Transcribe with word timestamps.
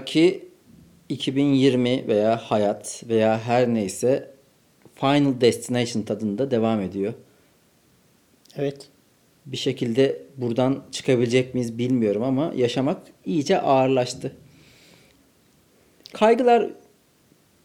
Marki 0.00 0.48
2020 1.08 2.08
veya 2.08 2.36
Hayat 2.36 3.02
veya 3.08 3.38
her 3.38 3.68
neyse 3.68 4.30
Final 4.94 5.40
Destination 5.40 6.02
tadında 6.02 6.50
devam 6.50 6.80
ediyor. 6.80 7.12
Evet. 8.56 8.88
Bir 9.46 9.56
şekilde 9.56 10.22
buradan 10.36 10.82
çıkabilecek 10.92 11.54
miyiz 11.54 11.78
bilmiyorum 11.78 12.22
ama 12.22 12.52
yaşamak 12.56 13.02
iyice 13.24 13.60
ağırlaştı. 13.60 14.32
Kaygılar 16.12 16.70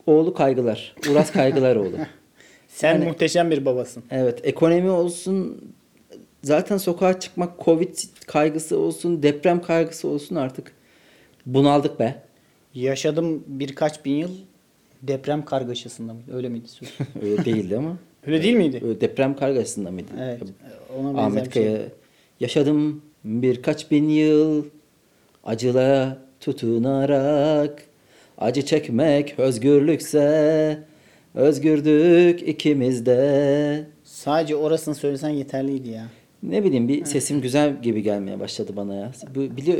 oğlu 0.08 0.34
kaygılar. 0.34 0.96
Uras 1.12 1.32
kaygılar 1.32 1.76
oğlu. 1.76 1.96
Sen 2.68 2.94
Yani- 2.94 3.06
muhteşem 3.06 3.52
bir 3.52 3.66
babasın. 3.66 4.04
Evet 4.12 4.40
ekonomi 4.44 4.90
olsun 4.90 5.62
zaten 6.44 6.78
sokağa 6.78 7.20
çıkmak 7.20 7.66
covid 7.66 7.98
kaygısı 8.28 8.78
olsun 8.78 9.24
deprem 9.24 9.62
kaygısı 9.62 10.08
olsun 10.08 10.36
artık 10.36 10.72
bunaldık 11.46 12.00
be. 12.00 12.31
Yaşadım 12.74 13.44
birkaç 13.48 14.06
bin 14.06 14.16
yıl 14.16 14.32
deprem 15.02 15.46
kargaşasında 15.46 16.14
mıydı? 16.14 16.36
Öyle 16.36 16.50
miydi 16.50 16.68
söz? 16.68 16.90
Öyle 17.22 17.46
değildi 17.46 17.78
ama. 17.78 17.98
Öyle 18.28 18.44
değil 18.44 18.56
miydi? 18.56 18.82
Öyle 18.84 19.02
deprem 19.02 19.36
kargaşasında 19.36 19.92
mıydı? 19.92 20.12
Evet. 20.22 20.42
Ona 21.00 21.22
Ahmet 21.22 21.48
bir 21.48 21.52
şey. 21.52 21.64
Kaya 21.64 21.82
yaşadım 22.40 23.02
birkaç 23.24 23.92
bin 23.92 24.10
yıl 24.10 24.66
acılara 25.44 26.18
tutunarak 26.40 27.84
acı 28.38 28.66
çekmek 28.66 29.40
özgürlükse 29.40 30.78
özgürdük 31.36 32.48
ikimiz 32.48 33.06
de. 33.06 33.86
Sadece 34.04 34.56
orasını 34.56 34.96
söylesen 34.96 35.30
yeterliydi 35.30 35.90
ya. 35.90 36.08
Ne 36.44 36.64
bileyim 36.64 36.88
bir 36.88 37.06
sesim 37.06 37.42
güzel 37.42 37.82
gibi 37.82 38.02
gelmeye 38.04 38.40
başladı 38.40 38.72
bana 38.76 38.96
ya. 38.96 39.12
Bu 39.36 39.58
biliyor 39.58 39.78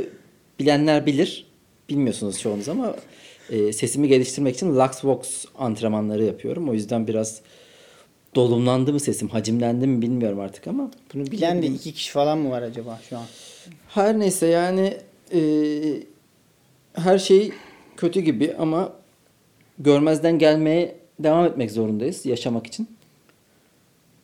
bilenler 0.60 1.06
bilir. 1.06 1.51
Bilmiyorsunuz 1.88 2.40
çoğunuz 2.40 2.68
ama 2.68 2.96
e, 3.50 3.72
sesimi 3.72 4.08
geliştirmek 4.08 4.54
için 4.54 4.76
Luxvox 4.76 5.44
antrenmanları 5.58 6.24
yapıyorum. 6.24 6.68
O 6.68 6.74
yüzden 6.74 7.06
biraz 7.06 7.40
dolumlandı 8.34 8.92
mı 8.92 9.00
sesim, 9.00 9.28
hacimlendi 9.28 9.86
mi 9.86 10.02
bilmiyorum 10.02 10.40
artık 10.40 10.66
ama 10.66 10.90
Bunu 11.14 11.26
bilen 11.26 11.62
de 11.62 11.66
iki 11.66 11.92
kişi 11.92 12.12
falan 12.12 12.38
mı 12.38 12.50
var 12.50 12.62
acaba 12.62 13.00
şu 13.08 13.18
an? 13.18 13.24
her 13.88 14.18
neyse 14.18 14.46
yani 14.46 14.96
e, 15.34 15.40
her 16.94 17.18
şey 17.18 17.52
kötü 17.96 18.20
gibi 18.20 18.54
ama 18.58 18.92
görmezden 19.78 20.38
gelmeye 20.38 20.96
devam 21.18 21.44
etmek 21.46 21.70
zorundayız 21.70 22.26
yaşamak 22.26 22.66
için. 22.66 22.88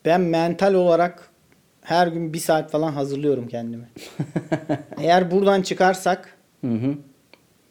Ben 0.04 0.20
mental 0.20 0.74
olarak 0.74 1.30
her 1.82 2.06
gün 2.06 2.32
bir 2.32 2.38
saat 2.38 2.70
falan 2.70 2.92
hazırlıyorum 2.92 3.48
kendimi. 3.48 3.88
Eğer 5.00 5.30
buradan 5.30 5.62
çıkarsak 5.62 6.36
Hı 6.64 6.70
hı. 6.72 6.94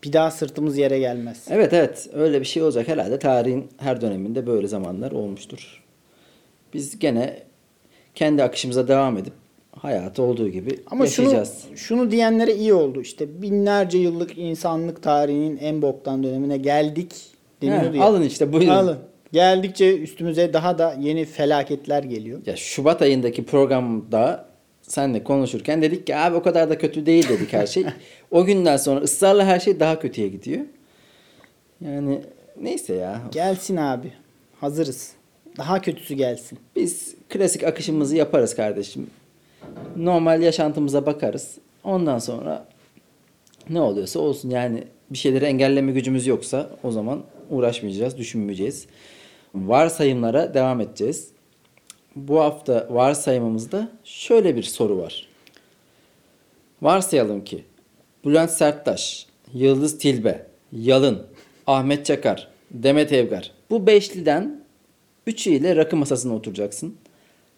Bir 0.07 0.13
daha 0.13 0.31
sırtımız 0.31 0.77
yere 0.77 0.99
gelmez. 0.99 1.45
Evet 1.49 1.73
evet 1.73 2.09
öyle 2.13 2.39
bir 2.39 2.45
şey 2.45 2.63
olacak 2.63 2.87
herhalde 2.87 3.19
tarihin 3.19 3.67
her 3.77 4.01
döneminde 4.01 4.47
böyle 4.47 4.67
zamanlar 4.67 5.11
olmuştur. 5.11 5.83
Biz 6.73 6.99
gene 6.99 7.39
kendi 8.15 8.43
akışımıza 8.43 8.87
devam 8.87 9.17
edip 9.17 9.33
hayatı 9.75 10.23
olduğu 10.23 10.49
gibi 10.49 10.79
Ama 10.91 11.07
şunu, 11.07 11.25
yaşayacağız. 11.25 11.63
şunu 11.75 12.11
diyenlere 12.11 12.53
iyi 12.55 12.73
oldu. 12.73 13.01
İşte 13.01 13.41
binlerce 13.41 13.97
yıllık 13.97 14.37
insanlık 14.37 15.03
tarihinin 15.03 15.57
en 15.57 15.81
boktan 15.81 16.23
dönemine 16.23 16.57
geldik 16.57 17.11
deniyordu 17.61 17.93
He, 17.93 17.97
ya. 17.97 18.03
alın 18.03 18.21
işte 18.23 18.53
buyurun. 18.53 18.67
Alın. 18.73 18.97
Geldikçe 19.33 19.97
üstümüze 19.97 20.53
daha 20.53 20.77
da 20.77 20.95
yeni 20.99 21.25
felaketler 21.25 22.03
geliyor. 22.03 22.39
Ya 22.45 22.55
Şubat 22.55 23.01
ayındaki 23.01 23.45
programda 23.45 24.45
senle 24.87 25.23
konuşurken 25.23 25.81
dedik 25.81 26.07
ki 26.07 26.15
abi 26.15 26.35
o 26.35 26.43
kadar 26.43 26.69
da 26.69 26.77
kötü 26.77 27.05
değil 27.05 27.29
dedik 27.29 27.53
her 27.53 27.67
şey. 27.67 27.85
o 28.31 28.45
günden 28.45 28.77
sonra 28.77 28.99
ısrarla 28.99 29.45
her 29.45 29.59
şey 29.59 29.79
daha 29.79 29.99
kötüye 29.99 30.27
gidiyor. 30.27 30.61
Yani 31.81 32.21
neyse 32.61 32.93
ya. 32.93 33.21
Gelsin 33.31 33.77
abi. 33.77 34.13
Hazırız. 34.61 35.11
Daha 35.57 35.81
kötüsü 35.81 36.13
gelsin. 36.13 36.59
Biz 36.75 37.15
klasik 37.29 37.63
akışımızı 37.63 38.15
yaparız 38.15 38.55
kardeşim. 38.55 39.09
Normal 39.97 40.41
yaşantımıza 40.41 41.05
bakarız. 41.05 41.57
Ondan 41.83 42.19
sonra 42.19 42.67
ne 43.69 43.81
oluyorsa 43.81 44.19
olsun 44.19 44.49
yani 44.49 44.83
bir 45.09 45.17
şeyleri 45.17 45.45
engelleme 45.45 45.91
gücümüz 45.91 46.27
yoksa 46.27 46.69
o 46.83 46.91
zaman 46.91 47.23
uğraşmayacağız, 47.49 48.17
düşünmeyeceğiz. 48.17 48.87
Varsayımlara 49.55 50.53
devam 50.53 50.81
edeceğiz. 50.81 51.27
Bu 52.17 52.39
hafta 52.39 52.87
varsayımımızda 52.89 53.89
şöyle 54.03 54.55
bir 54.55 54.63
soru 54.63 54.97
var. 54.97 55.27
Varsayalım 56.81 57.43
ki 57.43 57.63
Bülent 58.25 58.51
Serttaş, 58.51 59.25
Yıldız 59.53 59.97
Tilbe, 59.97 60.45
Yalın, 60.71 61.27
Ahmet 61.67 62.05
Çakar, 62.05 62.47
Demet 62.71 63.13
Evgar. 63.13 63.51
Bu 63.69 63.87
beşliden 63.87 64.61
üçüyle 65.27 65.75
rakı 65.75 65.95
masasına 65.95 66.35
oturacaksın. 66.35 66.95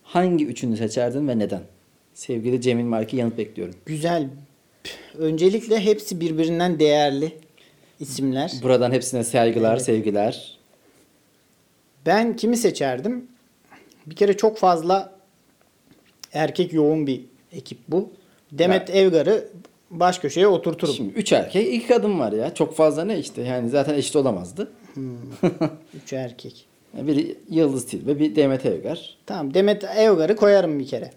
Hangi 0.04 0.46
üçünü 0.46 0.78
seçerdin 0.78 1.28
ve 1.28 1.40
neden? 1.40 1.62
Sevgili 2.14 2.62
Cemil 2.62 2.84
Marki 2.84 3.18
yanıt 3.18 3.38
bekliyorum. 3.38 3.76
Güzel. 3.86 4.28
Öncelikle 5.18 5.80
hepsi 5.80 6.20
birbirinden 6.20 6.80
değerli 6.80 7.32
isimler. 8.00 8.52
Buradan 8.64 8.92
hepsine 8.92 9.24
saygılar, 9.24 9.74
Evet. 9.74 9.86
sevgiler. 9.86 10.58
Ben 12.06 12.36
kimi 12.36 12.58
seçerdim? 12.58 13.29
Bir 14.10 14.16
kere 14.16 14.38
çok 14.38 14.58
fazla 14.58 15.14
erkek 16.34 16.74
yoğun 16.74 17.08
bir 17.08 17.26
ekip 17.52 17.78
bu. 17.88 18.10
Demet 18.52 18.90
Evgar'ı 18.90 19.48
baş 19.90 20.20
köşeye 20.20 20.48
oturturum. 20.48 20.94
Şimdi 20.94 21.14
üç 21.14 21.34
erkek, 21.34 21.74
iki 21.74 21.88
kadın 21.88 22.20
var 22.20 22.32
ya. 22.32 22.54
Çok 22.54 22.76
fazla 22.76 23.06
ne 23.06 23.20
işte. 23.20 23.42
Yani 23.42 23.70
zaten 23.70 23.94
eşit 23.94 24.16
olamazdı. 24.16 24.72
Üç 26.04 26.14
erkek. 26.14 26.66
Biri 26.94 27.36
Yıldız 27.50 27.86
Tilbe, 27.86 28.20
bir 28.20 28.36
Demet 28.36 28.66
Evgar. 28.66 29.18
Tamam 29.26 29.54
Demet 29.54 29.84
Evgar'ı 29.84 30.36
koyarım 30.36 30.80
bir 30.80 30.88
kere. 30.88 31.12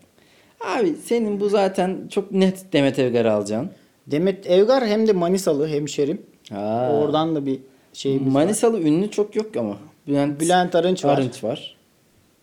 Abi 0.61 0.95
senin 1.05 1.41
bu 1.41 1.49
zaten 1.49 2.09
çok 2.11 2.33
net 2.33 2.73
Demet 2.73 2.99
Evgar'ı 2.99 3.33
alacaksın. 3.33 3.71
Demet 4.07 4.47
Evgar 4.47 4.87
hem 4.87 5.09
de 5.09 5.13
Manisalı 5.13 5.69
hemşerim. 5.69 6.23
Ha. 6.51 6.93
Oradan 6.93 7.35
da 7.35 7.47
bir 7.47 7.61
var. 8.05 8.31
Manisalı 8.31 8.81
ünlü 8.81 9.11
çok 9.11 9.37
yok 9.37 9.57
ama. 9.57 9.77
Bülent, 10.09 10.41
Bülent 10.41 10.75
Arınç 10.75 11.05
var. 11.05 11.19
Arınç 11.19 11.45
var. 11.45 11.77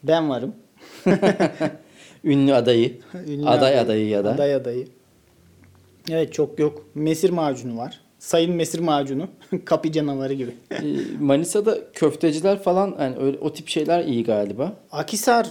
Ben 0.03 0.29
varım. 0.29 0.55
Ünlü 2.23 2.53
adayı. 2.53 2.97
Ünlü 3.27 3.49
aday 3.49 3.79
adayı 3.79 4.07
ya 4.07 4.25
da. 4.25 4.31
Aday 4.31 4.55
adayı. 4.55 4.87
Evet 6.09 6.33
çok 6.33 6.59
yok. 6.59 6.85
Mesir 6.95 7.29
macunu 7.29 7.77
var. 7.77 7.99
Sayın 8.19 8.53
Mesir 8.53 8.79
macunu. 8.79 9.28
Kapı 9.66 9.91
canavarı 9.91 10.34
gibi. 10.34 10.51
Ee, 10.72 10.78
Manisa'da 11.19 11.91
köfteciler 11.93 12.63
falan 12.63 12.96
yani 12.99 13.16
öyle 13.17 13.37
o 13.37 13.53
tip 13.53 13.67
şeyler 13.67 14.05
iyi 14.05 14.23
galiba. 14.23 14.73
Akisar 14.91 15.47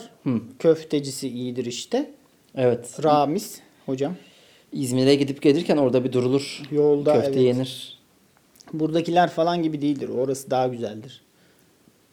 köftecisi 0.58 1.28
iyidir 1.28 1.64
işte. 1.64 2.10
Evet. 2.54 3.04
Ramiz 3.04 3.60
hocam. 3.86 4.14
İzmir'e 4.72 5.14
gidip 5.14 5.42
gelirken 5.42 5.76
orada 5.76 6.04
bir 6.04 6.12
durulur. 6.12 6.62
Yolda, 6.70 7.12
Köfte 7.12 7.28
evet. 7.28 7.40
yenir. 7.40 7.98
Buradakiler 8.72 9.30
falan 9.30 9.62
gibi 9.62 9.80
değildir. 9.80 10.08
Orası 10.08 10.50
daha 10.50 10.68
güzeldir. 10.68 11.22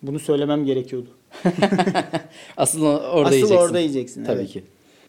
Bunu 0.01 0.19
söylemem 0.19 0.65
gerekiyordu. 0.65 1.09
Asıl 2.57 2.83
orada 2.85 3.27
Asıl 3.27 3.35
yiyeceksin. 3.35 3.55
orada 3.55 3.79
yiyeceksin, 3.79 4.25
Tabii 4.25 4.39
evet. 4.39 4.49
ki. 4.51 4.63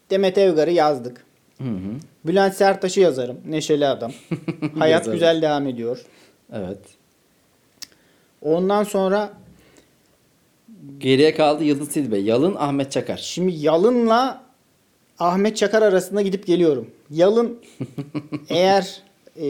Demet 0.09 0.37
Evgar'ı 0.37 0.71
yazdık. 0.71 1.25
Hı 1.57 1.63
hı. 1.69 1.93
Bülent 2.25 2.53
Serttaş'ı 2.55 2.99
yazarım. 2.99 3.37
Neşeli 3.45 3.87
adam. 3.87 4.11
Hayat 4.79 4.99
Yazarım. 4.99 5.13
güzel 5.13 5.41
devam 5.41 5.67
ediyor. 5.67 6.01
Evet. 6.53 6.79
Ondan 8.41 8.83
sonra 8.83 9.33
Geriye 10.97 11.35
kaldı 11.35 11.63
Yıldız 11.63 11.89
Tilbe. 11.89 12.17
Yalın 12.17 12.55
Ahmet 12.55 12.91
Çakar. 12.91 13.17
Şimdi 13.17 13.55
Yalın'la 13.65 14.43
Ahmet 15.19 15.57
Çakar 15.57 15.81
arasında 15.81 16.21
gidip 16.21 16.47
geliyorum. 16.47 16.87
Yalın 17.11 17.59
eğer 18.49 19.01
e, 19.41 19.47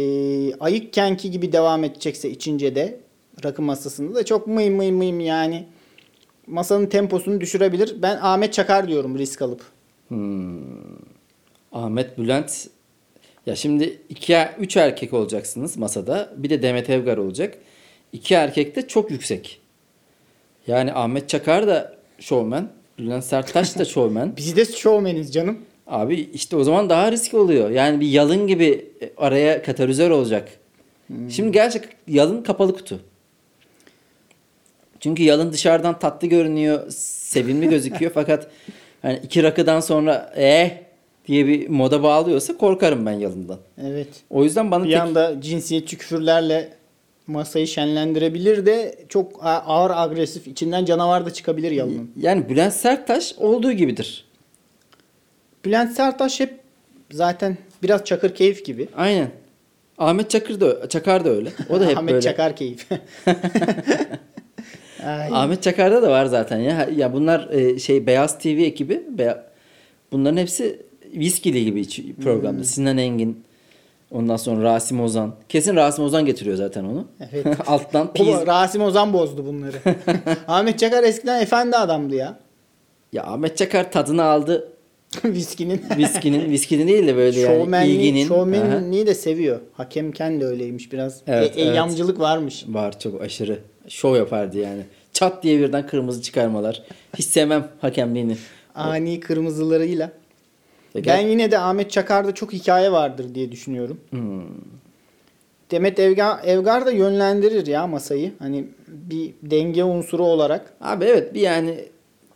ayık 0.60 0.94
kenki 0.94 1.32
gibi 1.32 1.52
devam 1.52 1.84
edecekse 1.84 2.30
içince 2.30 2.76
de 2.76 3.00
rakı 3.44 3.62
masasında 3.62 4.16
da 4.16 4.26
çok 4.26 4.48
mıym 4.48 4.76
mıym 4.76 4.96
mıym 4.96 5.20
yani 5.20 5.66
masanın 6.48 6.86
temposunu 6.86 7.42
düşürebilir. 7.42 8.02
Ben 8.02 8.18
Ahmet 8.22 8.54
Çakar 8.54 8.88
diyorum 8.88 9.18
risk 9.18 9.42
alıp. 9.42 9.62
Ahmet 11.72 12.18
Bülent. 12.18 12.68
Ya 13.46 13.56
şimdi 13.56 14.02
iki, 14.10 14.38
üç 14.60 14.78
erkek 14.78 15.14
olacaksınız 15.14 15.78
masada. 15.78 16.34
Bir 16.38 16.50
de 16.50 16.62
Demet 16.62 16.90
Evgar 16.90 17.18
olacak. 17.18 17.58
İki 18.14 18.34
erkek 18.34 18.76
de 18.76 18.88
çok 18.88 19.12
yüksek. 19.12 19.62
Yani 20.68 20.94
Ahmet 20.94 21.30
Çakar 21.30 21.68
da 21.68 21.96
şovmen. 22.20 22.70
Bülent 23.00 23.24
Serttaş 23.24 23.78
da 23.78 23.86
şovmen. 23.86 24.34
Biz 24.38 24.56
de 24.56 24.66
şovmeniz 24.66 25.34
canım. 25.34 25.58
Abi 25.88 26.16
işte 26.16 26.56
o 26.56 26.64
zaman 26.64 26.90
daha 26.90 27.12
risk 27.12 27.34
oluyor. 27.34 27.70
Yani 27.70 28.00
bir 28.00 28.08
yalın 28.08 28.48
gibi 28.48 28.92
araya 29.18 29.62
katalizör 29.62 30.10
olacak. 30.10 30.50
Şimdi 31.30 31.52
gerçek 31.52 31.84
yalın 32.08 32.44
kapalı 32.44 32.76
kutu. 32.76 33.00
Çünkü 35.00 35.24
yalın 35.24 35.52
dışarıdan 35.54 36.00
tatlı 36.00 36.28
görünüyor, 36.28 36.90
sevimli 36.92 37.70
gözüküyor 37.70 38.12
fakat 38.14 38.48
hani 39.02 39.20
iki 39.24 39.44
rakıdan 39.44 39.80
sonra 39.80 40.34
eh 40.36 40.72
diye 41.28 41.48
bir 41.48 41.70
moda 41.70 42.04
bağlıyorsa 42.04 42.58
korkarım 42.58 43.06
ben 43.06 43.12
yalından. 43.12 43.58
Evet. 43.84 44.08
O 44.30 44.44
yüzden 44.44 44.72
bana 44.72 44.84
Bir 44.84 44.90
tek- 44.92 45.00
anda 45.02 45.42
cinsiyetçi 45.42 45.98
küfürlerle 45.98 46.70
masayı 47.28 47.68
şenlendirebilir 47.68 48.66
de 48.66 48.96
çok 49.10 49.40
ağır 49.44 49.92
agresif 49.96 50.48
içinden 50.48 50.86
canavar 50.86 51.26
da 51.26 51.34
çıkabilir 51.34 51.72
yalının. 51.72 52.12
yani 52.22 52.50
Bülent 52.50 52.74
Serttaş 52.74 53.34
olduğu 53.38 53.72
gibidir. 53.72 54.26
Bülent 55.66 55.92
Sertaş 55.96 56.40
hep 56.40 56.54
zaten 57.12 57.58
biraz 57.84 58.04
çakır 58.06 58.36
keyif 58.36 58.66
gibi. 58.66 58.88
Aynen. 58.96 59.32
Ahmet 59.98 60.30
Çakır 60.30 60.60
da 60.60 60.90
Çakar 60.90 61.26
da 61.26 61.30
öyle. 61.30 61.50
O 61.70 61.80
da 61.80 61.86
hep 61.86 61.98
Ahmet 61.98 62.12
böyle. 62.14 62.22
Çakar 62.22 62.56
keyif. 62.56 62.88
Ahmet 65.32 65.64
Çakar'da 65.64 66.02
da 66.02 66.10
var 66.10 66.26
zaten 66.26 66.58
ya. 66.58 66.90
Ya 66.96 67.14
bunlar 67.14 67.50
e, 67.52 67.80
şey 67.80 68.08
Beyaz 68.08 68.40
TV 68.40 68.48
ekibi. 68.48 69.04
Beya- 69.18 69.44
Bunların 70.12 70.38
hepsi 70.38 70.82
viskili 71.16 71.66
gibi 71.66 71.86
programda. 72.24 72.64
Sinan 72.64 72.98
Engin. 72.98 73.44
Ondan 74.12 74.38
sonra 74.38 74.64
Rasim 74.64 75.02
Ozan. 75.02 75.36
Kesin 75.50 75.76
Rasim 75.76 76.04
Ozan 76.06 76.26
getiriyor 76.26 76.56
zaten 76.56 76.84
onu. 76.84 77.06
Evet. 77.32 77.46
Alttan 77.68 78.12
O. 78.20 78.48
Rasim 78.48 78.82
Ozan 78.82 79.14
bozdu 79.14 79.46
bunları. 79.46 79.78
Ahmet 80.48 80.80
Çakar 80.80 81.04
eskiden 81.04 81.42
efendi 81.42 81.78
adamdı 81.78 82.16
ya. 82.16 82.40
Ya 83.14 83.24
Ahmet 83.24 83.58
Çakar 83.58 83.92
tadını 83.92 84.24
aldı. 84.24 84.68
Viskinin. 85.26 85.82
Viskinin, 85.98 86.50
viskinin 86.52 86.88
değil 86.88 87.08
de 87.08 87.16
böyle 87.16 87.40
yani 87.40 87.88
ilginin. 87.88 88.28
Şovmenliği 88.28 89.08
de 89.08 89.16
seviyor. 89.16 89.60
Hakemken 89.74 90.42
de 90.42 90.46
öyleymiş 90.46 90.92
biraz. 90.94 91.22
Evet, 91.28 91.58
e, 91.58 91.62
eyyamcılık 91.62 92.20
varmış. 92.20 92.66
Var 92.68 93.00
çok 93.00 93.22
aşırı. 93.22 93.60
Şov 93.88 94.16
yapardı 94.16 94.58
yani. 94.58 94.82
Çat 95.14 95.44
diye 95.44 95.60
birden 95.60 95.88
kırmızı 95.88 96.22
çıkarmalar. 96.22 96.84
Hiç 97.18 97.26
sevmem 97.26 97.68
hakemliğini. 97.82 98.38
Ani 98.76 99.20
kırmızılarıyla. 99.20 100.12
Ya 100.96 101.06
Ben 101.06 101.28
yine 101.28 101.52
de 101.52 101.60
Ahmet 101.60 101.92
Çakar'da 101.92 102.34
çok 102.34 102.54
hikaye 102.54 102.92
vardır 102.92 103.36
diye 103.36 103.52
düşünüyorum. 103.52 104.00
Hmm. 104.10 104.42
Demet 105.72 106.00
Evgar, 106.00 106.44
Evgar 106.44 106.86
da 106.86 106.92
yönlendirir 106.92 107.68
ya 107.68 107.88
masayı. 107.88 108.32
Hani 108.40 108.68
bir 108.88 109.34
denge 109.44 109.84
unsuru 109.84 110.24
olarak. 110.26 110.74
Abi 110.82 111.06
evet 111.06 111.34
bir 111.34 111.42
yani 111.42 111.86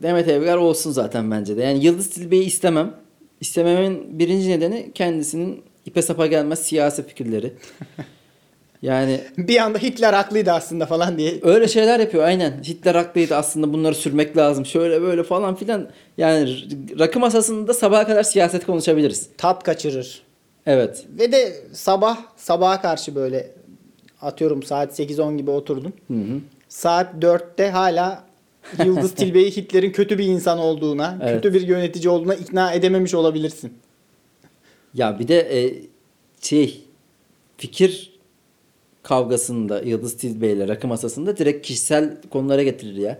Demet 0.04 0.28
Evgar 0.28 0.58
olsun 0.58 0.92
zaten 0.92 1.32
bence 1.32 1.58
de. 1.58 1.64
Yani 1.64 1.86
Yıldız 1.86 2.10
Tilbe'yi 2.10 2.44
istemem. 2.44 2.94
İstememin 3.42 4.20
birinci 4.20 4.50
nedeni 4.50 4.92
kendisinin 4.94 5.64
ipe 5.86 6.02
sapa 6.02 6.28
gelmez 6.28 6.60
siyasi 6.60 7.08
fikirleri. 7.08 7.54
Yani 8.82 9.22
Bir 9.38 9.58
anda 9.58 9.78
Hitler 9.78 10.14
haklıydı 10.14 10.52
aslında 10.52 10.86
falan 10.86 11.18
diye. 11.18 11.40
öyle 11.42 11.68
şeyler 11.68 12.00
yapıyor 12.00 12.24
aynen. 12.24 12.64
Hitler 12.64 12.96
haklıydı 12.96 13.36
aslında 13.36 13.74
bunları 13.74 13.96
sürmek 13.96 14.38
lazım. 14.38 14.66
Şöyle 14.66 15.02
böyle 15.02 15.24
falan 15.24 15.56
filan. 15.56 15.90
Yani 16.18 16.56
rakı 17.00 17.20
masasında 17.20 17.74
sabaha 17.74 18.08
kadar 18.08 18.24
siyaset 18.24 18.66
konuşabiliriz. 18.66 19.30
Tat 19.38 19.64
kaçırır. 19.64 20.22
Evet. 20.66 21.06
Ve 21.20 21.32
de 21.32 21.54
sabah 21.74 22.18
sabaha 22.38 22.82
karşı 22.82 23.16
böyle 23.16 23.52
atıyorum 24.22 24.64
saat 24.64 25.00
8-10 25.00 25.38
gibi 25.38 25.52
oturdun. 25.52 25.94
Hı 26.08 26.14
hı. 26.14 26.40
Saat 26.70 27.14
4'te 27.24 27.70
hala 27.70 28.24
Yıldız 28.86 29.12
Tilbe'yi 29.16 29.52
Hitler'in 29.52 29.92
kötü 29.92 30.18
bir 30.18 30.26
insan 30.26 30.60
olduğuna, 30.60 31.18
Evet. 31.22 31.34
kötü 31.34 31.54
bir 31.54 31.68
yönetici 31.68 32.10
olduğuna 32.10 32.36
ikna 32.36 32.74
edememiş 32.74 33.14
olabilirsin. 33.14 33.74
Ya 34.94 35.20
bir 35.20 35.28
de 35.28 35.40
e, 35.64 35.74
şey 36.42 36.82
fikir 37.58 38.11
kavgasında 39.04 39.82
Yıldız 39.82 40.18
Tilbe 40.18 40.48
ile 40.52 40.68
rakı 40.68 40.88
masasında 40.88 41.38
direkt 41.38 41.68
kişisel 41.68 42.18
konulara 42.30 42.64
getirir 42.64 42.96
ya. 42.98 43.18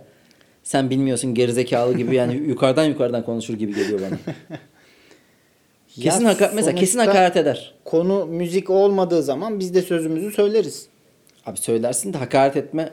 Sen 0.62 0.90
bilmiyorsun 0.90 1.34
gerizekalı 1.34 1.96
gibi 1.96 2.14
yani 2.14 2.34
yukarıdan 2.48 2.84
yukarıdan 2.84 3.24
konuşur 3.24 3.54
gibi 3.54 3.74
geliyor 3.74 4.00
bana. 4.00 4.18
Kesin 6.00 6.24
Ya 6.24 6.30
haka- 6.30 6.52
mesela 6.54 6.74
kesin 6.74 6.98
hakaret 6.98 7.36
eder. 7.36 7.74
Konu 7.84 8.26
müzik 8.26 8.70
olmadığı 8.70 9.22
zaman 9.22 9.60
biz 9.60 9.74
de 9.74 9.82
sözümüzü 9.82 10.30
söyleriz. 10.30 10.86
Abi 11.46 11.58
söylersin 11.58 12.12
de 12.12 12.18
hakaret 12.18 12.56
etme 12.56 12.90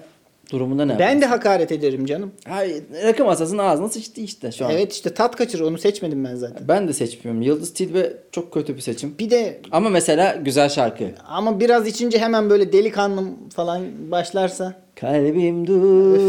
durumunda 0.52 0.86
ne 0.86 1.00
Ben 1.00 1.22
de 1.22 1.26
hakaret 1.26 1.72
ederim 1.72 2.06
canım. 2.06 2.32
Hayır, 2.48 2.84
rakı 3.04 3.26
masasının 3.26 3.58
ağzına 3.64 3.90
sıçtı 3.90 4.22
işte 4.22 4.52
şu 4.52 4.66
an. 4.66 4.72
Evet 4.72 4.94
işte 4.94 5.14
tat 5.14 5.36
kaçırır 5.36 5.64
onu 5.64 5.78
seçmedim 5.78 6.24
ben 6.26 6.36
zaten. 6.36 6.68
Ben 6.68 6.88
de 6.88 6.94
seçmiyorum. 6.94 7.42
Yıldız 7.42 7.74
Tilbe 7.74 8.14
çok 8.32 8.54
kötü 8.54 8.76
bir 8.76 8.82
seçim. 8.82 9.16
Bir 9.20 9.30
de 9.30 9.62
Ama 9.72 9.90
mesela 9.90 10.36
güzel 10.36 10.70
şarkı. 10.70 11.06
ama 11.28 11.60
biraz 11.60 11.88
içince 11.88 12.18
hemen 12.20 12.50
böyle 12.50 12.74
delikanlım 12.74 13.50
falan 13.50 13.82
başlarsa 14.12 14.74
Kalbim 14.96 15.68
dur. 15.68 16.20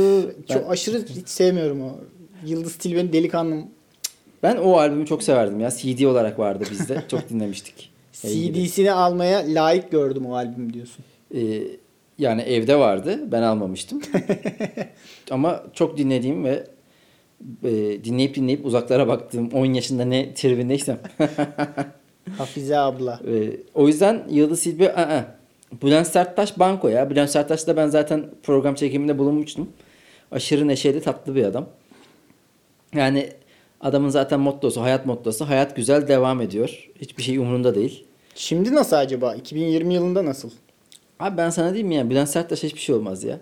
Ben- 0.48 0.54
çok 0.54 0.70
aşırı 0.70 1.04
hiç 1.08 1.28
sevmiyorum 1.28 1.82
o. 1.82 1.90
Yıldız 2.46 2.76
Tilbe'nin 2.76 3.12
delikanlım 3.12 3.66
Ben 4.42 4.56
o 4.56 4.72
albümü 4.76 5.06
çok 5.06 5.22
severdim 5.22 5.60
ya. 5.60 5.70
CD 5.70 6.04
olarak 6.04 6.38
vardı 6.38 6.64
bizde. 6.70 7.02
Çok 7.08 7.28
dinlemiştik. 7.30 7.90
CD'sini 8.12 8.92
almaya 8.92 9.44
layık 9.54 9.90
gördüm 9.90 10.26
o 10.26 10.34
albüm 10.34 10.72
diyorsun. 10.72 11.04
Ee, 11.34 11.62
yani 12.20 12.42
evde 12.42 12.78
vardı. 12.78 13.20
Ben 13.32 13.42
almamıştım. 13.42 14.02
Ama 15.30 15.62
çok 15.74 15.98
dinlediğim 15.98 16.44
ve 16.44 16.66
e, 17.64 18.04
dinleyip 18.04 18.34
dinleyip 18.34 18.66
uzaklara 18.66 19.08
baktığım 19.08 19.48
10 19.48 19.66
yaşında 19.66 20.04
ne 20.04 20.34
tribindeysem. 20.34 20.98
Hafize 22.38 22.78
abla. 22.78 23.20
e, 23.32 23.50
o 23.74 23.88
yüzden 23.88 24.22
Yıldız 24.30 24.60
Silbe 24.60 24.86
ı-ı. 24.86 25.24
Bülent 25.82 26.06
Serttaş 26.06 26.58
banko 26.58 26.88
ya. 26.88 27.10
Bülent 27.10 27.30
Serttaş'la 27.30 27.76
ben 27.76 27.86
zaten 27.86 28.24
program 28.42 28.74
çekiminde 28.74 29.18
bulunmuştum. 29.18 29.68
Aşırı 30.32 30.68
neşeli 30.68 31.00
tatlı 31.00 31.34
bir 31.34 31.44
adam. 31.44 31.66
Yani 32.94 33.28
adamın 33.80 34.08
zaten 34.08 34.40
mottosu, 34.40 34.80
hayat 34.80 35.06
mottosu 35.06 35.48
hayat 35.48 35.76
güzel 35.76 36.08
devam 36.08 36.40
ediyor. 36.40 36.90
Hiçbir 37.00 37.22
şey 37.22 37.38
umurunda 37.38 37.74
değil. 37.74 38.04
Şimdi 38.34 38.74
nasıl 38.74 38.96
acaba? 38.96 39.34
2020 39.34 39.94
yılında 39.94 40.24
nasıl? 40.24 40.50
Abi 41.20 41.36
ben 41.36 41.50
sana 41.50 41.74
diyeyim 41.74 41.90
ya 41.90 42.10
Bülent 42.10 42.28
Serttaş 42.28 42.62
hiçbir 42.62 42.80
şey 42.80 42.94
olmaz 42.94 43.24
ya. 43.24 43.38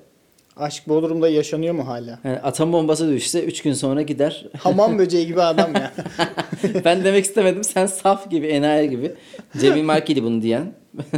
Aşk 0.56 0.88
Bodrum'da 0.88 1.28
yaşanıyor 1.28 1.74
mu 1.74 1.86
hala? 1.86 2.18
Yani 2.24 2.38
atom 2.38 2.72
bombası 2.72 3.12
düşse 3.12 3.44
3 3.44 3.62
gün 3.62 3.72
sonra 3.72 4.02
gider. 4.02 4.46
Hamam 4.58 4.98
böceği 4.98 5.26
gibi 5.26 5.42
adam 5.42 5.74
ya. 5.74 5.92
ben 6.84 7.04
demek 7.04 7.24
istemedim. 7.24 7.64
Sen 7.64 7.86
saf 7.86 8.30
gibi, 8.30 8.46
enayi 8.46 8.90
gibi. 8.90 9.14
Cemil 9.60 9.82
Markili 9.82 10.22
bunu 10.22 10.42
diyen. 10.42 10.72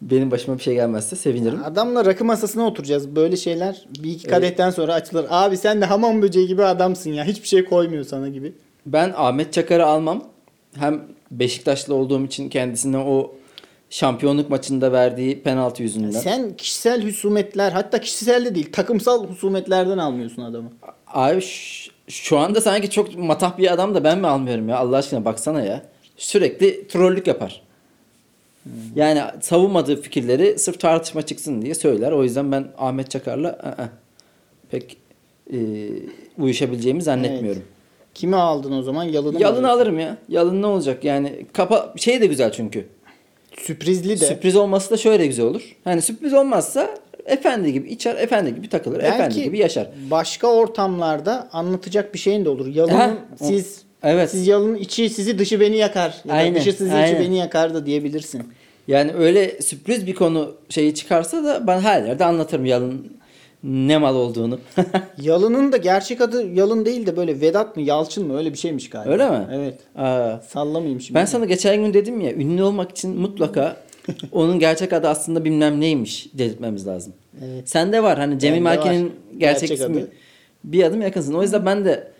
Benim 0.00 0.30
başıma 0.30 0.58
bir 0.58 0.62
şey 0.62 0.74
gelmezse 0.74 1.16
sevinirim. 1.16 1.64
Adamla 1.64 2.04
rakı 2.04 2.24
masasına 2.24 2.66
oturacağız. 2.66 3.16
Böyle 3.16 3.36
şeyler 3.36 3.86
bir 4.02 4.10
iki 4.10 4.28
kadehten 4.28 4.70
sonra 4.70 4.94
açılır. 4.94 5.26
Abi 5.30 5.56
sen 5.56 5.80
de 5.80 5.84
hamam 5.84 6.22
böceği 6.22 6.46
gibi 6.46 6.64
adamsın 6.64 7.12
ya. 7.12 7.24
Hiçbir 7.24 7.48
şey 7.48 7.64
koymuyor 7.64 8.04
sana 8.04 8.28
gibi. 8.28 8.52
Ben 8.86 9.12
Ahmet 9.16 9.52
Çakar'ı 9.52 9.86
almam. 9.86 10.24
Hem 10.76 11.02
Beşiktaşlı 11.30 11.94
olduğum 11.94 12.24
için 12.24 12.48
kendisine 12.48 12.98
o 12.98 13.34
şampiyonluk 13.90 14.50
maçında 14.50 14.92
verdiği 14.92 15.42
penaltı 15.42 15.82
yüzünden. 15.82 16.10
Sen 16.10 16.56
kişisel 16.56 17.04
husumetler 17.06 17.72
hatta 17.72 18.00
kişisel 18.00 18.44
de 18.44 18.54
değil 18.54 18.72
takımsal 18.72 19.26
husumetlerden 19.26 19.98
almıyorsun 19.98 20.42
adamı. 20.42 20.72
Abi 21.06 21.40
ş- 21.42 21.90
şu 22.08 22.38
anda 22.38 22.60
sanki 22.60 22.90
çok 22.90 23.18
matah 23.18 23.58
bir 23.58 23.72
adam 23.72 23.94
da 23.94 24.04
ben 24.04 24.18
mi 24.18 24.26
almıyorum 24.26 24.68
ya 24.68 24.76
Allah 24.78 24.96
aşkına 24.96 25.24
baksana 25.24 25.62
ya. 25.62 25.82
Sürekli 26.16 26.88
trollük 26.88 27.26
yapar. 27.26 27.62
Yani 28.94 29.22
savunmadığı 29.40 30.02
fikirleri 30.02 30.58
sırf 30.58 30.80
tartışma 30.80 31.22
çıksın 31.22 31.62
diye 31.62 31.74
söyler. 31.74 32.12
O 32.12 32.24
yüzden 32.24 32.52
ben 32.52 32.68
Ahmet 32.78 33.10
Çakar'la 33.10 33.48
ı-ı, 33.48 33.88
pek 34.70 34.96
e, 35.52 35.56
uyuşabileceğimi 36.38 37.02
zannetmiyorum. 37.02 37.62
Kimi 38.14 38.36
aldın 38.36 38.72
o 38.72 38.82
zaman? 38.82 39.04
Yalını 39.04 39.32
mı 39.32 39.40
Yalın 39.42 39.54
aldın? 39.56 39.68
alırım 39.68 39.98
ya. 39.98 40.16
Yalın 40.28 40.62
ne 40.62 40.66
olacak 40.66 41.04
yani? 41.04 41.46
Kapa 41.52 41.94
şey 41.96 42.20
de 42.20 42.26
güzel 42.26 42.52
çünkü. 42.52 42.86
Sürprizli 43.62 44.20
de. 44.20 44.26
Sürpriz 44.26 44.56
olması 44.56 44.90
da 44.90 44.96
şöyle 44.96 45.26
güzel 45.26 45.46
olur. 45.46 45.76
Hani 45.84 46.02
sürpriz 46.02 46.34
olmazsa 46.34 46.90
efendi 47.26 47.72
gibi 47.72 47.88
içer, 47.88 48.14
efendi 48.16 48.54
gibi 48.54 48.68
takılır, 48.68 48.98
efendi 49.00 49.18
Belki 49.20 49.42
gibi 49.42 49.58
yaşar. 49.58 49.88
başka 50.10 50.46
ortamlarda 50.46 51.48
anlatacak 51.52 52.14
bir 52.14 52.18
şeyin 52.18 52.44
de 52.44 52.48
olur. 52.48 52.88
Ha, 52.90 53.14
o- 53.40 53.44
siz 53.46 53.82
evet. 54.02 54.30
siz 54.30 54.46
yalının 54.46 54.76
içi 54.76 55.10
sizi 55.10 55.38
dışı 55.38 55.60
beni 55.60 55.76
yakar. 55.76 56.14
Ya 56.28 56.34
Aynen, 56.34 56.54
dışı 56.60 56.72
sizi 56.72 56.92
aynen. 56.94 57.14
içi 57.14 57.20
beni 57.24 57.38
yakar 57.38 57.74
da 57.74 57.86
diyebilirsin. 57.86 58.42
Yani 58.88 59.12
öyle 59.18 59.62
sürpriz 59.62 60.06
bir 60.06 60.14
konu 60.14 60.54
şeyi 60.68 60.94
çıkarsa 60.94 61.44
da 61.44 61.66
ben 61.66 61.80
her 61.80 62.02
yerde 62.02 62.24
anlatırım 62.24 62.64
yalın 62.66 63.12
ne 63.66 63.98
mal 63.98 64.14
olduğunu. 64.16 64.58
Yalının 65.22 65.72
da 65.72 65.76
gerçek 65.76 66.20
adı 66.20 66.46
Yalın 66.54 66.84
değil 66.84 67.06
de 67.06 67.16
böyle 67.16 67.40
Vedat 67.40 67.76
mı 67.76 67.82
Yalçın 67.82 68.26
mı 68.26 68.38
öyle 68.38 68.52
bir 68.52 68.58
şeymiş 68.58 68.90
galiba. 68.90 69.12
Öyle 69.12 69.30
mi? 69.30 69.46
Evet. 69.52 69.78
Aa, 69.96 70.38
Sallamayayım 70.48 71.00
şimdi. 71.00 71.14
ben 71.14 71.24
sana 71.24 71.44
geçen 71.44 71.84
gün 71.84 71.94
dedim 71.94 72.20
ya 72.20 72.32
ünlü 72.34 72.62
olmak 72.62 72.90
için 72.90 73.20
mutlaka 73.20 73.76
onun 74.32 74.58
gerçek 74.58 74.92
adı 74.92 75.08
aslında 75.08 75.44
bilmem 75.44 75.80
neymiş 75.80 76.26
dedirtmemiz 76.34 76.86
lazım. 76.86 77.12
Evet. 77.44 77.68
Sende 77.70 78.02
var 78.02 78.18
hani 78.18 78.38
Cemil 78.38 78.64
Bende 78.64 78.76
Marki'nin 78.76 79.04
var. 79.04 79.12
gerçek, 79.38 79.68
Gerçek 79.68 79.78
ismi 79.78 79.96
adı. 80.00 80.08
bir 80.64 80.82
adım 80.84 81.02
yakınsın. 81.02 81.34
O 81.34 81.42
yüzden 81.42 81.66
ben 81.66 81.84
de 81.84 82.12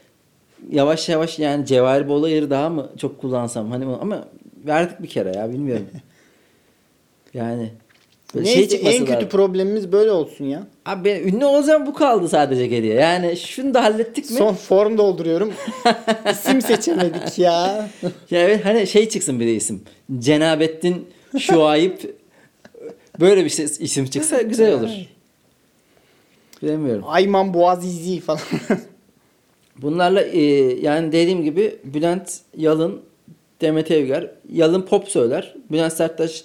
yavaş 0.71 1.09
yavaş 1.09 1.39
yani 1.39 1.67
Cevahir 1.67 2.09
Bolayır'ı 2.09 2.51
daha 2.51 2.69
mı 2.71 2.91
çok 2.99 3.21
kullansam 3.21 3.71
hani 3.71 3.85
ama 4.01 4.25
verdik 4.67 5.03
bir 5.03 5.09
kere 5.09 5.37
ya 5.37 5.51
bilmiyorum. 5.53 5.87
yani 7.35 7.71
Böyle 8.35 8.47
Neyse 8.47 8.79
şey 8.79 8.97
en 8.97 8.99
kötü 8.99 9.13
lazım. 9.13 9.29
problemimiz 9.29 9.93
böyle 9.93 10.11
olsun 10.11 10.45
ya. 10.45 10.67
Abi 10.87 11.05
ben 11.05 11.29
ünlü 11.29 11.45
olacağım 11.45 11.87
bu 11.87 11.95
kaldı 11.95 12.29
sadece 12.29 12.67
geriye. 12.67 12.95
Yani 12.95 13.37
şunu 13.37 13.75
da 13.75 13.83
hallettik 13.85 14.31
mi? 14.31 14.37
Son 14.37 14.55
form 14.55 14.99
dolduruyorum. 14.99 15.53
İsim 16.33 16.63
seçemedik 16.63 17.39
ya. 17.39 17.89
Ya 18.31 18.41
evet 18.41 18.65
hani 18.65 18.87
şey 18.87 19.09
çıksın 19.09 19.41
bir 19.41 19.47
de 19.47 19.55
isim. 19.55 19.83
Cenabettin 20.19 21.07
Şuayip 21.39 22.17
böyle 23.21 23.45
bir 23.45 23.51
şey, 23.51 23.67
isim 23.79 24.07
çıksa 24.07 24.43
güzel 24.43 24.75
olur. 24.75 24.91
Bilemiyorum. 26.63 27.05
Ayman 27.07 27.55
Boğazizi 27.55 28.21
falan. 28.21 28.41
Bunlarla 29.83 30.23
e, 30.23 30.41
yani 30.81 31.13
dediğim 31.13 31.43
gibi 31.43 31.77
Bülent 31.85 32.41
Yalın, 32.57 33.01
Demet 33.61 33.91
Evgar. 33.91 34.31
Yalın 34.53 34.83
pop 34.83 35.09
söyler. 35.09 35.55
Bülent 35.71 35.93
Serttaş 35.93 36.45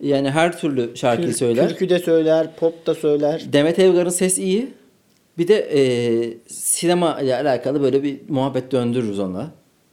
yani 0.00 0.30
her 0.30 0.58
türlü 0.58 0.96
şarkıyı 0.96 1.28
Türk- 1.28 1.36
söyler. 1.38 1.68
Türkü 1.68 1.88
de 1.88 1.98
söyler, 1.98 2.56
pop 2.56 2.86
da 2.86 2.94
söyler. 2.94 3.44
Demet 3.52 3.78
Evgar'ın 3.78 4.10
ses 4.10 4.38
iyi. 4.38 4.68
Bir 5.38 5.48
de 5.48 5.54
e, 5.56 5.82
sinema 6.46 7.20
ile 7.20 7.36
alakalı 7.36 7.82
böyle 7.82 8.02
bir 8.02 8.20
muhabbet 8.28 8.72
döndürürüz 8.72 9.18
onunla. 9.18 9.50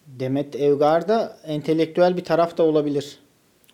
Demet 0.07 0.55
Evgar'da 0.55 1.37
entelektüel 1.45 2.17
bir 2.17 2.23
taraf 2.23 2.57
da 2.57 2.63
olabilir. 2.63 3.17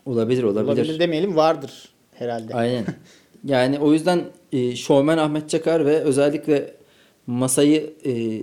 Olabilir 0.06 0.44
olabilir. 0.44 0.68
Olabilir 0.74 1.00
demeyelim 1.00 1.36
vardır 1.36 1.90
herhalde. 2.14 2.54
Aynen. 2.54 2.86
Yani 3.44 3.80
o 3.80 3.94
yüzden 3.94 4.22
e, 4.52 4.76
şovmen 4.76 5.18
Ahmet 5.18 5.50
Çakar 5.50 5.86
ve 5.86 6.00
özellikle 6.00 6.74
masayı 7.28 7.94
e, 8.06 8.42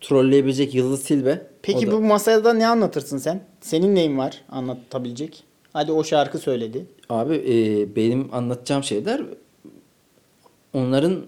trolleyebilecek 0.00 0.74
Yıldız 0.74 1.04
Tilbe. 1.04 1.46
Peki 1.62 1.86
da- 1.86 1.92
bu 1.92 2.00
masada 2.00 2.52
ne 2.52 2.66
anlatırsın 2.66 3.18
sen? 3.18 3.40
Senin 3.60 3.94
neyin 3.94 4.18
var 4.18 4.40
anlatabilecek? 4.48 5.44
Hadi 5.74 5.92
o 5.92 6.04
şarkı 6.04 6.38
söyledi. 6.38 6.86
Abi 7.08 7.34
e, 7.34 7.96
benim 7.96 8.34
anlatacağım 8.34 8.84
şeyler 8.84 9.20
onların 10.74 11.22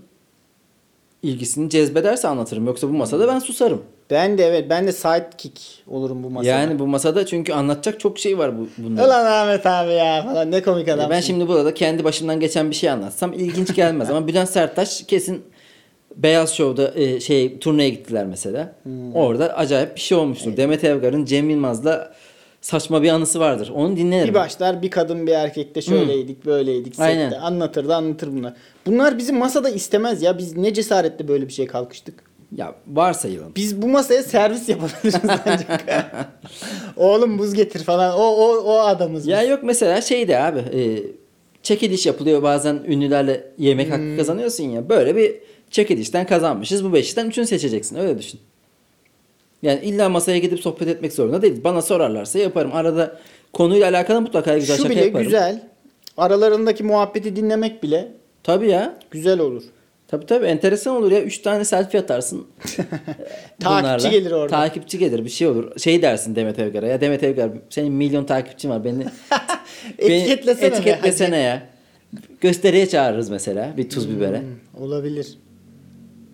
ilgisini 1.22 1.70
cezbederse 1.70 2.28
anlatırım. 2.28 2.66
Yoksa 2.66 2.88
bu 2.88 2.92
masada 2.92 3.28
ben 3.28 3.38
susarım. 3.38 3.82
Ben 4.10 4.38
de 4.38 4.44
evet 4.44 4.70
ben 4.70 4.86
de 4.86 4.92
sidekick 4.92 5.60
olurum 5.88 6.22
bu 6.22 6.30
masada. 6.30 6.50
Yani 6.50 6.78
bu 6.78 6.86
masada 6.86 7.26
çünkü 7.26 7.52
anlatacak 7.52 8.00
çok 8.00 8.18
şey 8.18 8.38
var 8.38 8.58
bu 8.58 8.68
bunda. 8.78 9.06
Ulan 9.06 9.26
Ahmet 9.26 9.66
abi 9.66 9.92
ya 9.92 10.22
falan 10.22 10.50
ne 10.50 10.62
komik 10.62 10.88
adam. 10.88 11.10
ben 11.10 11.20
şimdi 11.20 11.48
burada 11.48 11.74
kendi 11.74 12.04
başımdan 12.04 12.40
geçen 12.40 12.70
bir 12.70 12.74
şey 12.74 12.90
anlatsam 12.90 13.32
ilginç 13.32 13.74
gelmez 13.74 14.10
ama 14.10 14.26
Bülent 14.28 14.48
Serttaş 14.48 15.02
kesin 15.02 15.42
Beyaz 16.16 16.54
Show'da 16.54 17.00
e, 17.00 17.20
şey 17.20 17.58
turneye 17.58 17.88
gittiler 17.88 18.26
mesela. 18.26 18.74
Hmm. 18.82 19.14
Orada 19.14 19.56
acayip 19.56 19.96
bir 19.96 20.00
şey 20.00 20.18
olmuştur. 20.18 20.56
Demet 20.56 20.84
Evgar'ın 20.84 21.24
Cem 21.24 21.50
Yılmaz'la 21.50 22.12
saçma 22.60 23.02
bir 23.02 23.08
anısı 23.08 23.40
vardır. 23.40 23.72
Onu 23.74 23.96
dinlerim. 23.96 24.28
bir 24.28 24.34
başlar 24.34 24.82
bir 24.82 24.90
kadın 24.90 25.26
bir 25.26 25.32
erkekte 25.32 25.82
şöyleydik 25.82 26.46
böyleydik 26.46 26.94
sette. 26.94 27.04
Aynen. 27.04 27.30
anlatır 27.32 27.88
da 27.88 27.96
anlatır 27.96 28.32
bunlar. 28.36 28.52
Bunlar 28.86 29.18
bizim 29.18 29.36
masada 29.38 29.70
istemez 29.70 30.22
ya 30.22 30.38
biz 30.38 30.56
ne 30.56 30.74
cesaretle 30.74 31.28
böyle 31.28 31.48
bir 31.48 31.52
şey 31.52 31.66
kalkıştık. 31.66 32.14
Ya 32.56 32.74
varsayalım. 32.92 33.52
Biz 33.56 33.82
bu 33.82 33.88
masaya 33.88 34.22
servis 34.22 34.68
yapabiliriz 34.68 35.14
ancak. 35.46 35.84
Oğlum 36.96 37.38
buz 37.38 37.54
getir 37.54 37.82
falan 37.84 38.14
o 38.14 38.22
o 38.22 38.56
o 38.64 38.78
adamız 38.78 39.26
Ya 39.26 39.42
biz. 39.42 39.48
yok 39.50 39.60
mesela 39.62 40.00
şey 40.00 40.28
de 40.28 40.38
abi 40.38 40.58
e, 40.58 41.02
çekiliş 41.62 42.06
yapılıyor 42.06 42.42
bazen 42.42 42.80
ünlülerle 42.88 43.46
yemek 43.58 43.86
Hmm. 43.86 43.92
hakkı 43.92 44.16
kazanıyorsun 44.16 44.64
ya. 44.64 44.88
Böyle 44.88 45.16
bir 45.16 45.34
çekilişten 45.70 46.26
kazanmışız. 46.26 46.84
Bu 46.84 46.92
beşten 46.92 47.26
üçünü 47.28 47.46
seçeceksin. 47.46 47.96
Öyle 47.96 48.18
düşün. 48.18 48.40
Yani 49.66 49.80
illa 49.84 50.08
masaya 50.08 50.38
gidip 50.38 50.60
sohbet 50.60 50.88
etmek 50.88 51.12
zorunda 51.12 51.42
değiliz. 51.42 51.64
Bana 51.64 51.82
sorarlarsa 51.82 52.38
yaparım. 52.38 52.70
Arada 52.74 53.18
konuyla 53.52 53.88
alakalı 53.90 54.20
mutlaka 54.20 54.58
güzel 54.58 54.76
Şu 54.76 54.82
şaka 54.82 54.94
bile 54.94 55.04
yaparım. 55.04 55.24
güzel. 55.24 55.62
Aralarındaki 56.16 56.84
muhabbeti 56.84 57.36
dinlemek 57.36 57.82
bile 57.82 58.08
Tabii 58.42 58.70
ya. 58.70 58.98
güzel 59.10 59.38
olur. 59.40 59.62
Tabii 60.08 60.26
tabii 60.26 60.46
enteresan 60.46 60.96
olur 60.96 61.10
ya. 61.12 61.20
Üç 61.22 61.38
tane 61.38 61.64
selfie 61.64 62.00
atarsın. 62.00 62.46
Takipçi 62.64 63.66
bunlarla. 63.66 64.08
gelir 64.08 64.30
orada. 64.32 64.48
Takipçi 64.48 64.98
gelir 64.98 65.24
bir 65.24 65.30
şey 65.30 65.46
olur. 65.48 65.78
Şey 65.78 66.02
dersin 66.02 66.36
Demet 66.36 66.58
Evgar'a 66.58 66.86
ya 66.86 67.00
Demet 67.00 67.22
Evgar 67.22 67.50
senin 67.70 67.92
milyon 67.92 68.24
takipçin 68.24 68.70
var. 68.70 68.84
Beni, 68.84 68.94
beni 69.98 70.12
Etiketlesene 70.14 70.70
be, 70.70 70.74
etiketlesene 70.76 71.38
ya. 71.38 71.62
Gösteriye 72.40 72.88
çağırırız 72.88 73.30
mesela 73.30 73.74
bir 73.76 73.90
tuz 73.90 74.10
bibere. 74.10 74.40
Hmm, 74.40 74.84
olabilir. 74.84 75.38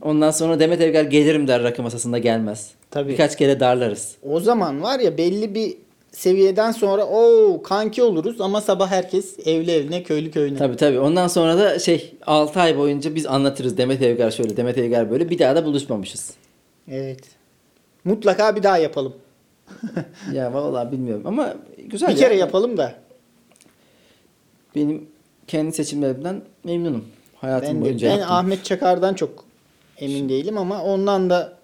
Ondan 0.02 0.30
sonra 0.30 0.60
Demet 0.60 0.80
Evgar 0.80 1.04
gelirim 1.04 1.48
der 1.48 1.62
rakı 1.62 1.82
masasında 1.82 2.18
gelmez. 2.18 2.70
Tabii. 2.92 3.12
Birkaç 3.12 3.36
kere 3.36 3.60
darlarız. 3.60 4.16
O 4.22 4.40
zaman 4.40 4.82
var 4.82 5.00
ya 5.00 5.18
belli 5.18 5.54
bir 5.54 5.76
seviyeden 6.12 6.72
sonra 6.72 7.06
o 7.06 7.62
kanki 7.62 8.02
oluruz 8.02 8.40
ama 8.40 8.60
sabah 8.60 8.90
herkes 8.90 9.38
evli 9.46 9.70
evine 9.70 10.02
köylü 10.02 10.30
köyüne. 10.30 10.58
Tabii 10.58 10.76
tabii. 10.76 10.98
Ondan 11.00 11.28
sonra 11.28 11.58
da 11.58 11.78
şey 11.78 12.14
6 12.26 12.60
ay 12.60 12.78
boyunca 12.78 13.14
biz 13.14 13.26
anlatırız 13.26 13.76
Demet 13.76 14.02
Evgar 14.02 14.30
şöyle 14.30 14.56
Demet 14.56 14.78
Evgar 14.78 15.10
böyle 15.10 15.30
bir 15.30 15.38
daha 15.38 15.56
da 15.56 15.64
buluşmamışız. 15.64 16.34
Evet. 16.88 17.20
Mutlaka 18.04 18.56
bir 18.56 18.62
daha 18.62 18.78
yapalım. 18.78 19.14
ya 20.32 20.54
vallahi 20.54 20.92
bilmiyorum 20.92 21.22
ama 21.26 21.54
güzel 21.86 22.08
bir 22.08 22.14
ya. 22.14 22.28
kere 22.28 22.38
yapalım 22.38 22.76
da. 22.76 22.94
Benim 24.74 25.06
kendi 25.46 25.72
seçimlerimden 25.72 26.42
memnunum. 26.64 27.04
Hayatım 27.36 27.68
Ben, 27.68 27.76
de, 27.76 27.84
boyunca 27.84 28.08
ben 28.08 28.16
yaptım. 28.16 28.36
Ahmet 28.36 28.64
Çakar'dan 28.64 29.14
çok 29.14 29.44
emin 29.98 30.28
değilim 30.28 30.58
ama 30.58 30.82
ondan 30.82 31.30
da 31.30 31.61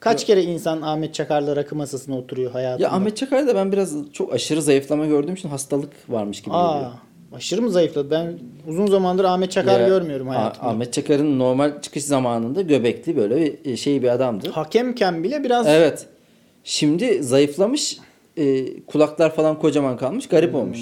kaç 0.00 0.26
kere 0.26 0.42
insan 0.42 0.82
Ahmet 0.82 1.14
Çakar'la 1.14 1.56
rakı 1.56 1.76
masasına 1.76 2.18
oturuyor 2.18 2.50
hayatında. 2.52 2.82
Ya 2.86 2.92
Ahmet 2.92 3.16
Çakar'da 3.16 3.54
ben 3.54 3.72
biraz 3.72 3.94
çok 4.12 4.32
aşırı 4.34 4.62
zayıflama 4.62 5.06
gördüğüm 5.06 5.34
için 5.34 5.48
hastalık 5.48 5.90
varmış 6.08 6.42
gibi 6.42 6.54
Aa, 6.54 6.72
geliyor. 6.74 6.90
aşırı 7.32 7.62
mı 7.62 7.70
zayıfladı? 7.70 8.10
Ben 8.10 8.38
uzun 8.68 8.86
zamandır 8.86 9.24
Ahmet 9.24 9.50
Çakar 9.52 9.80
Ya, 9.80 9.86
görmüyorum 9.88 10.28
hayatımda. 10.28 10.68
Ahmet 10.68 10.92
Çakar'ın 10.92 11.38
normal 11.38 11.80
çıkış 11.82 12.04
zamanında 12.04 12.62
göbekli 12.62 13.16
böyle 13.16 13.64
bir 13.64 13.76
şey 13.76 14.02
bir 14.02 14.08
adamdı. 14.08 14.50
Hakemken 14.50 15.24
bile 15.24 15.44
biraz 15.44 15.66
Evet. 15.66 16.06
Şimdi 16.64 17.22
zayıflamış. 17.22 17.98
e, 18.36 18.80
kulaklar 18.80 19.34
falan 19.34 19.58
kocaman 19.58 19.96
kalmış. 19.96 20.28
Garip 20.28 20.52
Hmm. 20.52 20.60
olmuş. 20.60 20.80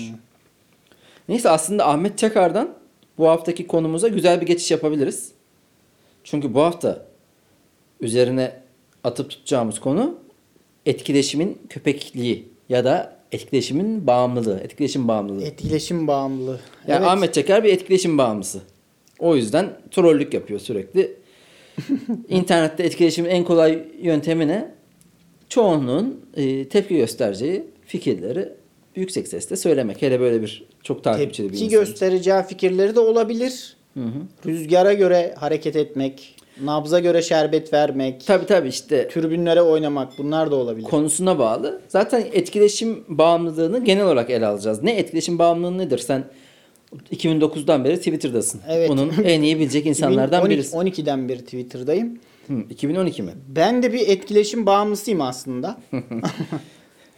Neyse 1.29 1.51
aslında 1.51 1.89
Ahmet 1.89 2.19
Çakar'dan 2.19 2.69
bu 3.19 3.29
haftaki 3.29 3.67
konumuza 3.67 4.09
güzel 4.09 4.41
bir 4.41 4.47
geçiş 4.47 4.71
yapabiliriz. 4.71 5.33
Çünkü 6.25 6.55
bu 6.55 6.61
hafta 6.63 7.03
üzerine 8.01 8.53
atıp 9.07 9.31
tutacağımız 9.31 9.79
konu 9.81 10.19
etkileşimin 10.87 11.59
köpekliği 11.69 12.49
ya 12.69 12.85
da 12.85 13.17
etkileşimin 13.33 14.07
bağımlılığı. 14.07 14.61
Etkileşim 14.61 15.09
bağımlılığı. 15.09 15.45
etkileşim 15.45 16.07
bağımlılığı. 16.07 16.61
Yani 16.87 16.99
evet. 16.99 17.09
Ahmet 17.09 17.35
Çakar 17.35 17.65
bir 17.65 17.73
etkileşim 17.73 18.19
bağımlısı. 18.19 18.61
O 19.19 19.37
yüzden 19.37 19.71
trollük 19.91 20.35
yapıyor 20.35 20.61
sürekli. 20.61 21.17
İnternette 22.29 22.83
etkileşimin 22.83 23.31
en 23.31 23.45
kolay 23.45 23.89
yöntemi 24.03 24.49
ne? 24.49 24.75
Çoğunluğun 25.49 26.21
e, 26.37 26.69
tepki 26.69 26.97
göstereceği 26.97 27.65
fikirleri 27.87 28.49
yüksek 28.97 29.29
sesle 29.29 29.57
söylemek. 29.57 30.03
Hele 30.03 30.21
böyle 30.21 30.43
bir 30.43 30.65
çok 30.83 31.05
takipçili 31.05 31.47
bir 31.47 31.53
tepki 31.53 31.65
insan. 31.65 31.81
göstereceği 31.81 32.43
fikirleri 32.43 32.97
de 32.97 33.01
olabilir. 33.01 33.77
Hı 33.95 34.05
hı. 34.05 34.23
Rüzgara 34.47 34.93
göre 34.93 35.35
hareket 35.39 35.77
etmek, 35.77 36.36
nabza 36.65 37.01
göre 37.01 37.23
şerbet 37.23 37.73
vermek, 37.73 38.27
Tabii 38.27 38.47
tabii 38.47 38.69
işte 38.69 39.09
tribünlere 39.09 39.63
oynamak 39.63 40.13
bunlar 40.19 40.51
da 40.51 40.57
olabilir. 40.57 40.87
konusuna 40.87 41.39
bağlı. 41.39 41.81
Zaten 41.89 42.25
etkileşim 42.33 43.05
bağımlılığını 43.09 43.85
genel 43.85 44.05
olarak 44.05 44.31
ele 44.31 44.47
alacağız. 44.47 44.83
Ne 44.83 44.93
etkileşim 44.97 45.39
bağımlılığı 45.39 45.79
nedir? 45.79 45.99
Sen 45.99 46.25
2009'dan 47.13 47.85
beri 47.85 47.97
Twitter'dasın. 47.97 48.61
Evet. 48.69 48.89
Bunun 48.91 49.13
en 49.25 49.43
iyi 49.43 49.59
bilecek 49.59 49.87
insanlardan 49.93 50.51
2012 50.51 50.51
birisin. 50.51 50.79
12'den 51.03 51.29
beri 51.29 51.45
Twitter'dayım. 51.45 52.19
Hı, 52.47 52.55
2012 52.71 53.23
mi? 53.23 53.33
Ben 53.49 53.83
de 53.83 53.93
bir 53.93 54.09
etkileşim 54.09 54.67
bağımlısıyım 54.67 55.21
aslında. 55.21 55.79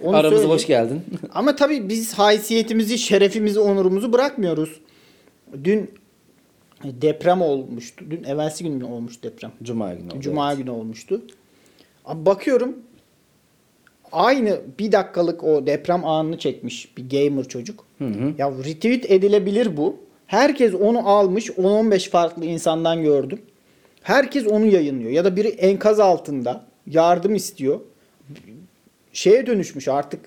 Onu 0.04 0.16
Aramıza 0.16 0.30
söyleyeyim. 0.30 0.50
hoş 0.50 0.66
geldin. 0.66 1.00
Ama 1.34 1.56
tabii 1.56 1.88
biz 1.88 2.14
haysiyetimizi, 2.14 2.98
şerefimizi, 2.98 3.60
onurumuzu 3.60 4.12
bırakmıyoruz. 4.12 4.80
Dün 5.64 5.90
deprem 6.84 7.42
olmuştu. 7.42 8.04
Dün 8.10 8.24
evvelsi 8.24 8.64
gün 8.64 8.72
mü 8.72 8.84
olmuş 8.84 9.22
deprem? 9.22 9.52
Cuma 9.62 9.94
günü 9.94 10.06
oldu. 10.06 10.20
Cuma 10.20 10.48
evet. 10.52 10.58
günü 10.58 10.70
olmuştu. 10.70 11.22
Abi 12.04 12.26
bakıyorum 12.26 12.76
aynı 14.12 14.60
bir 14.78 14.92
dakikalık 14.92 15.44
o 15.44 15.66
deprem 15.66 16.04
anını 16.04 16.38
çekmiş 16.38 16.96
bir 16.96 17.10
gamer 17.10 17.44
çocuk. 17.44 17.84
Hı 17.98 18.04
hı. 18.04 18.34
Ya 18.38 18.50
retweet 18.50 19.10
edilebilir 19.10 19.76
bu. 19.76 19.96
Herkes 20.26 20.74
onu 20.74 21.08
almış 21.08 21.50
10-15 21.50 22.10
farklı 22.10 22.44
insandan 22.44 23.02
gördüm. 23.02 23.40
Herkes 24.02 24.46
onu 24.46 24.66
yayınlıyor. 24.66 25.10
Ya 25.10 25.24
da 25.24 25.36
biri 25.36 25.48
enkaz 25.48 26.00
altında 26.00 26.64
yardım 26.86 27.34
istiyor. 27.34 27.80
Şeye 29.12 29.46
dönüşmüş 29.46 29.88
artık. 29.88 30.20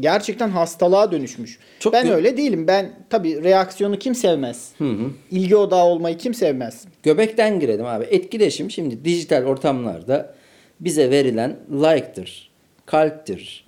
Gerçekten 0.00 0.48
hastalığa 0.48 1.12
dönüşmüş. 1.12 1.58
Çok 1.78 1.92
ben 1.92 2.06
gö- 2.06 2.12
öyle 2.14 2.36
değilim. 2.36 2.66
Ben 2.66 2.92
tabii 3.10 3.44
reaksiyonu 3.44 3.98
kim 3.98 4.14
sevmez? 4.14 4.70
Hı 4.78 4.84
hı. 4.84 5.10
İlgi 5.30 5.56
odağı 5.56 5.84
olmayı 5.84 6.16
kim 6.18 6.34
sevmez? 6.34 6.84
Göbekten 7.02 7.60
girelim 7.60 7.86
abi. 7.86 8.04
Etkileşim 8.04 8.70
şimdi 8.70 9.04
dijital 9.04 9.44
ortamlarda 9.44 10.34
bize 10.80 11.10
verilen 11.10 11.56
like'tır, 11.72 12.50
kalptir. 12.86 13.64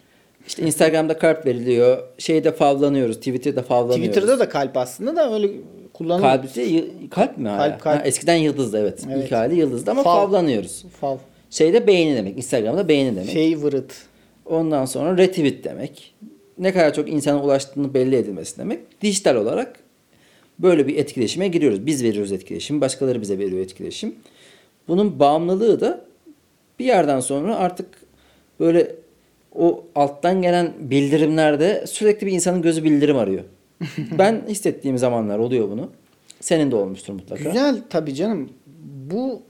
İşte 0.47 0.63
Instagram'da 0.63 1.19
kalp 1.19 1.47
veriliyor. 1.47 1.99
Şeyde 2.19 2.53
favlanıyoruz. 2.53 3.17
Twitter'da 3.17 3.63
favlanıyoruz. 3.63 4.07
Twitter'da 4.15 4.39
da 4.39 4.49
kalp 4.49 4.77
aslında 4.77 5.17
da 5.17 5.35
öyle 5.35 5.49
Kullanılıyor. 5.97 6.31
Kalpte 6.31 6.63
y- 6.63 6.85
kalp 7.11 7.39
mi 7.39 7.49
hala? 7.49 7.71
Kalp, 7.71 7.81
kalp. 7.81 8.01
Ha, 8.01 8.07
eskiden 8.07 8.37
yıldızdı 8.37 8.79
evet. 8.79 9.05
Evet. 9.13 9.25
İlk 9.25 9.33
hali 9.33 9.55
yıldızdı 9.55 9.91
ama 9.91 10.03
Fav. 10.03 10.15
favlanıyoruz. 10.15 10.85
Fav. 11.01 11.17
Şeyde 11.51 11.87
beğeni 11.87 12.17
demek. 12.17 12.37
Instagram'da 12.37 12.89
beğeni 12.89 13.17
demek. 13.17 13.61
Favorite. 13.61 13.95
Ondan 14.47 14.85
sonra 14.85 15.17
retweet 15.19 15.65
demek. 15.65 16.15
Ne 16.59 16.73
kadar 16.73 16.95
çok 16.95 17.09
insana 17.09 17.43
ulaştığını 17.43 17.95
belli 17.95 18.17
edilmesi 18.17 18.59
demek. 18.59 19.03
Dijital 19.03 19.37
olarak 19.37 19.81
böyle 20.59 20.87
bir 20.87 20.97
etkileşime 20.97 21.49
giriyoruz. 21.49 21.87
Biz 21.87 22.05
veriyoruz 22.05 22.33
etkileşim, 22.33 22.81
başkaları 22.81 23.23
bize 23.23 23.39
veriyor 23.39 23.61
etkileşim. 23.61 24.15
Bunun 24.89 25.19
bağımlılığı 25.19 25.81
da 25.81 26.05
bir 26.79 26.85
yerden 26.85 27.21
sonra 27.21 27.57
artık 27.57 27.87
böyle 28.61 28.95
o 29.55 29.85
alttan 29.95 30.43
gelen 30.43 30.73
bildirimlerde 30.79 31.85
sürekli 31.87 32.27
bir 32.27 32.33
insanın 32.33 32.63
gözü 32.63 32.85
bildirim 32.85 33.17
arıyor. 33.17 33.45
ben 34.19 34.43
hissettiğim 34.49 34.99
zamanlar 34.99 35.39
oluyor 35.39 35.71
bunu. 35.71 35.91
Senin 36.41 36.71
de 36.71 36.77
olmuştur 36.77 37.13
mutlaka. 37.13 37.45
Güzel 37.45 37.83
tabii 37.91 38.15
canım. 38.15 38.51
Bu 39.11 39.43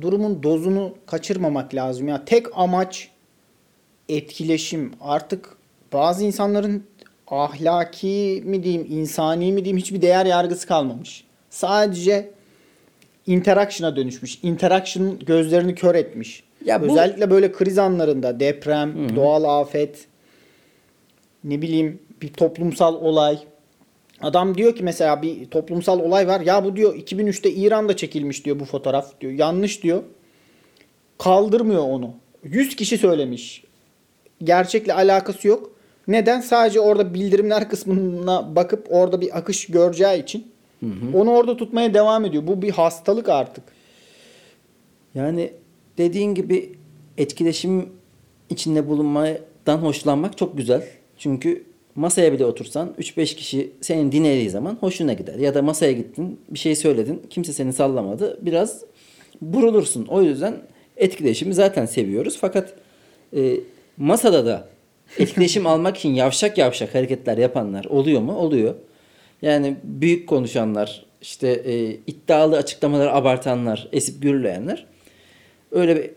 durumun 0.00 0.42
dozunu 0.42 0.94
kaçırmamak 1.06 1.74
lazım 1.74 2.08
ya. 2.08 2.24
Tek 2.24 2.46
amaç 2.54 3.10
etkileşim. 4.16 4.92
Artık 5.00 5.56
bazı 5.92 6.24
insanların 6.24 6.84
ahlaki 7.28 8.42
mi 8.46 8.62
diyeyim, 8.64 8.86
insani 8.90 9.52
mi 9.52 9.64
diyeyim 9.64 9.76
hiçbir 9.78 10.02
değer 10.02 10.26
yargısı 10.26 10.66
kalmamış. 10.66 11.24
Sadece 11.50 12.30
interaction'a 13.26 13.96
dönüşmüş. 13.96 14.38
Interaction 14.42 15.18
gözlerini 15.18 15.74
kör 15.74 15.94
etmiş. 15.94 16.42
Ya 16.64 16.82
bu- 16.82 16.86
Özellikle 16.86 17.30
böyle 17.30 17.52
kriz 17.52 17.78
anlarında 17.78 18.40
deprem, 18.40 19.16
doğal 19.16 19.60
afet, 19.60 20.06
ne 21.44 21.62
bileyim 21.62 21.98
bir 22.22 22.28
toplumsal 22.32 22.94
olay. 22.94 23.38
Adam 24.20 24.56
diyor 24.58 24.76
ki 24.76 24.82
mesela 24.84 25.22
bir 25.22 25.46
toplumsal 25.46 26.00
olay 26.00 26.26
var. 26.28 26.40
Ya 26.40 26.64
bu 26.64 26.76
diyor 26.76 26.94
2003'te 26.96 27.50
İran'da 27.50 27.96
çekilmiş 27.96 28.44
diyor 28.44 28.60
bu 28.60 28.64
fotoğraf 28.64 29.20
diyor. 29.20 29.32
Yanlış 29.32 29.82
diyor. 29.82 30.02
Kaldırmıyor 31.18 31.82
onu. 31.82 32.14
100 32.44 32.76
kişi 32.76 32.98
söylemiş. 32.98 33.64
Gerçekle 34.44 34.94
alakası 34.94 35.48
yok. 35.48 35.72
Neden? 36.08 36.40
Sadece 36.40 36.80
orada 36.80 37.14
bildirimler 37.14 37.68
kısmına 37.68 38.56
bakıp 38.56 38.86
orada 38.90 39.20
bir 39.20 39.38
akış 39.38 39.66
göreceği 39.66 40.22
için 40.22 40.52
onu 41.14 41.30
orada 41.30 41.56
tutmaya 41.56 41.94
devam 41.94 42.24
ediyor. 42.24 42.46
Bu 42.46 42.62
bir 42.62 42.70
hastalık 42.70 43.28
artık. 43.28 43.64
Yani 45.14 45.52
dediğin 45.98 46.34
gibi 46.34 46.72
etkileşim 47.18 47.88
içinde 48.50 48.88
bulunmadan 48.88 49.78
hoşlanmak 49.78 50.38
çok 50.38 50.56
güzel. 50.56 50.84
Çünkü 51.18 51.64
masaya 51.94 52.32
bile 52.32 52.44
otursan 52.44 52.94
3-5 52.98 53.36
kişi 53.36 53.72
senin 53.80 54.12
dinlediği 54.12 54.50
zaman 54.50 54.76
hoşuna 54.80 55.12
gider. 55.12 55.34
Ya 55.34 55.54
da 55.54 55.62
masaya 55.62 55.92
gittin 55.92 56.40
bir 56.50 56.58
şey 56.58 56.76
söyledin 56.76 57.22
kimse 57.30 57.52
seni 57.52 57.72
sallamadı. 57.72 58.38
Biraz 58.42 58.80
burulursun. 59.40 60.06
O 60.06 60.22
yüzden 60.22 60.54
etkileşimi 60.96 61.54
zaten 61.54 61.86
seviyoruz. 61.86 62.38
Fakat 62.40 62.74
e, 63.36 63.56
masada 64.02 64.46
da 64.46 64.68
etkileşim 65.18 65.66
almak 65.72 65.96
için 65.96 66.14
yavşak 66.14 66.58
yavşak 66.58 66.94
hareketler 66.94 67.38
yapanlar 67.38 67.84
oluyor 67.84 68.20
mu? 68.20 68.36
Oluyor. 68.36 68.74
Yani 69.42 69.76
büyük 69.84 70.28
konuşanlar, 70.28 71.04
işte 71.20 71.48
e, 71.48 71.90
iddialı 72.06 72.56
açıklamaları 72.56 73.12
abartanlar, 73.12 73.88
esip 73.92 74.22
gürleyenler 74.22 74.86
öyle 75.70 75.96
bir 75.96 76.10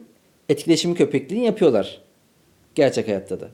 etkileşim 0.50 0.95
köpekliğini 0.95 1.45
yapıyorlar 1.45 2.02
gerçek 2.76 3.08
hayatta 3.08 3.39
da. 3.39 3.48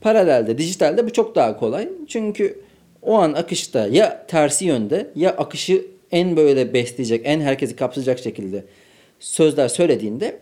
Paralelde, 0.00 0.58
dijitalde 0.58 1.06
bu 1.06 1.12
çok 1.12 1.34
daha 1.34 1.58
kolay. 1.58 1.88
Çünkü 2.08 2.60
o 3.02 3.14
an 3.14 3.32
akışta 3.32 3.86
ya 3.86 4.26
tersi 4.28 4.64
yönde 4.64 5.10
ya 5.14 5.30
akışı 5.30 5.86
en 6.12 6.36
böyle 6.36 6.74
besleyecek, 6.74 7.20
en 7.24 7.40
herkesi 7.40 7.76
kapsayacak 7.76 8.18
şekilde 8.18 8.64
sözler 9.20 9.68
söylediğinde 9.68 10.38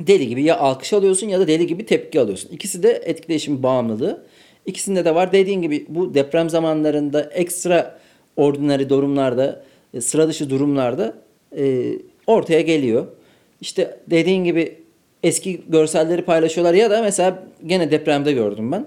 deli 0.00 0.28
gibi 0.28 0.42
ya 0.42 0.58
alkış 0.58 0.92
alıyorsun 0.92 1.28
ya 1.28 1.40
da 1.40 1.48
deli 1.48 1.66
gibi 1.66 1.86
tepki 1.86 2.20
alıyorsun. 2.20 2.50
İkisi 2.52 2.82
de 2.82 3.02
etkileşim 3.04 3.62
bağımlılığı. 3.62 4.24
İkisinde 4.66 5.04
de 5.04 5.14
var. 5.14 5.32
Dediğin 5.32 5.62
gibi 5.62 5.86
bu 5.88 6.14
deprem 6.14 6.50
zamanlarında 6.50 7.22
ekstra 7.22 7.98
ordinary 8.36 8.88
durumlarda, 8.88 9.64
e, 9.94 10.00
sıra 10.00 10.28
dışı 10.28 10.50
durumlarda 10.50 11.14
e, 11.56 11.92
ortaya 12.26 12.60
geliyor. 12.60 13.06
İşte 13.60 14.00
dediğin 14.10 14.44
gibi 14.44 14.78
eski 15.22 15.60
görselleri 15.68 16.22
paylaşıyorlar 16.22 16.74
ya 16.74 16.90
da 16.90 17.02
mesela 17.02 17.44
gene 17.66 17.90
depremde 17.90 18.32
gördüm 18.32 18.72
ben. 18.72 18.86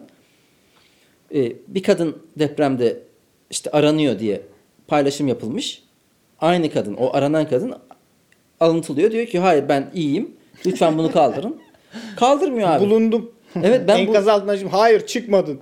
E, 1.36 1.54
bir 1.68 1.84
kadın 1.84 2.18
depremde 2.40 3.00
işte 3.50 3.72
aranıyor 3.72 4.20
diye 4.20 4.42
paylaşım 4.88 5.28
yapılmış. 5.28 5.84
Aynı 6.40 6.72
kadın, 6.72 6.94
o 6.94 7.14
aranan 7.14 7.50
kadın 7.50 7.74
alıntılıyor. 8.60 9.12
Diyor 9.12 9.26
ki 9.26 9.40
hayır 9.40 9.70
ben 9.70 9.92
iyiyim. 9.94 10.32
Lütfen 10.66 10.98
bunu 10.98 11.12
kaldırın. 11.12 11.62
Kaldırmıyor 12.16 12.70
abi. 12.70 12.86
Bulundum. 12.86 13.32
Evet, 13.64 13.82
ben 13.88 13.98
bu- 13.98 14.02
Enkaz 14.02 14.28
altına 14.28 14.58
şimdi 14.58 14.72
hayır 14.72 15.06
çıkmadın. 15.08 15.60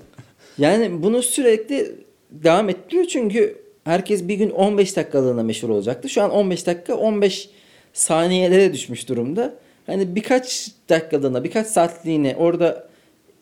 Yani 0.58 1.04
bunu 1.04 1.22
sürekli 1.22 1.92
devam 2.32 2.70
ettiriyor 2.70 3.06
çünkü 3.06 3.58
herkes 3.84 4.28
bir 4.28 4.36
gün 4.36 4.50
15 4.50 4.96
dakikalığına 4.96 5.44
meşhur 5.44 5.70
olacaktı. 5.70 6.10
Şu 6.10 6.22
an 6.24 6.32
15 6.32 6.68
dakika 6.68 6.96
15 6.96 7.50
saniyelere 7.94 8.74
düşmüş 8.74 9.10
durumda. 9.10 9.54
Hani 9.86 10.16
birkaç 10.16 10.72
dakikalığına, 10.90 11.44
birkaç 11.44 11.68
saatliğine 11.68 12.36
orada 12.40 12.88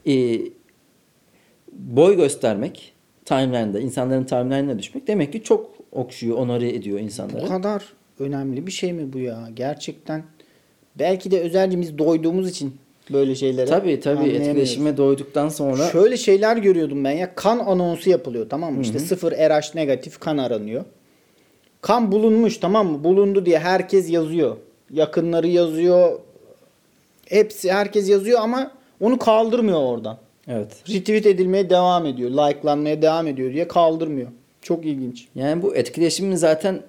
e, 0.07 0.39
boy 1.71 2.15
göstermek 2.15 2.93
timeline'da, 3.25 3.79
insanların 3.79 4.23
timeline'ına 4.23 4.79
düşmek 4.79 5.07
demek 5.07 5.33
ki 5.33 5.43
çok 5.43 5.71
okşuyor, 5.91 6.37
onore 6.37 6.69
ediyor 6.69 6.99
Bu 6.99 7.03
insanları. 7.03 7.47
kadar 7.47 7.83
önemli 8.19 8.67
bir 8.67 8.71
şey 8.71 8.93
mi 8.93 9.13
bu 9.13 9.19
ya? 9.19 9.49
Gerçekten 9.53 10.23
belki 10.99 11.31
de 11.31 11.39
özellikle 11.39 11.81
biz 11.81 11.97
doyduğumuz 11.97 12.49
için 12.49 12.75
böyle 13.09 13.35
şeylere 13.35 13.65
Tabii 13.65 13.99
tabii 13.99 14.29
etkileşime 14.29 14.97
doyduktan 14.97 15.49
sonra 15.49 15.89
Şöyle 15.89 16.17
şeyler 16.17 16.57
görüyordum 16.57 17.03
ben 17.03 17.11
ya. 17.11 17.35
Kan 17.35 17.59
anonsu 17.59 18.09
yapılıyor 18.09 18.49
tamam 18.49 18.73
mı? 18.73 18.81
İşte 18.81 18.99
sıfır 18.99 19.31
RH 19.31 19.75
negatif 19.75 20.19
kan 20.19 20.37
aranıyor. 20.37 20.85
Kan 21.81 22.11
bulunmuş 22.11 22.57
tamam 22.57 22.91
mı? 22.91 23.03
Bulundu 23.03 23.45
diye 23.45 23.59
herkes 23.59 24.09
yazıyor. 24.09 24.57
Yakınları 24.91 25.47
yazıyor. 25.47 26.19
Hepsi 27.25 27.71
herkes 27.71 28.09
yazıyor 28.09 28.39
ama 28.41 28.71
onu 29.01 29.19
kaldırmıyor 29.19 29.79
oradan. 29.79 30.17
evet. 30.47 30.89
Retweet 30.89 31.25
edilmeye 31.25 31.69
devam 31.69 32.05
ediyor. 32.05 32.29
Like'lanmaya 32.31 33.01
devam 33.01 33.27
ediyor 33.27 33.53
diye 33.53 33.67
kaldırmıyor. 33.67 34.27
Çok 34.61 34.85
ilginç. 34.85 35.27
Yani 35.35 35.61
bu 35.61 35.75
etkileşimin 35.75 36.35
zaten 36.35 36.81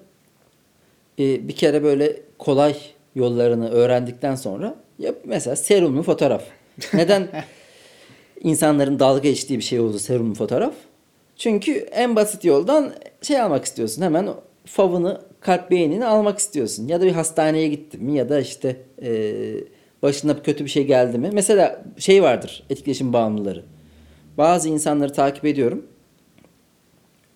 e, 1.19 1.47
bir 1.47 1.55
kere 1.55 1.83
böyle 1.83 2.21
kolay 2.37 2.75
yollarını 3.15 3.69
öğrendikten 3.69 4.35
sonra 4.35 4.75
ya 4.99 5.13
mesela 5.25 5.55
serumlu 5.55 6.03
fotoğraf. 6.03 6.43
Neden 6.93 7.27
insanların 8.43 8.99
dalga 8.99 9.19
geçtiği 9.19 9.57
bir 9.57 9.63
şey 9.63 9.79
oldu 9.79 9.99
serumlu 9.99 10.35
fotoğraf? 10.35 10.73
Çünkü 11.37 11.71
en 11.71 12.15
basit 12.15 12.45
yoldan 12.45 12.93
şey 13.21 13.41
almak 13.41 13.65
istiyorsun. 13.65 14.01
Hemen 14.01 14.29
favını, 14.65 15.21
kalp 15.39 15.71
beğenini 15.71 16.05
almak 16.05 16.39
istiyorsun. 16.39 16.87
Ya 16.87 17.01
da 17.01 17.05
bir 17.05 17.11
hastaneye 17.11 17.67
gittin 17.67 18.03
mi 18.03 18.17
ya 18.17 18.29
da 18.29 18.39
işte 18.39 18.77
e, 19.01 19.33
başına 20.01 20.43
kötü 20.43 20.65
bir 20.65 20.69
şey 20.69 20.87
geldi 20.87 21.17
mi? 21.17 21.29
Mesela 21.33 21.83
şey 21.97 22.23
vardır 22.23 22.63
etkileşim 22.69 23.13
bağımlıları. 23.13 23.63
Bazı 24.37 24.69
insanları 24.69 25.13
takip 25.13 25.45
ediyorum. 25.45 25.85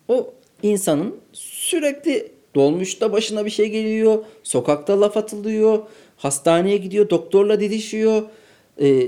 O 0.08 0.34
insanın 0.62 1.16
sürekli 1.32 2.32
dolmuşta 2.54 3.12
başına 3.12 3.44
bir 3.44 3.50
şey 3.50 3.70
geliyor, 3.70 4.24
sokakta 4.42 5.00
laf 5.00 5.16
atılıyor, 5.16 5.78
hastaneye 6.16 6.76
gidiyor, 6.76 7.10
doktorla 7.10 7.60
didişiyor, 7.60 8.22
e, 8.80 9.06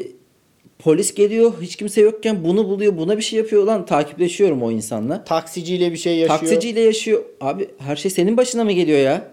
polis 0.78 1.14
geliyor, 1.14 1.52
hiç 1.60 1.76
kimse 1.76 2.00
yokken 2.00 2.44
bunu 2.44 2.68
buluyor, 2.68 2.96
buna 2.96 3.16
bir 3.16 3.22
şey 3.22 3.38
yapıyor. 3.38 3.64
Lan 3.64 3.86
takipleşiyorum 3.86 4.62
o 4.62 4.70
insanla. 4.70 5.24
Taksiciyle 5.24 5.92
bir 5.92 5.96
şey 5.96 6.16
yaşıyor. 6.16 6.40
Taksiciyle 6.40 6.80
yaşıyor. 6.80 7.24
Abi 7.40 7.68
her 7.78 7.96
şey 7.96 8.10
senin 8.10 8.36
başına 8.36 8.64
mı 8.64 8.72
geliyor 8.72 8.98
ya? 8.98 9.32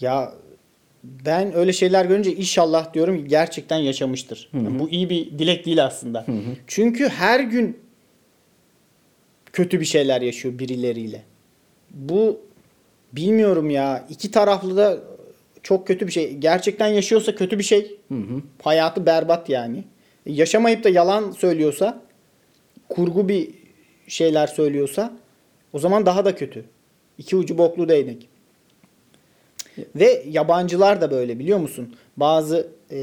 Ya 0.00 0.32
ben 1.04 1.56
öyle 1.56 1.72
şeyler 1.72 2.04
görünce 2.04 2.32
inşallah 2.32 2.94
diyorum 2.94 3.28
gerçekten 3.28 3.78
yaşamıştır. 3.78 4.50
Yani 4.54 4.78
bu 4.78 4.90
iyi 4.90 5.10
bir 5.10 5.38
dilek 5.38 5.66
değil 5.66 5.84
aslında. 5.84 6.26
Çünkü 6.66 7.08
her 7.08 7.40
gün 7.40 7.78
kötü 9.52 9.80
bir 9.80 9.84
şeyler 9.84 10.22
yaşıyor 10.22 10.58
birileriyle. 10.58 11.22
Bu 11.90 12.40
bilmiyorum 13.16 13.70
ya. 13.70 14.06
iki 14.10 14.30
taraflı 14.30 14.76
da 14.76 14.98
çok 15.62 15.86
kötü 15.86 16.06
bir 16.06 16.12
şey. 16.12 16.36
Gerçekten 16.36 16.86
yaşıyorsa 16.86 17.34
kötü 17.34 17.58
bir 17.58 17.64
şey. 17.64 17.96
Hayatı 18.62 19.06
berbat 19.06 19.48
yani. 19.48 19.84
Yaşamayıp 20.26 20.84
da 20.84 20.88
yalan 20.88 21.30
söylüyorsa, 21.30 22.02
kurgu 22.88 23.28
bir 23.28 23.48
şeyler 24.08 24.46
söylüyorsa 24.46 25.12
o 25.72 25.78
zaman 25.78 26.06
daha 26.06 26.24
da 26.24 26.34
kötü. 26.34 26.64
İki 27.18 27.36
ucu 27.36 27.58
boklu 27.58 27.88
değnek. 27.88 28.28
Ve 29.96 30.24
yabancılar 30.28 31.00
da 31.00 31.10
böyle 31.10 31.38
biliyor 31.38 31.58
musun? 31.58 31.96
Bazı 32.16 32.68
e, 32.90 32.98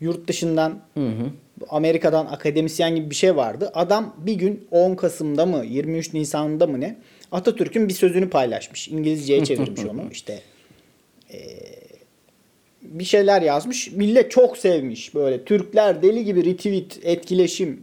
yurt 0.00 0.28
dışından 0.28 0.78
Hı 0.94 1.08
hı. 1.08 1.30
Amerika'dan 1.68 2.26
akademisyen 2.26 2.96
gibi 2.96 3.10
bir 3.10 3.14
şey 3.14 3.36
vardı. 3.36 3.70
Adam 3.74 4.14
bir 4.18 4.34
gün 4.34 4.68
10 4.70 4.94
Kasım'da 4.94 5.46
mı 5.46 5.64
23 5.64 6.14
Nisan'da 6.14 6.66
mı 6.66 6.80
ne 6.80 6.96
Atatürk'ün 7.36 7.88
bir 7.88 7.94
sözünü 7.94 8.30
paylaşmış. 8.30 8.88
İngilizceye 8.88 9.44
çevirmiş 9.44 9.84
onu. 9.84 10.02
İşte 10.12 10.40
eee, 11.30 11.76
bir 12.82 13.04
şeyler 13.04 13.42
yazmış. 13.42 13.90
Millet 13.92 14.30
çok 14.30 14.58
sevmiş. 14.58 15.14
Böyle 15.14 15.44
Türkler 15.44 16.02
deli 16.02 16.24
gibi 16.24 16.44
retweet, 16.44 16.98
etkileşim, 17.02 17.82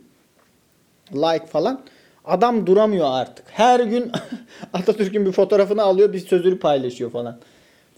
like 1.13 1.45
falan. 1.45 1.81
Adam 2.25 2.67
duramıyor 2.67 3.05
artık. 3.09 3.45
Her 3.49 3.79
gün 3.79 4.11
Atatürk'ün 4.73 5.25
bir 5.25 5.31
fotoğrafını 5.31 5.81
alıyor, 5.83 6.13
bir 6.13 6.19
sözünü 6.19 6.59
paylaşıyor 6.59 7.11
falan. 7.11 7.39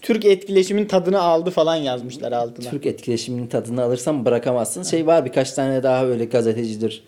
Türk 0.02 0.24
etkileşimin 0.24 0.86
tadını 0.86 1.20
aldı 1.20 1.50
falan 1.50 1.76
yazmışlar 1.76 2.32
altına. 2.32 2.70
Türk 2.70 2.86
etkileşiminin 2.86 3.46
tadını 3.46 3.82
alırsan 3.82 4.24
bırakamazsın. 4.24 4.82
Şey 4.82 5.06
var 5.06 5.24
birkaç 5.24 5.52
tane 5.52 5.82
daha 5.82 6.06
öyle 6.06 6.24
gazetecidir, 6.24 7.02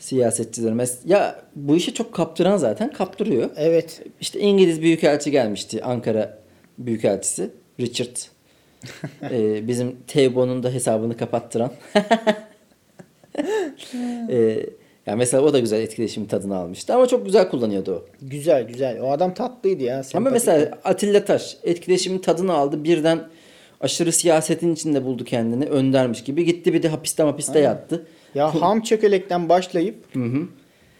siyasetçidir. 0.00 0.72
Mes 0.72 0.98
ya 1.04 1.42
bu 1.56 1.76
işi 1.76 1.94
çok 1.94 2.14
kaptıran 2.14 2.56
zaten 2.56 2.92
kaptırıyor. 2.92 3.50
Evet. 3.56 4.02
İşte 4.20 4.40
İngiliz 4.40 4.82
Büyükelçi 4.82 5.30
gelmişti. 5.30 5.84
Ankara 5.84 6.38
Büyükelçisi. 6.78 7.50
Richard. 7.80 8.16
Ee, 9.30 9.68
bizim 9.68 9.96
Tebo'nun 10.06 10.62
da 10.62 10.70
hesabını 10.70 11.16
kapattıran. 11.16 11.72
ee, 14.30 14.66
ya 15.06 15.16
mesela 15.16 15.42
o 15.42 15.52
da 15.52 15.58
güzel 15.58 15.80
etkileşim 15.80 16.26
tadını 16.26 16.56
almıştı 16.56 16.94
ama 16.94 17.06
çok 17.06 17.26
güzel 17.26 17.48
kullanıyordu 17.48 17.92
o. 17.92 18.04
Güzel 18.22 18.62
güzel. 18.62 19.00
O 19.00 19.12
adam 19.12 19.34
tatlıydı 19.34 19.82
ya. 19.82 19.94
Ama 19.94 20.02
sempatik. 20.02 20.32
mesela 20.32 20.78
Atilla 20.84 21.24
Taş 21.24 21.56
etkileşimin 21.62 22.18
tadını 22.18 22.52
aldı. 22.52 22.84
Birden 22.84 23.28
aşırı 23.80 24.12
siyasetin 24.12 24.74
içinde 24.74 25.04
buldu 25.04 25.24
kendini. 25.24 25.64
Öndermiş 25.64 26.24
gibi. 26.24 26.44
Gitti 26.44 26.72
bir 26.74 26.82
de 26.82 26.88
hapiste 26.88 27.22
hapiste 27.22 27.58
yattı. 27.58 28.06
Ya 28.34 28.54
ham 28.60 28.80
çökelekten 28.80 29.48
başlayıp 29.48 30.14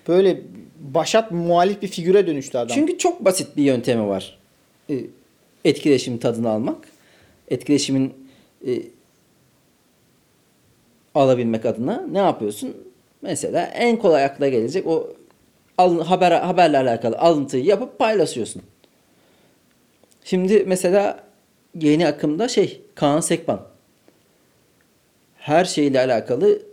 böyle 0.08 0.40
başat 0.80 1.30
muhalif 1.30 1.82
bir 1.82 1.88
figüre 1.88 2.26
dönüştü 2.26 2.58
adam. 2.58 2.74
Çünkü 2.74 2.98
çok 2.98 3.24
basit 3.24 3.56
bir 3.56 3.62
yöntemi 3.62 4.08
var. 4.08 4.38
Ee, 4.90 4.94
Etkileşim 5.64 6.18
tadını 6.18 6.48
almak. 6.50 6.76
Etkileşimin 7.48 8.14
e, 8.66 8.70
alabilmek 11.14 11.66
adına 11.66 12.06
ne 12.12 12.18
yapıyorsun? 12.18 12.76
Mesela 13.22 13.66
en 13.66 13.96
kolay 13.96 14.24
akla 14.24 14.48
gelecek 14.48 14.86
o 14.86 15.12
al- 15.78 16.04
haber 16.04 16.32
haberle 16.32 16.78
alakalı 16.78 17.18
alıntıyı 17.18 17.64
yapıp 17.64 17.98
paylaşıyorsun. 17.98 18.62
Şimdi 20.24 20.64
mesela 20.66 21.24
yeni 21.80 22.06
akımda 22.06 22.48
şey 22.48 22.80
Kaan 22.94 23.20
Sekban 23.20 23.66
her 25.36 25.64
şeyle 25.64 26.00
alakalı 26.00 26.50
e- 26.56 26.69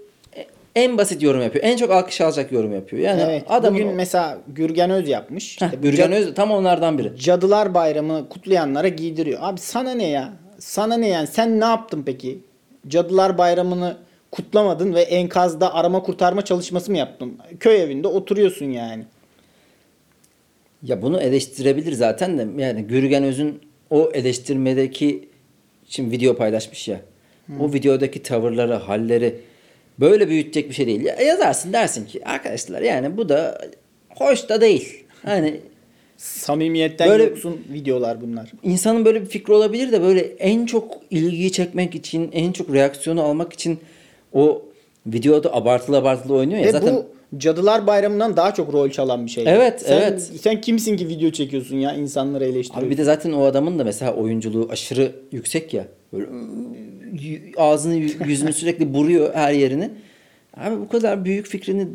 en 0.77 0.97
basit 0.97 1.23
yorum 1.23 1.41
yapıyor. 1.41 1.63
En 1.65 1.77
çok 1.77 1.91
alkış 1.91 2.21
alacak 2.21 2.51
yorum 2.51 2.73
yapıyor. 2.73 3.01
Yani 3.03 3.21
evet. 3.21 3.43
adamın 3.47 3.79
Bugün 3.79 3.91
o- 3.91 3.95
mesela 3.95 4.37
Gürgen 4.47 4.89
Öz 4.89 5.07
yapmış. 5.09 5.61
Heh, 5.61 5.65
İşte 5.65 5.77
bu 5.77 5.81
Gürgen 5.81 6.11
Öz 6.11 6.33
tam 6.33 6.51
onlardan 6.51 6.97
biri. 6.97 7.17
Cadılar 7.19 7.73
Bayramı 7.73 8.29
kutlayanlara 8.29 8.87
giydiriyor. 8.87 9.39
Abi 9.41 9.59
sana 9.59 9.91
ne 9.91 10.07
ya? 10.09 10.33
Sana 10.59 10.97
ne 10.97 11.07
yani? 11.07 11.27
Sen 11.27 11.59
ne 11.59 11.65
yaptın 11.65 12.03
peki? 12.05 12.39
Cadılar 12.87 13.37
Bayramı'nı 13.37 13.97
kutlamadın 14.31 14.93
ve 14.93 15.01
enkazda 15.01 15.73
arama 15.73 16.03
kurtarma 16.03 16.41
çalışması 16.45 16.91
mı 16.91 16.97
yaptın? 16.97 17.37
Köy 17.59 17.81
evinde 17.83 18.07
oturuyorsun 18.07 18.65
yani. 18.65 19.03
Ya 20.83 21.01
bunu 21.01 21.21
eleştirebilir 21.21 21.93
zaten 21.93 22.37
de 22.37 22.63
yani 22.63 22.81
Gürgen 22.83 23.23
Öz'ün 23.23 23.59
o 23.89 24.11
eleştirmedeki 24.13 25.29
şimdi 25.87 26.11
video 26.11 26.35
paylaşmış 26.35 26.87
ya. 26.87 26.99
O 27.59 27.73
videodaki 27.73 28.23
tavırları, 28.23 28.73
halleri 28.73 29.35
böyle 29.99 30.29
büyütecek 30.29 30.69
bir 30.69 30.73
şey 30.73 30.87
değil. 30.87 31.01
Ya, 31.05 31.15
yazarsın 31.15 31.73
dersin 31.73 32.05
ki 32.05 32.25
arkadaşlar 32.25 32.81
yani 32.81 33.17
bu 33.17 33.29
da 33.29 33.61
hoş 34.15 34.49
da 34.49 34.61
değil. 34.61 35.03
Hani 35.23 35.59
Samimiyetten 36.17 37.09
Böyle- 37.09 37.23
yoksun 37.23 37.61
videolar 37.73 38.21
bunlar. 38.21 38.51
insanın 38.63 39.05
böyle 39.05 39.21
bir 39.21 39.25
fikri 39.25 39.53
olabilir 39.53 39.91
de 39.91 40.01
böyle 40.01 40.21
en 40.21 40.65
çok 40.65 40.97
ilgiyi 41.09 41.51
çekmek 41.51 41.95
için, 41.95 42.29
en 42.33 42.51
çok 42.51 42.73
reaksiyonu 42.73 43.21
almak 43.21 43.53
için 43.53 43.79
o 44.33 44.61
videoda 45.07 45.53
abartılı 45.53 45.97
abartılı 45.97 46.33
oynuyor 46.33 46.59
ya 46.59 46.67
Ve 46.67 46.71
zaten. 46.71 46.95
bu 46.95 47.05
Cadılar 47.37 47.87
Bayramı'ndan 47.87 48.37
daha 48.37 48.53
çok 48.53 48.73
rol 48.73 48.89
çalan 48.89 49.25
bir 49.25 49.31
şey. 49.31 49.43
Evet, 49.47 49.81
sen, 49.81 49.97
evet. 50.01 50.21
Sen 50.41 50.61
kimsin 50.61 50.97
ki 50.97 51.07
video 51.07 51.29
çekiyorsun 51.31 51.75
ya 51.77 51.93
insanları 51.93 52.43
eleştiriyorsun. 52.45 52.81
Abi 52.87 52.89
bir 52.91 52.97
de 52.97 53.03
zaten 53.03 53.31
o 53.31 53.43
adamın 53.43 53.79
da 53.79 53.83
mesela 53.83 54.13
oyunculuğu 54.13 54.67
aşırı 54.71 55.11
yüksek 55.31 55.73
ya. 55.73 55.85
Böyle 56.13 56.25
ağzını 57.57 57.95
yüzünü 58.27 58.53
sürekli 58.53 58.93
buruyor 58.93 59.33
her 59.33 59.51
yerini. 59.51 59.89
Abi 60.57 60.79
bu 60.79 60.89
kadar 60.89 61.25
büyük 61.25 61.47
fikrini 61.47 61.87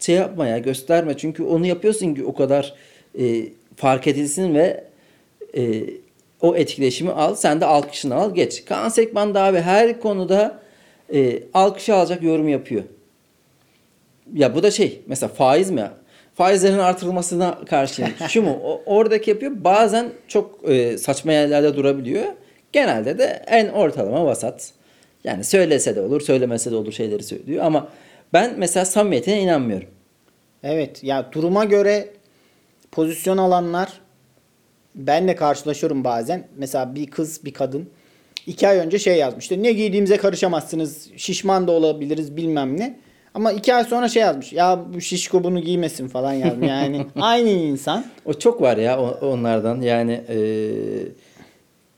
şey 0.00 0.14
yapma 0.14 0.46
ya 0.46 0.58
gösterme. 0.58 1.16
Çünkü 1.16 1.42
onu 1.42 1.66
yapıyorsun 1.66 2.14
ki 2.14 2.24
o 2.24 2.34
kadar 2.34 2.74
e, 3.18 3.42
fark 3.76 4.06
edilsin 4.06 4.54
ve 4.54 4.84
e, 5.56 5.82
o 6.40 6.56
etkileşimi 6.56 7.10
al. 7.10 7.34
Sen 7.34 7.60
de 7.60 7.66
alkışını 7.66 8.14
al 8.14 8.34
geç. 8.34 8.64
Kaan 8.64 8.88
Sekban 8.88 9.34
da 9.34 9.42
abi 9.42 9.58
her 9.60 10.00
konuda 10.00 10.58
e, 11.14 11.42
alkışı 11.54 11.94
alacak 11.94 12.22
yorum 12.22 12.48
yapıyor. 12.48 12.82
Ya 14.34 14.54
bu 14.54 14.62
da 14.62 14.70
şey 14.70 15.00
mesela 15.06 15.32
faiz 15.32 15.70
mi? 15.70 15.90
Faizlerin 16.34 16.78
artırılmasına 16.78 17.58
karşıyım. 17.66 18.10
Şu 18.28 18.42
mu? 18.42 18.58
O- 18.64 18.82
oradaki 18.86 19.30
yapıyor. 19.30 19.52
Bazen 19.64 20.08
çok 20.28 20.70
e, 20.70 20.98
saçma 20.98 21.32
yerlerde 21.32 21.76
durabiliyor. 21.76 22.24
Genelde 22.72 23.18
de 23.18 23.42
en 23.46 23.68
ortalama 23.68 24.24
vasat. 24.24 24.72
Yani 25.24 25.44
söylese 25.44 25.96
de 25.96 26.00
olur, 26.00 26.20
söylemese 26.20 26.70
de 26.70 26.76
olur 26.76 26.92
şeyleri 26.92 27.22
söylüyor. 27.22 27.64
Ama 27.64 27.88
ben 28.32 28.54
mesela 28.58 28.84
samimiyetine 28.84 29.40
inanmıyorum. 29.40 29.88
Evet 30.62 31.04
ya 31.04 31.32
duruma 31.32 31.64
göre 31.64 32.08
pozisyon 32.92 33.38
alanlar 33.38 33.88
benle 34.94 35.36
karşılaşıyorum 35.36 36.04
bazen. 36.04 36.48
Mesela 36.56 36.94
bir 36.94 37.06
kız 37.06 37.44
bir 37.44 37.52
kadın 37.52 37.88
iki 38.46 38.68
ay 38.68 38.78
önce 38.78 38.98
şey 38.98 39.16
yazmıştı. 39.16 39.62
Ne 39.62 39.72
giydiğimize 39.72 40.16
karışamazsınız. 40.16 41.08
Şişman 41.16 41.66
da 41.66 41.72
olabiliriz 41.72 42.36
bilmem 42.36 42.80
ne. 42.80 42.98
Ama 43.34 43.52
iki 43.52 43.74
ay 43.74 43.84
sonra 43.84 44.08
şey 44.08 44.22
yazmış. 44.22 44.52
Ya 44.52 44.80
bu 44.94 45.00
şişko 45.00 45.44
bunu 45.44 45.60
giymesin 45.60 46.08
falan 46.08 46.32
yazmış. 46.32 46.68
Yani 46.68 47.06
aynı 47.20 47.48
insan. 47.48 48.04
O 48.24 48.34
çok 48.34 48.62
var 48.62 48.76
ya 48.76 49.00
onlardan. 49.00 49.80
Yani 49.80 50.12
e, 50.28 50.38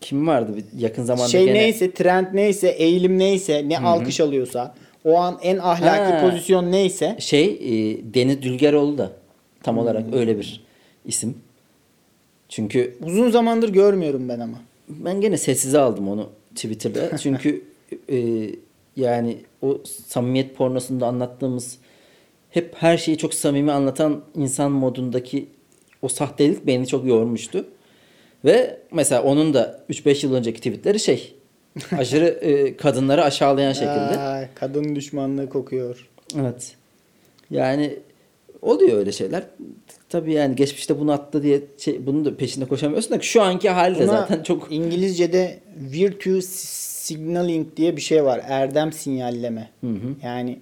kim 0.05 0.27
vardı 0.27 0.51
bir 0.57 0.79
yakın 0.81 1.03
zamanda 1.03 1.27
Şey 1.27 1.45
gene- 1.45 1.53
neyse 1.59 1.91
trend 1.91 2.27
neyse 2.33 2.67
eğilim 2.69 3.19
neyse 3.19 3.63
ne 3.67 3.79
alkış 3.79 4.19
alıyorsa 4.19 4.75
o 5.05 5.17
an 5.17 5.39
en 5.41 5.57
ahlaki 5.57 6.13
Ha. 6.13 6.21
pozisyon 6.21 6.71
neyse 6.71 7.15
Şey 7.19 7.45
e, 7.45 7.97
Deniz 8.13 8.41
Dülgeroğlu 8.41 8.97
da 8.97 9.11
tam 9.63 9.77
olarak 9.77 10.13
öyle 10.13 10.37
bir 10.39 10.63
isim. 11.05 11.37
Çünkü 12.49 12.97
uzun 13.05 13.29
zamandır 13.29 13.69
görmüyorum 13.69 14.29
ben 14.29 14.39
ama. 14.39 14.57
Ben 14.89 15.21
gene 15.21 15.37
sessize 15.37 15.79
aldım 15.79 16.07
onu 16.09 16.29
Twitter'da. 16.55 17.17
Çünkü 17.23 17.63
e, 18.11 18.49
yani 18.95 19.37
o 19.61 19.77
samimiyet 20.07 20.55
pornosunda 20.55 21.07
anlattığımız 21.07 21.77
hep 22.49 22.75
her 22.77 22.97
şeyi 22.97 23.17
çok 23.17 23.33
samimi 23.33 23.71
anlatan 23.71 24.21
insan 24.35 24.71
modundaki 24.71 25.45
o 26.01 26.07
sahtelik 26.07 26.67
beni 26.67 26.87
çok 26.87 27.05
yormuştu. 27.05 27.65
Ve 28.45 28.77
mesela 28.91 29.23
onun 29.23 29.53
da 29.53 29.79
3-5 29.89 30.25
yıl 30.25 30.33
önceki 30.33 30.57
tweetleri 30.57 30.99
şey 30.99 31.35
aşırı 31.97 32.25
e, 32.25 32.77
kadınları 32.77 33.23
aşağılayan 33.23 33.73
şekilde. 33.73 34.19
Aa, 34.19 34.49
kadın 34.55 34.95
düşmanlığı 34.95 35.49
kokuyor. 35.49 36.09
Evet. 36.39 36.75
Yani 37.51 37.99
oluyor 38.61 38.97
öyle 38.97 39.11
şeyler. 39.11 39.43
Tabii 40.09 40.33
yani 40.33 40.55
geçmişte 40.55 40.99
bunu 40.99 41.11
attı 41.11 41.43
diye 41.43 41.61
şey, 41.77 42.05
bunun 42.05 42.25
da 42.25 42.37
peşinde 42.37 42.65
koşamıyorsun 42.65 43.11
da 43.11 43.21
şu 43.21 43.41
anki 43.41 43.69
hali 43.69 43.95
de 43.95 44.07
Buna 44.07 44.07
zaten 44.07 44.43
çok 44.43 44.67
İngilizce'de 44.71 45.59
virtue 45.77 46.41
signaling 46.41 47.67
diye 47.77 47.95
bir 47.95 48.01
şey 48.01 48.23
var. 48.23 48.41
Erdem 48.47 48.91
sinyalleme. 48.91 49.69
Yani 50.23 50.59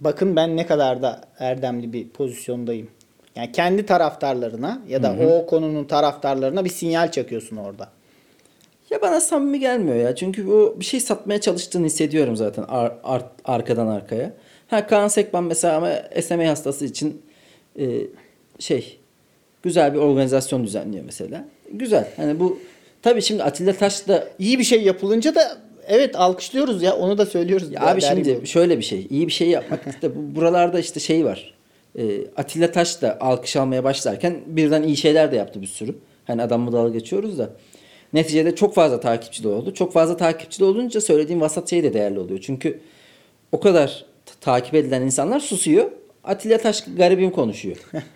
bakın 0.00 0.36
ben 0.36 0.56
ne 0.56 0.66
kadar 0.66 1.02
da 1.02 1.20
erdemli 1.38 1.92
bir 1.92 2.08
pozisyondayım. 2.08 2.88
Yani 3.38 3.52
kendi 3.52 3.86
taraftarlarına 3.86 4.82
ya 4.88 5.02
da 5.02 5.16
o 5.28 5.46
konunun 5.46 5.84
taraftarlarına 5.84 6.64
bir 6.64 6.70
sinyal 6.70 7.10
çakıyorsun 7.10 7.56
orada. 7.56 7.88
Ya 8.90 9.02
bana 9.02 9.20
samimi 9.20 9.60
gelmiyor 9.60 9.96
ya. 9.96 10.14
Çünkü 10.14 10.48
o 10.48 10.80
bir 10.80 10.84
şey 10.84 11.00
satmaya 11.00 11.40
çalıştığını 11.40 11.86
hissediyorum 11.86 12.36
zaten 12.36 12.64
ar- 12.68 12.92
ar- 13.04 13.30
arkadan 13.44 13.86
arkaya. 13.86 14.32
Ha 14.68 14.86
Kaan 14.86 15.08
Sekban 15.08 15.44
mesela 15.44 15.76
ama 15.76 15.90
SMA 16.22 16.48
hastası 16.48 16.84
için 16.84 17.22
e, 17.78 17.86
şey 18.58 18.98
güzel 19.62 19.94
bir 19.94 19.98
organizasyon 19.98 20.64
düzenliyor 20.64 21.04
mesela. 21.04 21.44
Güzel. 21.72 22.08
Hani 22.16 22.40
bu 22.40 22.58
tabii 23.02 23.22
şimdi 23.22 23.42
Atilla 23.42 23.72
Taş 23.72 24.08
da 24.08 24.28
İyi 24.38 24.58
bir 24.58 24.64
şey 24.64 24.82
yapılınca 24.82 25.34
da 25.34 25.58
evet 25.88 26.16
alkışlıyoruz 26.16 26.82
ya 26.82 26.96
onu 26.96 27.18
da 27.18 27.26
söylüyoruz. 27.26 27.72
ya 27.72 27.86
abi 27.86 28.00
şimdi 28.00 28.22
gibi. 28.34 28.46
şöyle 28.46 28.78
bir 28.78 28.84
şey. 28.84 29.06
iyi 29.10 29.26
bir 29.26 29.32
şey 29.32 29.48
yapmak 29.48 30.02
bu 30.02 30.36
buralarda 30.36 30.78
işte 30.80 31.00
şey 31.00 31.24
var. 31.24 31.57
E, 31.98 32.20
Atilla 32.36 32.72
Taş 32.72 33.02
da 33.02 33.18
alkış 33.20 33.56
almaya 33.56 33.84
başlarken 33.84 34.36
birden 34.46 34.82
iyi 34.82 34.96
şeyler 34.96 35.32
de 35.32 35.36
yaptı 35.36 35.62
bir 35.62 35.66
sürü. 35.66 35.94
Hani 36.26 36.42
adamla 36.42 36.72
dalga 36.72 36.92
geçiyoruz 36.98 37.38
da. 37.38 37.50
Neticede 38.12 38.54
çok 38.54 38.74
fazla 38.74 39.00
takipçili 39.00 39.48
oldu. 39.48 39.74
Çok 39.74 39.92
fazla 39.92 40.16
takipçili 40.16 40.64
olunca 40.64 41.00
söylediğim 41.00 41.40
vasat 41.40 41.70
şey 41.70 41.82
de 41.82 41.94
değerli 41.94 42.18
oluyor. 42.18 42.40
Çünkü 42.42 42.80
o 43.52 43.60
kadar 43.60 44.04
takip 44.40 44.74
edilen 44.74 45.02
insanlar 45.02 45.40
susuyor. 45.40 45.90
Atilla 46.24 46.58
Taş 46.58 46.84
garibim 46.96 47.30
konuşuyor. 47.30 47.76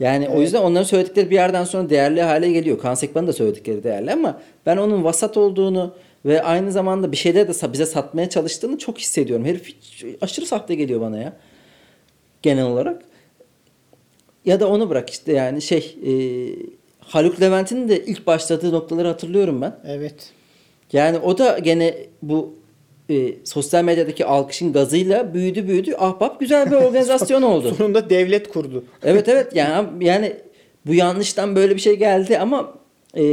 Yani 0.00 0.28
o 0.28 0.40
yüzden 0.40 0.62
onların 0.62 0.84
söyledikleri 0.84 1.30
bir 1.30 1.34
yerden 1.34 1.64
sonra 1.64 1.90
değerli 1.90 2.22
hale 2.22 2.52
geliyor. 2.52 2.78
Kaan 2.78 2.94
Sekban'ın 2.94 3.26
da 3.26 3.32
söyledikleri 3.32 3.84
değerli 3.84 4.12
ama 4.12 4.40
ben 4.66 4.76
onun 4.76 5.04
vasat 5.04 5.36
olduğunu 5.36 5.94
ve 6.24 6.42
aynı 6.42 6.72
zamanda 6.72 7.12
bir 7.12 7.16
şeyleri 7.16 7.48
de 7.48 7.72
bize 7.72 7.86
satmaya 7.86 8.28
çalıştığını 8.28 8.78
çok 8.78 8.98
hissediyorum. 8.98 9.44
Herif 9.44 9.76
aşırı 10.20 10.46
sahte 10.46 10.74
geliyor 10.74 11.00
bana 11.00 11.18
ya. 11.18 11.32
Genel 12.44 12.64
olarak. 12.64 13.02
Ya 14.44 14.60
da 14.60 14.68
onu 14.68 14.90
bırak 14.90 15.10
işte 15.10 15.32
yani 15.32 15.62
şey 15.62 15.96
e, 16.06 16.12
Haluk 16.98 17.40
Levent'in 17.40 17.88
de 17.88 18.04
ilk 18.04 18.26
başladığı 18.26 18.72
noktaları 18.72 19.08
hatırlıyorum 19.08 19.62
ben. 19.62 19.76
Evet. 19.86 20.32
Yani 20.92 21.18
o 21.18 21.38
da 21.38 21.58
gene 21.58 21.94
bu 22.22 22.54
e, 23.10 23.34
sosyal 23.44 23.84
medyadaki 23.84 24.26
alkışın 24.26 24.72
gazıyla 24.72 25.34
büyüdü 25.34 25.68
büyüdü. 25.68 25.94
Ahbap 25.98 26.40
güzel 26.40 26.70
bir 26.70 26.76
organizasyon 26.86 27.42
oldu. 27.42 27.74
Sonunda 27.78 28.10
devlet 28.10 28.48
kurdu. 28.48 28.84
Evet 29.02 29.28
evet 29.28 29.56
yani 29.56 30.04
yani 30.04 30.36
bu 30.86 30.94
yanlıştan 30.94 31.56
böyle 31.56 31.74
bir 31.76 31.80
şey 31.80 31.96
geldi 31.96 32.38
ama 32.38 32.74
e, 33.16 33.24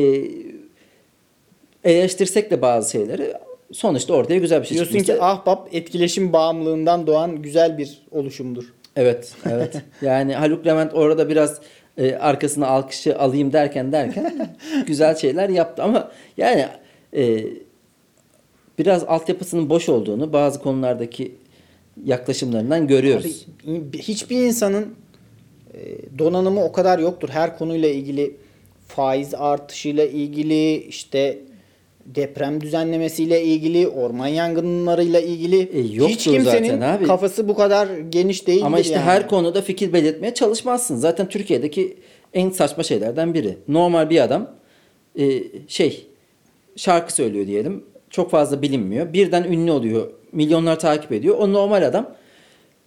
eleştirsek 1.84 2.52
de 2.52 2.62
bazı 2.62 2.92
şeyleri 2.92 3.34
sonuçta 3.72 4.14
ortaya 4.14 4.40
güzel 4.40 4.62
bir 4.62 4.68
şey 4.68 4.76
Diyorsun 4.76 4.92
çıkmıştı. 4.92 5.16
ki 5.16 5.24
ahbap 5.24 5.76
etkileşim 5.76 6.34
bağımlılığından 6.34 7.08
doğan 7.08 7.42
güzel 7.42 7.78
bir 7.78 8.02
oluşumdur. 8.12 8.74
Evet 8.96 9.34
evet 9.46 9.82
yani 10.02 10.36
Haluk 10.36 10.66
Levent 10.66 10.94
orada 10.94 11.30
biraz 11.30 11.62
e, 11.98 12.16
arkasına 12.16 12.68
alkışı 12.68 13.20
alayım 13.20 13.54
derken 13.54 13.92
derken 13.92 14.56
güzel 14.88 15.16
şeyler 15.16 15.50
yaptı 15.50 15.84
ama 15.84 16.12
yani 16.38 16.68
e, 17.16 17.46
biraz 18.80 19.04
altyapısının 19.04 19.70
boş 19.70 19.90
olduğunu 19.90 20.34
bazı 20.34 20.60
konulardaki 20.60 21.36
yaklaşımlarından 22.06 22.88
görüyoruz. 22.88 23.46
Abi, 23.68 23.98
hiçbir 23.98 24.38
insanın 24.38 24.96
e, 25.74 25.80
donanımı 26.20 26.64
o 26.64 26.72
kadar 26.72 27.00
yoktur. 27.00 27.30
Her 27.30 27.58
konuyla 27.58 27.90
ilgili 27.90 28.36
faiz 28.88 29.34
artışıyla 29.34 30.06
ilgili 30.06 30.76
işte 30.76 31.40
deprem 32.06 32.62
düzenlemesiyle 32.62 33.44
ilgili, 33.44 33.88
orman 33.88 34.28
yangınlarıyla 34.28 35.20
ilgili 35.20 35.60
E, 35.62 35.84
hiç 36.08 36.24
kimsenin 36.24 36.44
zaten 36.70 36.82
abi. 36.82 37.06
kafası 37.06 37.48
bu 37.48 37.56
kadar 37.56 37.88
geniş 38.10 38.48
değildir 38.48 38.66
Ama 38.66 38.80
işte 38.80 38.94
yani. 38.94 39.04
her 39.04 39.28
konuda 39.28 39.62
fikir 39.62 39.94
belirtmeye 39.94 40.34
çalışmazsın. 40.34 40.96
Zaten 40.96 41.30
Türkiye'deki 41.30 41.98
en 42.34 42.50
saçma 42.50 42.84
şeylerden 42.84 43.34
biri. 43.34 43.58
Normal 43.68 44.10
bir 44.10 44.22
adam 44.24 44.50
e, 45.20 45.44
şey 45.68 46.06
şarkı 46.76 47.14
söylüyor 47.14 47.48
diyelim. 47.48 47.84
Çok 48.10 48.32
fazla 48.32 48.62
bilinmiyor. 48.62 49.14
Birden 49.14 49.44
ünlü 49.44 49.72
oluyor. 49.72 50.08
Milyonlar 50.32 50.80
takip 50.80 51.12
ediyor. 51.12 51.36
O 51.40 51.54
normal 51.54 51.82
adam 51.88 52.10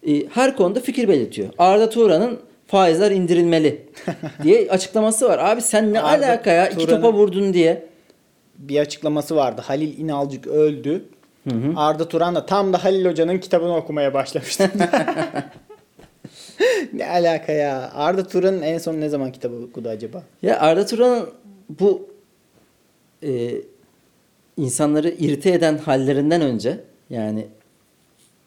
e, 0.09 0.27
her 0.27 0.57
konuda 0.57 0.81
fikir 0.81 1.09
belirtiyor. 1.09 1.48
Arda 1.59 1.90
Turan'ın 1.90 2.38
faizler 2.66 3.11
indirilmeli 3.11 3.83
diye 4.42 4.68
açıklaması 4.70 5.29
var. 5.29 5.38
Abi 5.42 5.61
sen 5.62 5.92
ne 5.92 6.00
Arda 6.00 6.27
alaka 6.27 6.50
ya? 6.53 6.68
İki 6.68 6.77
Turan'ın- 6.79 6.96
topa 7.03 7.12
vurdun 7.18 7.55
diye. 7.55 7.83
Bir 8.58 8.80
açıklaması 8.80 9.36
vardı. 9.36 9.62
Halil 9.64 9.98
İnalcık 9.98 10.46
öldü. 10.46 11.04
Arda 11.76 12.08
Turan 12.08 12.34
da 12.34 12.46
tam 12.46 12.72
da 12.72 12.84
Halil 12.84 13.06
Hoca'nın 13.06 13.38
kitabını 13.38 13.76
okumaya 13.76 14.14
başlamıştı. 14.14 14.70
ne 16.92 17.10
alaka 17.10 17.52
ya? 17.52 17.90
Arda 17.94 18.26
Turan'ın 18.26 18.62
en 18.62 18.78
son 18.78 19.00
ne 19.00 19.08
zaman 19.08 19.32
kitabı 19.32 19.56
okudu 19.56 19.88
acaba? 19.88 20.22
Ya 20.42 20.60
Arda 20.60 20.86
Turan'ın 20.86 21.28
bu 21.80 22.08
e, 23.22 23.50
insanları 24.56 25.08
irite 25.08 25.50
eden 25.50 25.78
hallerinden 25.78 26.40
önce 26.40 26.80
yani 27.10 27.46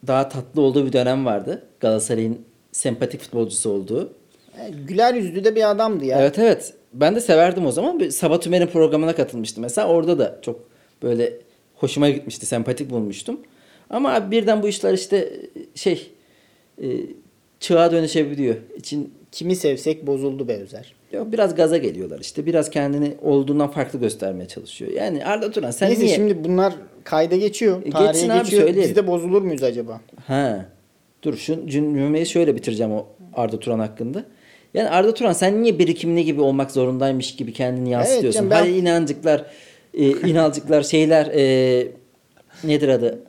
daha 0.08 0.30
tatlı 0.30 0.62
olduğu 0.62 0.86
bir 0.86 0.93
dönem 0.93 1.26
vardı. 1.26 1.63
Galatasaray'ın 1.80 2.41
sempatik 2.72 3.22
futbolcusu 3.22 3.70
olduğu. 3.70 4.13
E, 4.60 4.70
Güler 4.88 5.13
yüzlü 5.13 5.43
de 5.43 5.56
bir 5.56 5.70
adamdı 5.70 6.06
ya. 6.06 6.22
Evet 6.22 6.39
evet. 6.39 6.74
Ben 7.00 7.16
de 7.16 7.20
severdim 7.20 7.66
o 7.66 7.72
zaman. 7.72 8.10
Sabah 8.10 8.40
Tümer'in 8.40 8.68
programına 8.68 9.16
katılmıştım. 9.16 9.62
Mesela 9.62 9.88
orada 9.88 10.20
da 10.20 10.40
çok 10.42 10.60
böyle 11.04 11.34
hoşuma 11.76 12.10
gitmişti. 12.10 12.46
Sempatik 12.46 12.90
bulmuştum. 12.90 13.40
Ama 13.90 14.32
birden 14.32 14.64
bu 14.64 14.68
işler 14.68 14.94
işte 14.94 15.34
şey 15.76 16.12
e, 16.82 16.88
çığa 17.60 17.92
dönüşebiliyor. 17.92 18.56
İçin 18.78 19.14
Kimi 19.32 19.56
sevsek 19.56 20.08
bozuldu 20.08 20.48
be 20.48 20.58
Özer. 20.58 20.94
Yok 21.12 21.32
biraz 21.32 21.56
gaza 21.56 21.78
geliyorlar 21.78 22.20
işte. 22.20 22.46
Biraz 22.46 22.70
kendini 22.70 23.16
olduğundan 23.22 23.72
farklı 23.72 24.00
göstermeye 24.00 24.48
çalışıyor. 24.48 24.92
Yani 24.92 25.26
Arda 25.26 25.52
Turan 25.52 25.72
sen 25.72 25.90
Neyse 25.90 26.06
niye... 26.06 26.16
şimdi 26.16 26.44
bunlar 26.44 26.74
kayda 27.04 27.36
geçiyor. 27.36 27.86
E, 27.86 27.90
Tarihe 27.90 28.12
geçsin 28.12 28.30
abi, 28.30 28.44
geçiyor. 28.44 28.64
söyleyelim. 28.64 28.90
Biz 28.90 28.96
de 28.96 29.08
bozulur 29.08 29.42
muyuz 29.42 29.64
acaba? 29.64 30.02
Ha. 30.26 30.66
Dur 31.24 31.38
şu 31.38 31.68
cümleyi 31.68 32.26
şöyle 32.26 32.56
bitireceğim 32.56 32.92
o 32.92 33.06
Arda 33.34 33.60
Turan 33.60 33.80
hakkında. 33.80 34.26
Yani 34.74 34.90
Arda 34.90 35.14
Turan 35.14 35.34
sen 35.34 35.64
niye 35.64 35.80
birikimli 35.80 36.26
gibi 36.26 36.42
olmak 36.42 36.72
zorundaymış 36.72 37.36
gibi 37.36 37.54
kendini 37.54 37.90
yansıtıyorsun? 37.90 38.40
canım, 38.40 38.50
ben- 38.50 38.60
Hayır 38.60 38.76
inancıklar, 38.76 39.46
e, 39.94 40.06
inancıklar 40.10 40.84
şeyler 40.84 41.26
e, 41.26 41.88
nedir 42.64 42.90
adı? 42.90 43.20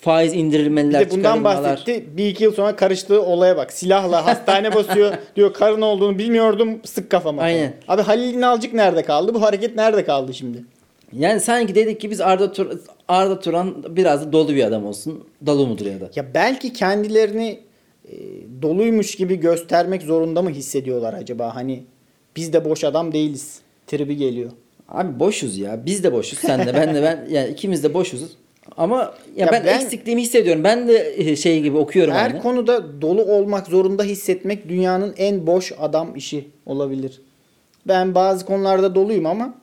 Faiz 0.00 0.32
Bir 0.32 0.38
indirilmeliler, 0.38 1.10
de 1.10 1.10
bundan 1.10 1.44
bahsetti. 1.44 2.04
Bir 2.16 2.26
iki 2.26 2.44
yıl 2.44 2.52
sonra 2.52 2.76
karıştığı 2.76 3.22
olaya 3.22 3.56
bak. 3.56 3.72
Silahla 3.72 4.26
hastane 4.26 4.74
basıyor. 4.74 5.14
diyor 5.36 5.52
karın 5.54 5.80
olduğunu 5.80 6.18
bilmiyordum. 6.18 6.80
Sık 6.84 7.10
kafama. 7.10 7.42
Aynen. 7.42 7.72
Abi 7.88 8.02
Halil 8.02 8.34
İnalcık 8.34 8.74
nerede 8.74 9.02
kaldı? 9.02 9.34
Bu 9.34 9.42
hareket 9.42 9.76
nerede 9.76 10.04
kaldı 10.04 10.34
şimdi? 10.34 10.64
Yani 11.12 11.40
sanki 11.40 11.74
dedik 11.74 12.00
ki 12.00 12.10
biz 12.10 12.20
Arda, 12.20 12.52
Tur 12.52 12.70
Arda 13.08 13.40
Turan 13.40 13.74
biraz 13.88 14.26
da 14.26 14.32
dolu 14.32 14.54
bir 14.54 14.64
adam 14.64 14.86
olsun. 14.86 15.24
Dolu 15.46 15.66
mudur 15.66 15.86
ya 15.86 16.00
da? 16.00 16.10
Ya 16.16 16.34
belki 16.34 16.72
kendilerini 16.72 17.60
e, 18.08 18.12
doluymuş 18.62 19.14
gibi 19.14 19.36
göstermek 19.40 20.02
zorunda 20.02 20.42
mı 20.42 20.50
hissediyorlar 20.50 21.14
acaba? 21.14 21.54
Hani 21.56 21.84
biz 22.36 22.52
de 22.52 22.64
boş 22.64 22.84
adam 22.84 23.12
değiliz. 23.12 23.60
Tribi 23.86 24.16
geliyor. 24.16 24.50
Abi 24.88 25.20
boşuz 25.20 25.58
ya. 25.58 25.86
Biz 25.86 26.04
de 26.04 26.12
boşuz. 26.12 26.38
Sen 26.38 26.66
de 26.66 26.74
ben 26.74 26.94
de 26.94 27.02
ben 27.02 27.26
yani 27.30 27.50
ikimiz 27.50 27.82
de 27.84 27.94
boşuz. 27.94 28.22
Ama 28.76 28.96
ya, 29.36 29.46
Ya 29.46 29.52
ben, 29.52 29.64
ben- 29.66 29.78
eksikliğimi 29.78 30.22
hissediyorum. 30.22 30.64
Ben 30.64 30.88
de 30.88 31.14
e, 31.16 31.36
şey 31.36 31.62
gibi 31.62 31.76
okuyorum 31.76 32.14
Her 32.14 32.30
aynı. 32.30 32.42
konuda 32.42 33.02
dolu 33.02 33.22
olmak 33.24 33.66
zorunda 33.66 34.02
hissetmek 34.02 34.68
dünyanın 34.68 35.14
en 35.16 35.46
boş 35.46 35.72
adam 35.78 36.16
işi 36.16 36.48
olabilir. 36.66 37.20
Ben 37.88 38.14
bazı 38.14 38.46
konularda 38.46 38.94
doluyum 38.94 39.26
ama 39.26 39.54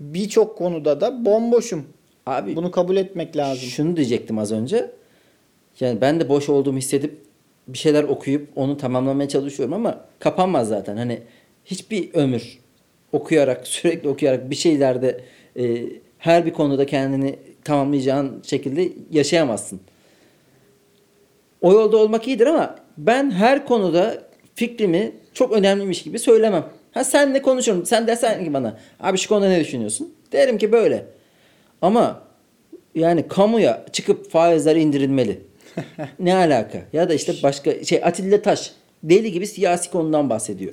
birçok 0.00 0.58
konuda 0.58 1.00
da 1.00 1.24
bomboşum. 1.24 1.84
Abi 2.26 2.56
Bunu 2.56 2.70
kabul 2.70 2.96
etmek 2.96 3.36
lazım. 3.36 3.68
şunu 3.68 3.96
diyecektim 3.96 4.38
az 4.38 4.52
önce. 4.52 4.90
Yani 5.80 6.00
ben 6.00 6.20
de 6.20 6.28
boş 6.28 6.48
olduğumu 6.48 6.78
hissedip 6.78 7.25
bir 7.68 7.78
şeyler 7.78 8.04
okuyup 8.04 8.48
onu 8.56 8.76
tamamlamaya 8.76 9.28
çalışıyorum 9.28 9.74
ama 9.74 10.04
kapanmaz 10.18 10.68
zaten. 10.68 10.96
Hani 10.96 11.20
hiçbir 11.64 12.14
ömür 12.14 12.58
okuyarak 13.12 13.66
sürekli 13.66 14.08
okuyarak 14.08 14.50
bir 14.50 14.56
şeylerde 14.56 15.20
e, 15.58 15.82
her 16.18 16.46
bir 16.46 16.52
konuda 16.52 16.86
kendini 16.86 17.36
tamamlayacağın 17.64 18.42
şekilde 18.46 18.92
yaşayamazsın. 19.10 19.80
O 21.60 21.72
yolda 21.72 21.96
olmak 21.96 22.28
iyidir 22.28 22.46
ama 22.46 22.76
ben 22.98 23.30
her 23.30 23.66
konuda 23.66 24.22
fikrimi 24.54 25.12
çok 25.34 25.52
önemliymiş 25.52 26.02
gibi 26.02 26.18
söylemem. 26.18 26.64
Ha 26.92 27.04
senle 27.04 27.42
konuşurum. 27.42 27.86
Sen 27.86 28.06
desen 28.06 28.44
ki 28.44 28.54
bana 28.54 28.78
abi 29.00 29.18
şu 29.18 29.28
konuda 29.28 29.48
ne 29.48 29.60
düşünüyorsun? 29.60 30.14
Derim 30.32 30.58
ki 30.58 30.72
böyle. 30.72 31.06
Ama 31.82 32.22
yani 32.94 33.28
kamuya 33.28 33.84
çıkıp 33.92 34.30
faizler 34.30 34.76
indirilmeli. 34.76 35.40
ne 36.18 36.34
alaka? 36.34 36.82
Ya 36.92 37.08
da 37.08 37.14
işte 37.14 37.34
başka 37.42 37.84
şey 37.84 38.00
Atilla 38.04 38.42
Taş 38.42 38.72
deli 39.02 39.32
gibi 39.32 39.46
siyasi 39.46 39.90
konudan 39.90 40.30
bahsediyor. 40.30 40.72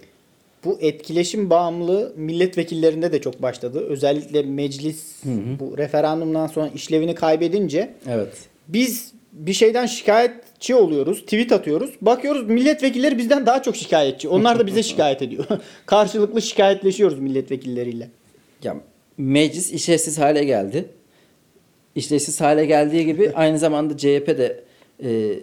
Bu 0.65 0.77
etkileşim 0.81 1.49
bağımlılığı 1.49 2.13
milletvekillerinde 2.15 3.11
de 3.11 3.21
çok 3.21 3.41
başladı. 3.41 3.85
Özellikle 3.89 4.43
meclis 4.43 5.23
bu 5.59 5.77
referandumdan 5.77 6.47
sonra 6.47 6.69
işlevini 6.75 7.15
kaybedince 7.15 7.93
Evet. 8.09 8.33
biz 8.67 9.11
bir 9.33 9.53
şeyden 9.53 9.85
şikayetçi 9.85 10.75
oluyoruz. 10.75 11.21
Tweet 11.21 11.51
atıyoruz. 11.51 11.91
Bakıyoruz 12.01 12.49
milletvekilleri 12.49 13.17
bizden 13.17 13.45
daha 13.45 13.61
çok 13.63 13.75
şikayetçi. 13.75 14.29
Onlar 14.29 14.59
da 14.59 14.67
bize 14.67 14.83
şikayet 14.89 15.21
ediyor. 15.21 15.45
Karşılıklı 15.85 16.41
şikayetleşiyoruz 16.41 17.19
milletvekilleriyle. 17.19 18.09
Ya 18.63 18.75
meclis 19.17 19.71
işlevsiz 19.71 20.19
hale 20.19 20.43
geldi. 20.43 20.85
İşlevsiz 21.95 22.41
hale 22.41 22.65
geldiği 22.65 23.05
gibi 23.05 23.31
aynı 23.35 23.59
zamanda 23.59 23.97
CHP 23.97 24.27
de 24.27 24.63
e, 25.03 25.39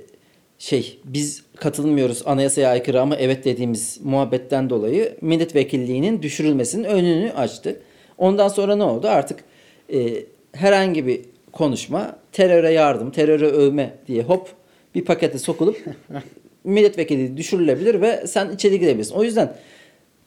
şey 0.58 0.98
biz 1.04 1.42
katılmıyoruz 1.56 2.22
anayasaya 2.26 2.70
aykırı 2.70 3.00
ama 3.00 3.16
evet 3.16 3.44
dediğimiz 3.44 4.00
muhabbetten 4.04 4.70
dolayı 4.70 5.16
milletvekilliğinin 5.20 6.22
düşürülmesinin 6.22 6.84
önünü 6.84 7.32
açtı. 7.32 7.80
Ondan 8.18 8.48
sonra 8.48 8.76
ne 8.76 8.82
oldu? 8.82 9.08
Artık 9.08 9.44
e, 9.92 10.24
herhangi 10.52 11.06
bir 11.06 11.20
konuşma 11.52 12.18
teröre 12.32 12.72
yardım, 12.72 13.10
teröre 13.10 13.46
övme 13.46 13.94
diye 14.06 14.22
hop 14.22 14.48
bir 14.94 15.04
pakete 15.04 15.38
sokulup 15.38 15.84
milletvekili 16.64 17.36
düşürülebilir 17.36 18.00
ve 18.00 18.26
sen 18.26 18.50
içeri 18.50 18.80
girebilirsin. 18.80 19.14
O 19.14 19.24
yüzden 19.24 19.56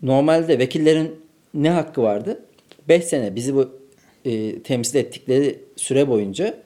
normalde 0.01 0.59
vekillerin 0.59 1.11
ne 1.53 1.69
hakkı 1.69 2.01
vardı? 2.01 2.45
5 2.89 3.03
sene 3.03 3.35
bizi 3.35 3.55
bu 3.55 3.69
e, 4.25 4.59
temsil 4.59 4.99
ettikleri 4.99 5.59
süre 5.75 6.07
boyunca 6.07 6.57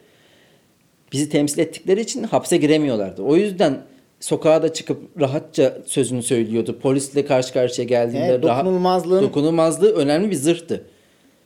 bizi 1.12 1.30
temsil 1.30 1.60
ettikleri 1.60 2.02
için 2.02 2.24
hapse 2.24 2.58
giremiyorlardı. 2.58 3.22
O 3.22 3.36
yüzden 3.36 3.82
sokağa 4.20 4.64
da 4.64 4.74
çıkıp 4.74 5.22
rahatça 5.22 5.78
sözünü 5.86 6.24
söylüyordu. 6.24 6.80
Polisle 6.82 7.26
karşı 7.26 7.54
karşıya 7.54 7.88
geldiğinde 7.88 8.26
Evet, 8.28 8.44
rahat- 8.44 8.66
dokunulmazlığın- 8.66 9.22
dokunulmazlığı 9.22 9.96
önemli 9.96 10.32
bir 10.32 10.36
zırhtı. 10.36 10.84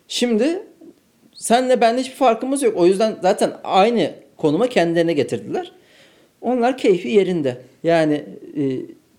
Şimdi 0.08 0.63
senle 1.36 1.82
bende 1.82 2.02
hiçbir 2.02 2.15
farkımız 2.15 2.63
yok. 2.63 2.78
O 2.78 2.86
yüzden 2.86 3.15
zaten 3.21 3.52
aynı 3.63 4.12
konuma 4.38 4.67
kendilerine 4.67 5.13
getirdiler. 5.13 5.71
Onlar 6.41 6.78
keyfi 6.78 7.10
yerinde. 7.10 7.58
Yani 7.84 8.13
e, 8.58 8.62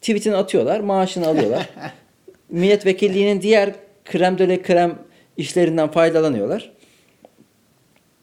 tweetini 0.01 0.37
atıyorlar, 0.37 0.81
maaşını 0.81 1.27
alıyorlar. 1.27 1.69
Milletvekilliğinin 2.51 3.41
diğer 3.43 3.73
krem 4.05 4.39
döle 4.39 4.63
krem 4.63 4.99
işlerinden 5.37 5.91
faydalanıyorlar. 5.91 6.73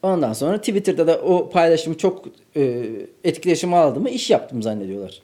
Ondan 0.02 0.32
sonra 0.32 0.58
Twitter'da 0.58 1.06
da 1.06 1.20
o 1.20 1.50
paylaşımı 1.50 1.96
çok 1.98 2.24
e, 2.56 2.86
etkileşim 3.24 3.74
aldı 3.74 4.00
mı 4.00 4.10
iş 4.10 4.30
yaptım 4.30 4.62
zannediyorlar. 4.62 5.22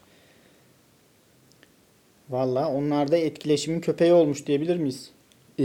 Valla 2.30 2.68
onlar 2.68 3.10
da 3.10 3.16
etkileşimin 3.16 3.80
köpeği 3.80 4.12
olmuş 4.12 4.46
diyebilir 4.46 4.76
miyiz? 4.76 5.10
E, 5.58 5.64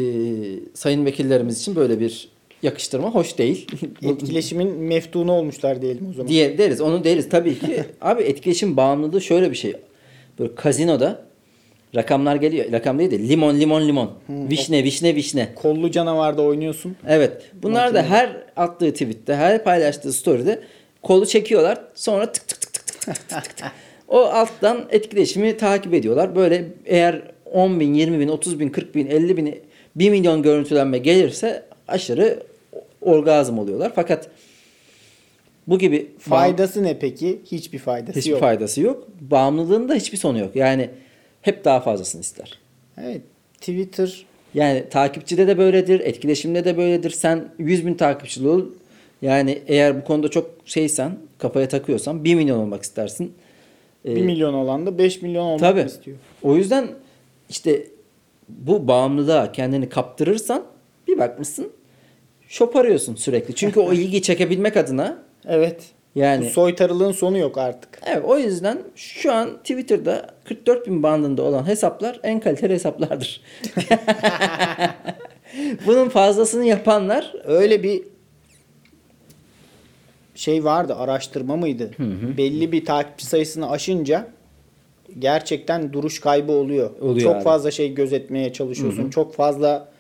sayın 0.73 1.05
vekillerimiz 1.05 1.61
için 1.61 1.75
böyle 1.75 1.99
bir 1.99 2.29
yakıştırma 2.63 3.11
hoş 3.11 3.37
değil. 3.37 3.67
Etkileşimin 4.01 4.67
meftunu 4.67 5.31
olmuşlar 5.31 5.81
diyelim 5.81 6.09
o 6.09 6.13
zaman. 6.13 6.27
diye 6.27 6.57
deriz. 6.57 6.81
Onu 6.81 7.03
deriz 7.03 7.29
tabii 7.29 7.59
ki. 7.59 7.85
Abi 8.01 8.23
etkileşim 8.23 8.77
bağımlılığı 8.77 9.21
şöyle 9.21 9.51
bir 9.51 9.55
şey. 9.55 9.73
Böyle 10.39 10.55
kazinoda 10.55 11.25
rakamlar 11.95 12.35
geliyor. 12.35 12.71
Rakam 12.71 12.99
değil 12.99 13.11
de 13.11 13.19
limon 13.19 13.59
limon 13.59 13.87
limon. 13.87 14.11
Vişne 14.29 14.83
vişne 14.83 15.15
vişne. 15.15 15.49
Kollu 15.55 15.91
canavarda 15.91 16.41
oynuyorsun. 16.41 16.95
Evet. 17.07 17.41
Bunlar 17.63 17.93
da 17.93 18.03
her 18.03 18.29
attığı 18.55 18.91
tweette, 18.93 19.35
her 19.35 19.63
paylaştığı 19.63 20.13
story'de 20.13 20.59
kolu 21.03 21.25
çekiyorlar. 21.25 21.77
Sonra 21.95 22.31
tık 22.31 22.47
tık 22.47 22.61
tık 22.61 22.73
tık 22.73 22.85
tık 22.97 23.05
tık 23.05 23.29
tık 23.29 23.57
tık. 23.57 23.71
O 24.07 24.19
alttan 24.19 24.85
etkileşimi 24.89 25.57
takip 25.57 25.93
ediyorlar. 25.93 26.35
Böyle 26.35 26.65
eğer 26.85 27.21
10 27.51 27.79
bin, 27.79 27.93
20 27.93 28.19
bin, 28.19 28.27
30 28.27 28.59
bin, 28.59 28.69
40 28.69 28.95
bin, 28.95 29.07
50 29.07 29.37
bin, 29.37 29.55
1 29.95 30.09
milyon 30.09 30.43
görüntülenme 30.43 30.97
gelirse 30.97 31.63
aşırı 31.87 32.43
orgazm 33.01 33.57
oluyorlar. 33.57 33.91
Fakat 33.95 34.29
bu 35.67 35.79
gibi 35.79 36.07
Faydası 36.19 36.83
ne 36.83 36.99
peki? 36.99 37.41
Hiçbir 37.51 37.79
faydası 37.79 38.19
hiçbir 38.19 38.31
yok. 38.31 38.39
faydası 38.39 38.81
yok. 38.81 39.07
Bağımlılığın 39.21 39.89
da 39.89 39.93
hiçbir 39.93 40.17
sonu 40.17 40.39
yok. 40.39 40.55
Yani 40.55 40.89
hep 41.41 41.65
daha 41.65 41.79
fazlasını 41.79 42.21
ister. 42.21 42.59
Evet. 42.97 43.21
Twitter 43.59 44.25
Yani 44.53 44.83
takipçide 44.89 45.47
de 45.47 45.57
böyledir, 45.57 45.99
etkileşimde 45.99 46.65
de 46.65 46.77
böyledir. 46.77 47.09
Sen 47.09 47.49
100 47.59 47.85
bin 47.85 47.93
takipçili 47.93 48.47
ol. 48.47 48.61
Yani 49.21 49.61
eğer 49.67 50.01
bu 50.01 50.03
konuda 50.03 50.27
çok 50.27 50.49
şeysen, 50.65 51.17
kafaya 51.37 51.67
takıyorsan 51.67 52.23
1 52.23 52.35
milyon 52.35 52.57
olmak 52.59 52.83
istersin. 52.83 53.33
Ee, 54.05 54.15
1 54.15 54.21
milyon 54.21 54.53
olan 54.53 54.85
da 54.85 54.97
5 54.97 55.21
milyon 55.21 55.45
olmak 55.45 55.59
tabii. 55.59 55.81
istiyor. 55.81 56.17
O 56.43 56.55
yüzden 56.55 56.87
işte 57.49 57.87
bu 58.49 58.87
bağımlılığa 58.87 59.51
kendini 59.51 59.89
kaptırırsan 59.89 60.63
bir 61.07 61.17
bakmışsın 61.17 61.71
şoparıyorsun 62.47 63.15
sürekli. 63.15 63.55
Çünkü 63.55 63.79
o 63.79 63.93
ilgiyi 63.93 64.21
çekebilmek 64.21 64.77
adına 64.77 65.23
Evet. 65.45 65.81
Yani 66.15 66.45
Bu 66.45 66.49
soytarılığın 66.49 67.11
sonu 67.11 67.37
yok 67.37 67.57
artık. 67.57 67.99
Evet 68.05 68.23
o 68.25 68.37
yüzden 68.37 68.77
şu 68.95 69.33
an 69.33 69.57
Twitter'da 69.57 70.27
44 70.45 70.87
bin 70.87 71.03
bandında 71.03 71.43
olan 71.43 71.67
hesaplar 71.67 72.19
en 72.23 72.39
kaliteli 72.39 72.73
hesaplardır. 72.73 73.41
Bunun 75.85 76.09
fazlasını 76.09 76.65
yapanlar 76.65 77.33
Öyle 77.45 77.83
bir 77.83 78.03
şey 80.35 80.63
vardı 80.63 80.95
araştırma 80.95 81.55
mıydı? 81.55 81.91
Belli 82.37 82.71
bir 82.71 82.85
takipçi 82.85 83.25
sayısını 83.25 83.69
aşınca 83.69 84.27
gerçekten 85.19 85.93
duruş 85.93 86.19
kaybı 86.19 86.51
oluyor. 86.51 86.99
Oluyor 87.01 87.19
çok 87.19 87.35
abi. 87.35 87.43
fazla 87.43 87.71
şey 87.71 87.93
gözetmeye 87.93 88.53
çalışıyorsun. 88.53 89.09
Çok 89.09 89.35
fazla 89.35 89.90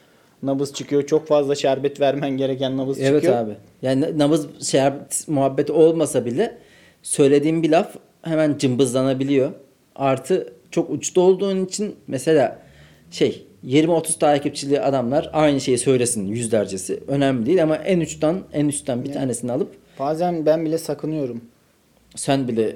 nabız 0.43 0.73
çıkıyor. 0.73 1.07
Çok 1.07 1.27
fazla 1.27 1.55
şerbet 1.55 1.99
vermen 1.99 2.37
gereken 2.37 2.77
nabız 2.77 2.99
evet 2.99 3.21
çıkıyor. 3.21 3.37
abi. 3.43 3.51
Yani 3.81 4.19
nabız 4.19 4.67
şerbet 4.67 5.27
muhabbeti 5.27 5.71
olmasa 5.71 6.25
bile 6.25 6.57
söylediğim 7.03 7.63
bir 7.63 7.69
laf 7.69 7.95
hemen 8.21 8.57
cımbızlanabiliyor. 8.57 9.51
Artı 9.95 10.53
çok 10.71 10.89
uçta 10.89 11.21
olduğun 11.21 11.65
için 11.65 11.95
mesela 12.07 12.59
şey 13.11 13.45
20-30 13.65 14.19
takipçili 14.19 14.81
adamlar 14.81 15.29
aynı 15.33 15.61
şeyi 15.61 15.77
söylesin 15.77 16.27
yüzlercesi. 16.27 16.99
Önemli 17.07 17.45
değil 17.45 17.63
ama 17.63 17.75
en 17.75 17.99
uçtan 17.99 18.39
en 18.53 18.67
üstten 18.67 19.03
bir 19.03 19.13
tanesini 19.13 19.51
alıp 19.51 19.75
Bazen 19.99 20.45
ben 20.45 20.65
bile 20.65 20.77
sakınıyorum. 20.77 21.41
Sen 22.15 22.47
bile 22.47 22.75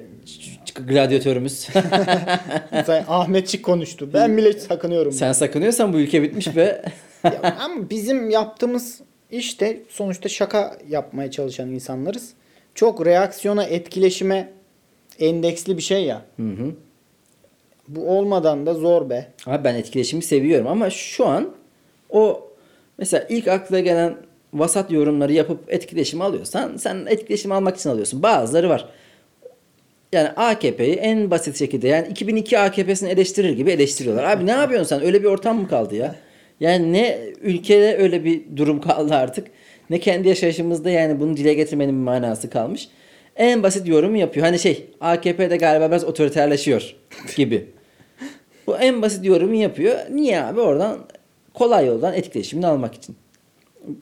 gladyatörümüz 0.88 1.68
Ahmetçik 3.08 3.66
konuştu. 3.66 4.10
Ben 4.14 4.38
bile 4.38 4.54
sakınıyorum. 4.54 5.12
Sen 5.12 5.32
sakınıyorsan 5.32 5.94
bu 5.94 5.98
ülke 5.98 6.24
bitmiş 6.24 6.56
ve 6.56 6.82
Ya 7.24 7.56
ama 7.60 7.90
bizim 7.90 8.30
yaptığımız 8.30 9.02
işte 9.32 9.82
sonuçta 9.90 10.30
şaka 10.30 10.78
yapmaya 10.90 11.32
çalışan 11.32 11.70
insanlarız. 11.70 12.34
Çok 12.76 13.06
reaksiyona, 13.06 13.64
etkileşime 13.64 14.54
endeksli 15.20 15.78
bir 15.78 15.82
şey 15.82 16.04
ya. 16.04 16.22
Bu 17.88 18.10
olmadan 18.10 18.66
da 18.66 18.74
zor 18.74 19.10
be. 19.10 19.32
abi 19.46 19.64
ben 19.64 19.76
etkileşimi 19.76 20.24
seviyorum 20.24 20.68
ama 20.68 20.90
şu 20.90 21.28
an 21.28 21.50
o 22.10 22.50
mesela 22.98 23.26
ilk 23.30 23.48
akla 23.48 23.80
gelen 23.80 24.18
vasat 24.54 24.92
yorumları 24.92 25.34
yapıp 25.34 25.74
etkileşim 25.74 26.22
alıyorsan 26.22 26.78
sen 26.78 27.06
etkileşim 27.10 27.52
almak 27.52 27.78
için 27.78 27.90
alıyorsun. 27.90 28.24
Bazıları 28.24 28.70
var. 28.70 28.90
Yani 30.16 30.30
AKP'yi 30.30 30.94
en 30.96 31.32
basit 31.32 31.60
şekilde 31.60 31.88
yani 31.88 32.08
2002 32.08 32.60
AKP'sini 32.60 33.10
eleştirir 33.10 33.50
gibi 33.50 33.72
eleştiriyorlar. 33.72 34.24
Abi 34.24 34.46
ne 34.46 34.52
yapıyorsun 34.52 34.88
sen? 34.88 35.06
Öyle 35.06 35.24
bir 35.24 35.28
ortam 35.28 35.60
mı 35.60 35.68
kaldı 35.68 35.96
ya? 35.96 36.16
Yani 36.60 36.94
ne 36.94 37.20
ülkede 37.42 37.98
öyle 37.98 38.24
bir 38.24 38.42
durum 38.56 38.82
kaldı 38.82 39.16
artık. 39.16 39.48
Ne 39.90 40.00
kendi 40.00 40.28
yaşayışımızda 40.28 40.90
yani 40.90 41.20
bunu 41.20 41.38
dile 41.38 41.54
getirmenin 41.54 41.96
bir 41.96 42.04
manası 42.04 42.50
kalmış. 42.50 42.90
En 43.36 43.64
basit 43.64 43.88
yorumu 43.88 44.18
yapıyor. 44.18 44.46
Hani 44.46 44.60
şey 44.60 44.86
AKP'de 45.02 45.58
galiba 45.58 45.88
biraz 45.88 46.04
otoriterleşiyor 46.04 46.96
gibi. 47.36 47.66
Bu 48.68 48.78
en 48.78 49.02
basit 49.02 49.26
yorumu 49.26 49.56
yapıyor. 49.56 49.96
Niye 50.12 50.44
abi? 50.44 50.60
Oradan 50.60 51.00
kolay 51.54 51.86
yoldan 51.88 52.14
etkileşimini 52.14 52.68
almak 52.68 52.96
için. 52.96 53.16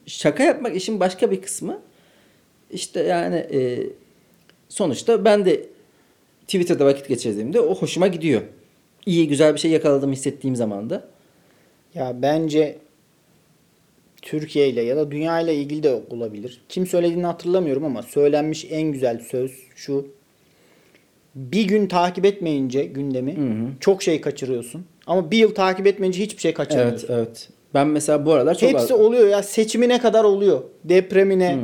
Şaka 0.05 0.43
yapmak 0.43 0.75
işin 0.75 0.99
başka 0.99 1.31
bir 1.31 1.41
kısmı. 1.41 1.81
İşte 2.71 2.99
yani 3.03 3.35
e, 3.35 3.79
sonuçta 4.69 5.25
ben 5.25 5.45
de 5.45 5.72
Twitter'da 6.47 6.85
vakit 6.85 7.07
geçirdiğimde 7.07 7.59
o 7.59 7.75
hoşuma 7.75 8.07
gidiyor. 8.07 8.41
İyi 9.05 9.27
güzel 9.27 9.53
bir 9.53 9.59
şey 9.59 9.71
yakaladım 9.71 10.11
hissettiğim 10.11 10.55
zaman 10.55 10.89
da. 10.89 11.07
Ya 11.95 12.21
bence 12.21 12.77
Türkiye 14.21 14.69
ile 14.69 14.81
ya 14.81 14.95
da 14.97 15.11
dünya 15.11 15.39
ile 15.41 15.55
ilgili 15.55 15.83
de 15.83 16.01
olabilir. 16.09 16.61
Kim 16.69 16.87
söylediğini 16.87 17.25
hatırlamıyorum 17.25 17.85
ama 17.85 18.03
söylenmiş 18.03 18.65
en 18.69 18.91
güzel 18.91 19.19
söz 19.19 19.51
şu. 19.75 20.07
Bir 21.35 21.63
gün 21.67 21.87
takip 21.87 22.25
etmeyince 22.25 22.83
gündemi 22.85 23.35
çok 23.79 24.03
şey 24.03 24.21
kaçırıyorsun. 24.21 24.85
Ama 25.07 25.31
bir 25.31 25.37
yıl 25.37 25.55
takip 25.55 25.87
etmeyince 25.87 26.23
hiçbir 26.23 26.41
şey 26.41 26.49
Evet 26.49 26.57
kaçırmıyorsun. 26.57 27.07
evet. 27.13 27.49
Ben 27.73 27.87
mesela 27.87 28.25
bu 28.25 28.33
aralar 28.33 28.55
çok 28.55 28.69
Hepsi 28.69 28.93
oluyor 28.93 29.27
ya 29.27 29.43
seçimine 29.43 29.99
kadar 29.99 30.23
oluyor. 30.23 30.61
Depremine, 30.83 31.57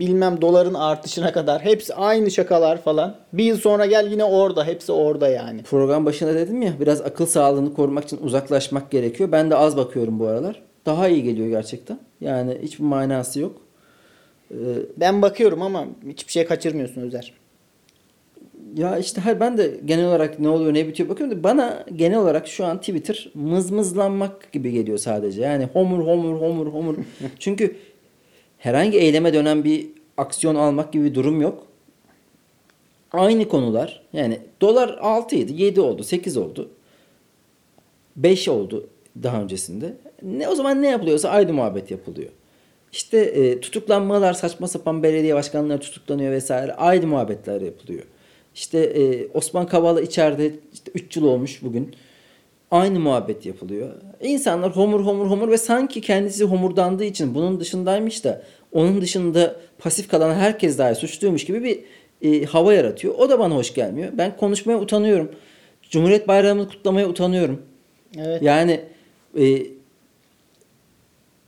bilmem 0.00 0.40
doların 0.40 0.74
artışına 0.74 1.32
kadar 1.32 1.64
hepsi 1.64 1.94
aynı 1.94 2.30
şakalar 2.30 2.82
falan. 2.82 3.16
Bir 3.32 3.44
yıl 3.44 3.56
sonra 3.56 3.86
gel 3.86 4.10
yine 4.10 4.24
orada, 4.24 4.64
hepsi 4.64 4.92
orada 4.92 5.28
yani. 5.28 5.62
program 5.62 6.06
başında 6.06 6.34
dedim 6.34 6.62
ya 6.62 6.72
biraz 6.80 7.00
akıl 7.00 7.26
sağlığını 7.26 7.74
korumak 7.74 8.04
için 8.04 8.18
uzaklaşmak 8.22 8.90
gerekiyor. 8.90 9.32
Ben 9.32 9.50
de 9.50 9.56
az 9.56 9.76
bakıyorum 9.76 10.18
bu 10.18 10.26
aralar. 10.26 10.62
Daha 10.86 11.08
iyi 11.08 11.22
geliyor 11.22 11.48
gerçekten. 11.48 11.98
Yani 12.20 12.58
hiçbir 12.62 12.84
manası 12.84 13.40
yok. 13.40 13.56
Ee, 14.50 14.54
Ben 14.96 15.22
bakıyorum 15.22 15.62
ama 15.62 15.84
hiçbir 16.08 16.32
şey 16.32 16.46
kaçırmıyorsun 16.46 17.00
Özer. 17.00 17.32
Ya 18.76 18.98
işte 18.98 19.20
hayır 19.20 19.40
ben 19.40 19.58
de 19.58 19.80
genel 19.84 20.06
olarak 20.06 20.38
ne 20.40 20.48
oluyor 20.48 20.74
ne 20.74 20.88
bitiyor 20.88 21.08
bakıyorum 21.08 21.38
da 21.38 21.42
bana 21.44 21.84
genel 21.96 22.18
olarak 22.18 22.48
şu 22.48 22.64
an 22.64 22.80
Twitter 22.80 23.30
mızmızlanmak 23.34 24.52
gibi 24.52 24.72
geliyor 24.72 24.98
sadece. 24.98 25.42
Yani 25.42 25.64
homur 25.72 26.06
homur 26.06 26.40
homur 26.40 26.66
homur. 26.66 26.96
Çünkü 27.38 27.76
herhangi 28.58 28.98
eyleme 28.98 29.34
dönen 29.34 29.64
bir 29.64 29.86
aksiyon 30.16 30.54
almak 30.54 30.92
gibi 30.92 31.04
bir 31.04 31.14
durum 31.14 31.40
yok. 31.40 31.66
Aynı 33.12 33.48
konular 33.48 34.02
yani 34.12 34.40
dolar 34.60 34.98
6 35.00 35.36
idi 35.36 35.62
7 35.62 35.80
oldu 35.80 36.04
8 36.04 36.36
oldu 36.36 36.70
5 38.16 38.48
oldu 38.48 38.88
daha 39.22 39.42
öncesinde. 39.42 39.96
Ne 40.22 40.48
o 40.48 40.54
zaman 40.54 40.82
ne 40.82 40.88
yapılıyorsa 40.88 41.28
aynı 41.28 41.52
muhabbet 41.52 41.90
yapılıyor. 41.90 42.30
İşte 42.92 43.18
e, 43.18 43.60
tutuklanmalar 43.60 44.32
saçma 44.32 44.68
sapan 44.68 45.02
belediye 45.02 45.34
başkanları 45.34 45.80
tutuklanıyor 45.80 46.32
vesaire 46.32 46.74
aynı 46.74 47.06
muhabbetler 47.06 47.60
yapılıyor. 47.60 48.04
İşte 48.56 48.78
e, 48.78 49.26
Osman 49.34 49.66
Kavala 49.66 50.00
içeride 50.00 50.50
işte 50.72 50.90
3 50.94 51.16
yıl 51.16 51.24
olmuş 51.24 51.62
bugün. 51.62 51.94
Aynı 52.70 53.00
muhabbet 53.00 53.46
yapılıyor. 53.46 53.88
İnsanlar 54.22 54.76
homur 54.76 55.00
homur 55.00 55.26
homur 55.26 55.48
ve 55.50 55.58
sanki 55.58 56.00
kendisi 56.00 56.44
homurdandığı 56.44 57.04
için 57.04 57.34
bunun 57.34 57.60
dışındaymış 57.60 58.24
da 58.24 58.42
onun 58.72 59.00
dışında 59.00 59.56
pasif 59.78 60.08
kalan 60.08 60.34
herkes 60.34 60.78
dahi 60.78 60.94
suçluymuş 60.94 61.44
gibi 61.44 61.64
bir 61.64 61.80
e, 62.22 62.44
hava 62.44 62.74
yaratıyor. 62.74 63.14
O 63.14 63.30
da 63.30 63.38
bana 63.38 63.54
hoş 63.54 63.74
gelmiyor. 63.74 64.08
Ben 64.12 64.36
konuşmaya 64.36 64.80
utanıyorum. 64.80 65.30
Cumhuriyet 65.90 66.28
Bayramı'nı 66.28 66.68
kutlamaya 66.68 67.08
utanıyorum. 67.08 67.62
Evet. 68.18 68.42
Yani 68.42 68.80
e, 69.40 69.62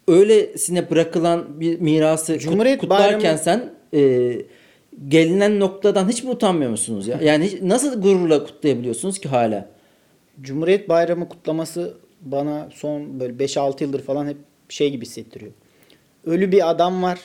öylesine 0.08 0.90
bırakılan 0.90 1.60
bir 1.60 1.80
mirası 1.80 2.32
kut- 2.32 2.40
Cumhuriyet 2.40 2.80
kutlarken 2.80 3.20
Bayramı- 3.20 3.38
sen 3.38 3.72
e, 3.94 4.32
gelinen 5.08 5.60
noktadan 5.60 6.08
hiç 6.08 6.24
mi 6.24 6.30
utanmıyor 6.30 6.70
musunuz 6.70 7.08
ya? 7.08 7.18
Yani 7.22 7.44
hiç- 7.46 7.62
nasıl 7.62 8.00
gururla 8.02 8.44
kutlayabiliyorsunuz 8.44 9.18
ki 9.18 9.28
hala? 9.28 9.68
Cumhuriyet 10.40 10.88
Bayramı 10.88 11.28
kutlaması 11.28 11.94
bana 12.20 12.68
son 12.74 13.20
böyle 13.20 13.38
5-6 13.38 13.82
yıldır 13.84 14.02
falan 14.02 14.26
hep 14.26 14.36
şey 14.68 14.90
gibi 14.90 15.04
hissettiriyor. 15.04 15.52
Ölü 16.26 16.52
bir 16.52 16.70
adam 16.70 17.02
var 17.02 17.18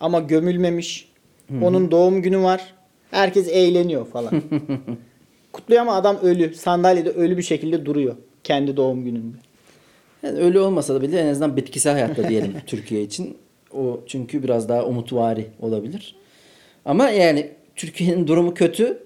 ama 0.00 0.20
gömülmemiş. 0.20 1.08
Onun 1.62 1.90
doğum 1.90 2.22
günü 2.22 2.38
var. 2.42 2.74
Herkes 3.10 3.48
eğleniyor 3.48 4.06
falan. 4.06 4.42
Kutluyor 5.52 5.82
ama 5.82 5.94
adam 5.94 6.16
ölü. 6.22 6.54
Sandalyede 6.54 7.10
ölü 7.10 7.36
bir 7.36 7.42
şekilde 7.42 7.86
duruyor. 7.86 8.16
Kendi 8.44 8.76
doğum 8.76 9.04
gününde. 9.04 9.36
Yani 10.22 10.38
öyle 10.38 10.60
olmasa 10.60 10.94
da 10.94 11.02
bile 11.02 11.20
en 11.20 11.26
azından 11.26 11.56
bitkisel 11.56 11.92
hayatta 11.92 12.28
diyelim 12.28 12.52
Türkiye 12.66 13.02
için. 13.02 13.36
O 13.76 14.00
çünkü 14.06 14.42
biraz 14.42 14.68
daha 14.68 14.84
umutvari 14.84 15.46
olabilir. 15.60 16.14
Ama 16.84 17.10
yani 17.10 17.50
Türkiye'nin 17.76 18.26
durumu 18.26 18.54
kötü. 18.54 18.98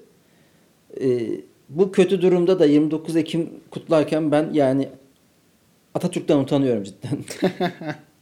Ee, 1.01 1.20
bu 1.68 1.93
kötü 1.93 2.22
durumda 2.22 2.59
da 2.59 2.66
29 2.66 3.16
Ekim 3.16 3.51
kutlarken 3.70 4.33
ben 4.33 4.51
yani 4.53 4.89
Atatürk'ten 5.95 6.39
utanıyorum 6.39 6.83
cidden. 6.83 7.18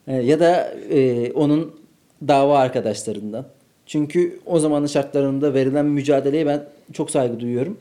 Ee, 0.08 0.14
ya 0.14 0.40
da 0.40 0.74
e, 0.90 1.32
onun 1.32 1.80
dava 2.28 2.58
arkadaşlarından. 2.58 3.46
Çünkü 3.86 4.40
o 4.46 4.58
zamanın 4.58 4.86
şartlarında 4.86 5.54
verilen 5.54 5.86
mücadeleye 5.86 6.46
ben 6.46 6.64
çok 6.92 7.10
saygı 7.10 7.40
duyuyorum. 7.40 7.78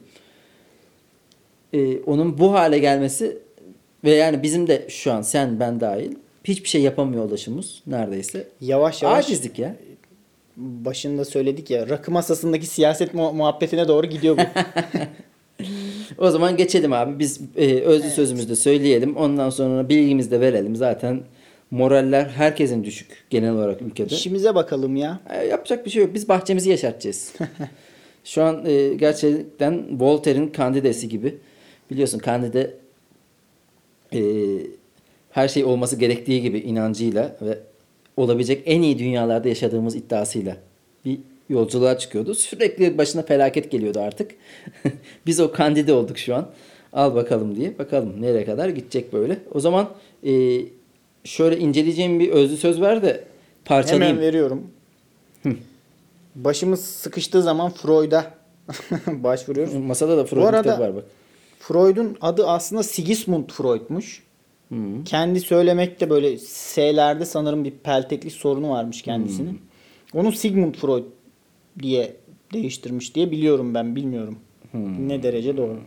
Ee, 1.74 1.98
onun 1.98 2.38
bu 2.38 2.54
hale 2.54 2.80
gelmesi 2.80 3.38
ve 4.04 4.12
yani 4.12 4.44
bizim 4.44 4.68
de 4.68 4.86
şu 4.90 5.14
an 5.14 5.22
sen 5.22 5.60
ben 5.60 5.80
dahil 5.80 6.12
hiçbir 6.44 6.70
şey 6.70 6.82
yapamıyor 6.82 7.26
ulaşımız 7.26 7.82
neredeyse. 7.88 8.48
Yavaş 8.62 9.04
yavaş 9.04 9.26
Acizlik 9.26 9.60
ya. 9.60 9.76
Başında 10.58 11.26
söyledik 11.26 11.70
ya 11.70 11.90
rakı 11.90 12.12
masasındaki 12.12 12.66
siyaset 12.66 13.14
mu- 13.14 13.34
muhabbetine 13.34 13.88
doğru 13.88 14.08
gidiyor 14.08 14.38
bu. 14.38 14.42
O 16.18 16.30
zaman 16.32 16.58
geçelim 16.58 16.94
abi. 16.94 17.20
Biz 17.20 17.40
e, 17.56 17.76
özlü 17.76 18.10
sözümüzde 18.10 18.56
söyleyelim. 18.56 19.16
Ondan 19.16 19.50
sonra 19.50 19.90
bilgimizi 19.90 20.32
de 20.32 20.40
verelim. 20.42 20.76
Zaten 20.76 21.22
moraller 21.72 22.26
herkesin 22.26 22.84
düşük 22.84 23.26
genel 23.30 23.52
olarak 23.52 23.82
ülkede. 23.82 24.16
İşimize 24.16 24.56
bakalım 24.56 24.96
ya. 24.96 25.20
E, 25.30 25.46
yapacak 25.46 25.86
bir 25.86 25.92
şey 25.92 26.02
yok. 26.02 26.14
Biz 26.14 26.30
bahçemizi 26.30 26.70
yaşatacağız. 26.70 27.34
Şu 28.24 28.44
an 28.44 28.66
e, 28.66 28.94
gerçekten 28.94 30.02
Voltaire'in 30.02 30.52
Candide'si 30.58 31.10
gibi. 31.10 31.36
Biliyorsun 31.92 32.22
Candide 32.26 32.74
e, 34.14 34.22
her 35.32 35.48
şey 35.48 35.64
olması 35.66 35.96
gerektiği 35.96 36.42
gibi 36.42 36.60
inancıyla 36.60 37.38
ve 37.42 37.58
olabilecek 38.18 38.64
en 38.66 38.82
iyi 38.82 39.00
dünyalarda 39.00 39.48
yaşadığımız 39.50 39.96
iddiasıyla 39.96 40.58
bir 41.06 41.20
yolculuğa 41.50 41.98
çıkıyordu. 41.98 42.36
Sürekli 42.36 42.98
başına 42.98 43.22
felaket 43.22 43.72
geliyordu 43.72 44.00
artık. 44.00 44.32
Biz 45.26 45.40
o 45.40 45.52
Candide 45.58 45.94
olduk 45.94 46.18
şu 46.18 46.36
an. 46.36 46.48
Al 46.94 47.16
bakalım 47.16 47.56
diye. 47.56 47.80
Bakalım 47.80 48.22
nereye 48.22 48.46
kadar 48.46 48.70
gidecek 48.70 49.14
böyle. 49.14 49.40
O 49.54 49.60
zaman 49.60 49.90
e, 50.28 50.62
şöyle 51.24 51.58
inceleyeceğim 51.58 52.20
bir 52.20 52.30
özlü 52.30 52.58
söz 52.58 52.82
ver 52.82 53.02
de 53.02 53.24
parçalayayım. 53.66 54.18
Hemen 54.18 54.28
veriyorum. 54.28 54.64
Başımız 56.36 56.86
sıkıştığı 56.86 57.42
zaman 57.42 57.72
Freud'a 57.72 58.34
başvuruyoruz. 59.08 59.74
Masada 59.74 60.18
da 60.18 60.26
Freud'un 60.26 60.46
arada- 60.48 60.80
var 60.80 60.96
bak. 60.96 61.04
Freud'un 61.60 62.18
adı 62.22 62.48
aslında 62.48 62.84
Sigmund 62.84 63.50
Freud'muş. 63.50 64.24
Hı. 64.70 65.04
Kendi 65.06 65.40
söylemekte 65.40 66.10
böyle 66.10 66.38
S'lerde 66.38 67.26
sanırım 67.26 67.64
bir 67.64 67.72
pelteklik 67.72 68.32
sorunu 68.32 68.70
varmış 68.70 69.02
kendisinin. 69.02 69.62
Onu 70.14 70.32
Sigmund 70.32 70.76
Freud 70.76 71.04
diye 71.82 72.16
değiştirmiş 72.54 73.16
diye 73.16 73.32
biliyorum 73.32 73.74
ben 73.74 73.96
bilmiyorum. 73.96 74.40
Ne 75.00 75.24
derece 75.24 75.58
doğru. 75.58 75.80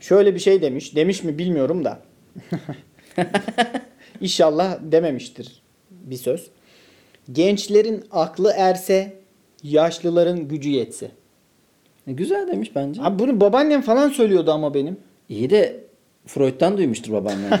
Şöyle 0.00 0.34
bir 0.34 0.40
şey 0.40 0.62
demiş. 0.62 0.96
Demiş 0.96 1.24
mi 1.24 1.38
bilmiyorum 1.38 1.84
da. 1.84 2.02
İnşallah 4.20 4.78
dememiştir 4.82 5.62
bir 5.90 6.16
söz. 6.16 6.50
Gençlerin 7.32 8.04
aklı 8.10 8.52
erse, 8.56 9.16
yaşlıların 9.62 10.48
gücü 10.48 10.70
yetse. 10.70 11.10
E, 12.06 12.12
güzel 12.12 12.48
demiş 12.48 12.70
bence. 12.74 13.02
Abi 13.02 13.18
bunu 13.18 13.40
babaannem 13.40 13.82
falan 13.82 14.08
söylüyordu 14.08 14.52
ama 14.52 14.74
benim. 14.74 14.96
İyi 15.28 15.50
de 15.50 15.84
Freud'dan 16.28 16.78
duymuştur 16.78 17.12
babaannen. 17.12 17.60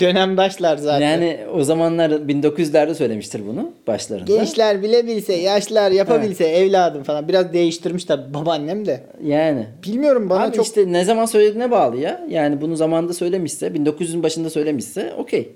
Dönemdaşlar 0.00 0.76
zaten. 0.76 1.10
yani 1.10 1.38
o 1.54 1.64
zamanlar 1.64 2.10
1900'lerde 2.10 2.94
söylemiştir 2.94 3.46
bunu 3.46 3.70
başlarında. 3.86 4.36
Gençler 4.36 4.82
bile 4.82 5.06
bilse, 5.06 5.34
yaşlılar 5.34 5.90
yapabilse 5.90 6.44
evladım 6.44 7.02
falan. 7.02 7.28
Biraz 7.28 7.52
değiştirmiş 7.52 8.04
tabii 8.04 8.34
babaannem 8.34 8.86
de. 8.86 9.00
Yani. 9.24 9.66
Bilmiyorum 9.86 10.30
bana 10.30 10.42
Abi 10.42 10.56
çok 10.56 10.66
işte 10.66 10.92
ne 10.92 11.04
zaman 11.04 11.24
söylediğine 11.26 11.70
bağlı 11.70 11.96
ya. 11.96 12.26
Yani 12.28 12.60
bunu 12.60 12.76
zamanında 12.76 13.14
söylemişse, 13.14 13.66
1900'ün 13.66 14.22
başında 14.22 14.50
söylemişse 14.50 15.12
okey. 15.18 15.52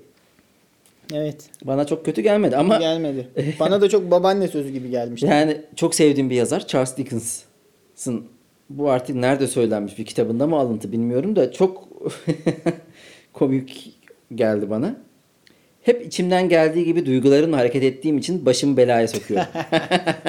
evet 1.13 1.37
Bana 1.63 1.85
çok 1.85 2.05
kötü 2.05 2.21
gelmedi 2.21 2.57
ama 2.57 2.77
gelmedi. 2.77 3.27
Bana 3.59 3.81
da 3.81 3.89
çok 3.89 4.11
babaanne 4.11 4.47
sözü 4.47 4.69
gibi 4.69 4.89
gelmişti. 4.89 5.27
yani 5.27 5.57
çok 5.75 5.95
sevdiğim 5.95 6.29
bir 6.29 6.35
yazar 6.35 6.67
Charles 6.67 6.97
Dickens'ın 6.97 8.36
bu 8.69 8.89
artık 8.89 9.15
nerede 9.15 9.47
söylenmiş 9.47 9.97
bir 9.97 10.05
kitabında 10.05 10.47
mı 10.47 10.55
alıntı 10.55 10.91
bilmiyorum 10.91 11.35
da 11.35 11.51
çok 11.51 11.87
komik 13.33 13.97
geldi 14.35 14.69
bana. 14.69 14.95
Hep 15.81 16.05
içimden 16.05 16.49
geldiği 16.49 16.85
gibi 16.85 17.05
duygularımla 17.05 17.57
hareket 17.57 17.83
ettiğim 17.83 18.17
için 18.17 18.45
başımı 18.45 18.77
belaya 18.77 19.07
sokuyor. 19.07 19.41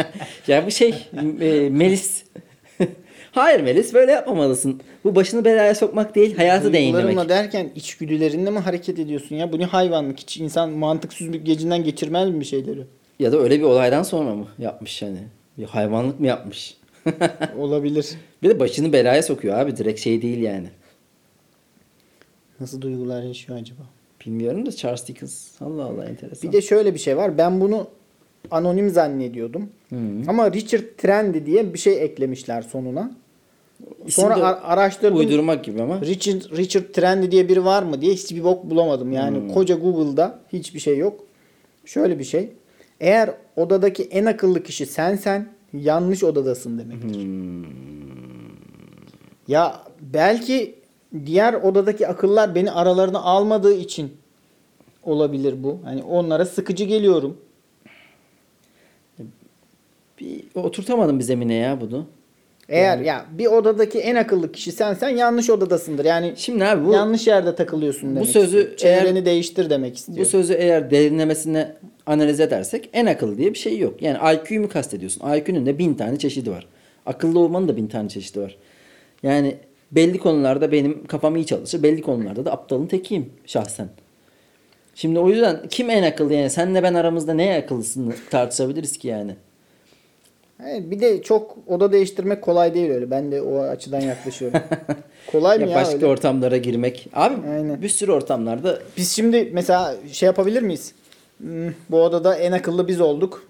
ya 0.48 0.66
bu 0.66 0.70
şey 0.70 0.94
e, 1.40 1.68
Melis. 1.70 2.24
Hayır 3.32 3.60
Melis 3.60 3.94
böyle 3.94 4.12
yapmamalısın. 4.12 4.80
Bu 5.04 5.14
başını 5.14 5.44
belaya 5.44 5.74
sokmak 5.74 6.14
değil 6.14 6.36
hayatı 6.36 6.72
değinlemek. 6.72 7.28
derken 7.28 7.70
içgüdülerinle 7.74 8.50
mi 8.50 8.58
hareket 8.58 8.98
ediyorsun 8.98 9.36
ya? 9.36 9.52
Bu 9.52 9.58
ne 9.58 9.64
hayvanlık? 9.64 10.20
Hiç 10.20 10.36
insan 10.36 10.70
mantık 10.70 11.12
süzmek 11.12 11.46
gecinden 11.46 11.84
geçirmez 11.84 12.30
mi 12.30 12.40
bir 12.40 12.44
şeyleri? 12.44 12.80
Ya 13.18 13.32
da 13.32 13.38
öyle 13.38 13.58
bir 13.58 13.64
olaydan 13.64 14.02
sonra 14.02 14.34
mı 14.34 14.46
yapmış 14.58 15.02
hani? 15.02 15.18
Bir 15.58 15.64
hayvanlık 15.64 16.20
mı 16.20 16.26
yapmış? 16.26 16.76
Olabilir. 17.58 18.06
Bir 18.42 18.48
de 18.50 18.60
başını 18.60 18.92
belaya 18.92 19.22
sokuyor 19.22 19.58
abi 19.58 19.76
direkt 19.76 20.00
şey 20.00 20.22
değil 20.22 20.38
yani. 20.38 20.68
Nasıl 22.60 22.80
duygular 22.80 23.22
yaşıyor 23.22 23.58
acaba? 23.58 23.82
Bilmiyorum 24.26 24.66
da 24.66 24.72
Charles 24.72 25.08
Dickens. 25.08 25.62
Allah 25.62 25.84
Allah 25.84 26.04
enteresan. 26.04 26.48
Bir 26.48 26.56
de 26.56 26.62
şöyle 26.62 26.94
bir 26.94 26.98
şey 26.98 27.16
var. 27.16 27.38
Ben 27.38 27.60
bunu 27.60 27.86
anonim 28.50 28.90
zannediyordum. 28.90 29.68
Ama 30.28 30.52
Richard 30.52 30.82
Trendy 30.98 31.46
diye 31.46 31.74
bir 31.74 31.78
şey 31.78 32.04
eklemişler 32.04 32.62
sonuna. 32.62 33.10
İsim 34.06 34.22
Sonra 34.24 34.34
ar- 34.34 34.60
araştırdım. 34.62 35.18
uydurmak 35.18 35.64
gibi 35.64 35.82
ama. 35.82 36.00
Richard, 36.00 36.56
Richard 36.56 36.84
Trendy 36.92 37.30
diye 37.30 37.48
biri 37.48 37.64
var 37.64 37.82
mı 37.82 38.00
diye 38.00 38.12
hiçbir 38.14 38.44
bok 38.44 38.70
bulamadım. 38.70 39.12
Yani 39.12 39.38
Hmm. 39.38 39.48
koca 39.48 39.74
Google'da 39.74 40.38
hiçbir 40.52 40.80
şey 40.80 40.98
yok. 40.98 41.24
Şöyle 41.84 42.18
bir 42.18 42.24
şey. 42.24 42.48
Eğer 43.00 43.30
odadaki 43.56 44.02
en 44.04 44.24
akıllı 44.26 44.62
kişi 44.62 44.86
sensen 44.86 45.48
yanlış 45.72 46.24
odadasın 46.24 46.78
demektir. 46.78 47.24
Hmm. 47.24 47.64
Ya 49.48 49.82
belki 50.00 50.74
diğer 51.26 51.54
odadaki 51.54 52.08
akıllar 52.08 52.54
beni 52.54 52.70
aralarına 52.70 53.18
almadığı 53.20 53.74
için 53.74 54.12
olabilir 55.02 55.62
bu. 55.62 55.78
Hani 55.84 56.02
onlara 56.02 56.44
sıkıcı 56.46 56.84
geliyorum. 56.84 57.36
Bir 60.20 60.44
oturtamadım 60.54 61.18
bir 61.18 61.24
zemine 61.24 61.54
ya 61.54 61.80
bunu. 61.80 62.06
Eğer 62.68 62.98
ya 62.98 63.26
bir 63.38 63.46
odadaki 63.46 63.98
en 63.98 64.14
akıllı 64.16 64.52
kişi 64.52 64.72
sensen 64.72 65.08
yanlış 65.08 65.50
odadasındır. 65.50 66.04
Yani 66.04 66.32
Şimdi 66.36 66.64
abi 66.64 66.86
bu 66.86 66.92
yanlış 66.92 67.26
yerde 67.26 67.54
takılıyorsun 67.54 68.10
demek. 68.10 68.22
bu 68.22 68.26
sözü 68.26 68.58
istiyor. 68.58 68.76
çevreni 68.76 69.18
eğer- 69.18 69.24
değiştir 69.26 69.70
demek 69.70 69.96
istiyor. 69.96 70.18
bu 70.18 70.24
sözü 70.24 70.52
eğer 70.52 70.90
derinlemesine 70.90 71.74
analiz 72.06 72.40
edersek 72.40 72.90
en 72.92 73.06
akıllı 73.06 73.38
diye 73.38 73.52
bir 73.52 73.58
şey 73.58 73.78
yok. 73.78 74.02
Yani 74.02 74.18
IQ'yu 74.34 74.60
mu 74.60 74.68
kastediyorsun? 74.68 75.34
IQ'nun 75.34 75.66
da 75.66 75.78
bin 75.78 75.94
tane 75.94 76.18
çeşidi 76.18 76.50
var. 76.50 76.66
Akıllı 77.06 77.38
olmanın 77.38 77.68
da 77.68 77.76
bin 77.76 77.86
tane 77.86 78.08
çeşidi 78.08 78.40
var. 78.40 78.56
Yani 79.22 79.56
belli 79.92 80.18
konularda 80.18 80.72
benim 80.72 81.06
kafam 81.06 81.36
iyi 81.36 81.46
çalışır. 81.46 81.82
Belli 81.82 82.02
konularda 82.02 82.44
da 82.44 82.52
aptalın 82.52 82.86
tekiyim 82.86 83.30
şahsen. 83.46 83.88
Şimdi 84.94 85.18
o 85.18 85.28
yüzden 85.28 85.60
kim 85.70 85.90
en 85.90 86.02
akıllı 86.02 86.34
yani 86.34 86.50
senle 86.50 86.82
ben 86.82 86.94
aramızda 86.94 87.34
ne 87.34 87.56
akıllısını 87.56 88.14
tartışabiliriz 88.30 88.98
ki 88.98 89.08
yani. 89.08 89.36
Evet, 90.66 90.90
bir 90.90 91.00
de 91.00 91.22
çok 91.22 91.56
oda 91.66 91.92
değiştirmek 91.92 92.42
kolay 92.42 92.74
değil 92.74 92.90
öyle. 92.90 93.10
Ben 93.10 93.32
de 93.32 93.42
o 93.42 93.58
açıdan 93.60 94.00
yaklaşıyorum. 94.00 94.60
kolay 95.32 95.58
mı 95.58 95.64
Ya 95.64 95.70
ya? 95.70 95.76
başka 95.76 95.94
öyle? 95.94 96.06
ortamlara 96.06 96.56
girmek. 96.56 97.08
Abi 97.12 97.34
Aynen. 97.50 97.82
bir 97.82 97.88
sürü 97.88 98.12
ortamlarda 98.12 98.78
Biz 98.96 99.12
şimdi 99.12 99.50
mesela 99.52 99.94
şey 100.12 100.26
yapabilir 100.26 100.62
miyiz? 100.62 100.92
Hmm, 101.38 101.72
Bu 101.90 102.02
odada 102.02 102.34
en 102.36 102.52
akıllı 102.52 102.88
biz 102.88 103.00
olduk. 103.00 103.46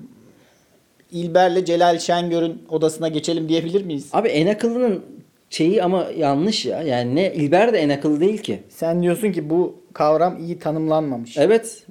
İlber'le 1.13 1.65
Celal 1.65 1.99
Şengör'ün 1.99 2.63
odasına 2.69 3.09
geçelim 3.09 3.49
diyebilir 3.49 3.85
miyiz? 3.85 4.09
Abi 4.13 4.29
en 4.29 4.47
akıllının 4.47 5.05
şeyi 5.51 5.83
ama 5.83 6.07
yanlış 6.17 6.67
ya. 6.67 6.83
Yani 6.83 7.15
ne 7.15 7.35
İlber 7.35 7.73
de 7.73 7.79
en 7.79 7.89
akıllı 7.89 8.21
değil 8.21 8.39
ki. 8.39 8.63
Sen 8.69 9.03
diyorsun 9.03 9.33
ki 9.33 9.51
bu 9.51 9.83
kavram 9.93 10.39
iyi 10.45 10.59
tanımlanmamış. 10.59 11.39
Evet. 11.39 11.83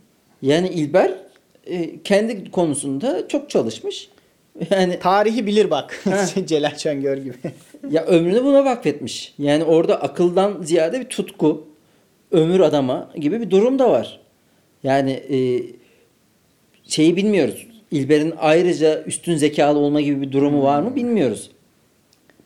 Yani 0.42 0.70
İlber 0.70 1.14
e, 1.66 2.04
kendi 2.04 2.52
konusunda 2.52 3.28
çok 3.28 3.50
çalışmış. 3.50 4.10
Yani 4.70 5.00
Tarihi 5.02 5.46
bilir 5.46 5.70
bak. 5.70 6.02
Heh. 6.04 6.46
Celal 6.48 6.78
Şengör 6.78 7.18
gibi. 7.18 7.36
ya 7.92 8.06
ömrünü 8.06 8.44
buna 8.44 8.66
vakfetmiş. 8.66 9.34
Yani 9.40 9.64
orada 9.64 10.02
akıldan 10.02 10.62
ziyade 10.62 11.00
bir 11.00 11.06
tutku, 11.06 11.68
ömür 12.32 12.60
adama 12.60 13.10
gibi 13.16 13.42
bir 13.42 13.50
durum 13.50 13.80
da 13.80 13.92
var. 13.92 14.20
Yani 14.84 15.12
e, 15.12 15.38
şeyi 16.88 17.16
bilmiyoruz. 17.16 17.68
İlber'in 17.92 18.34
ayrıca 18.38 19.04
üstün 19.04 19.36
zekalı 19.36 19.80
olma 19.80 20.02
gibi 20.02 20.22
bir 20.22 20.32
durumu 20.32 20.64
var 20.64 20.82
mı 20.82 20.96
bilmiyoruz. 20.96 21.52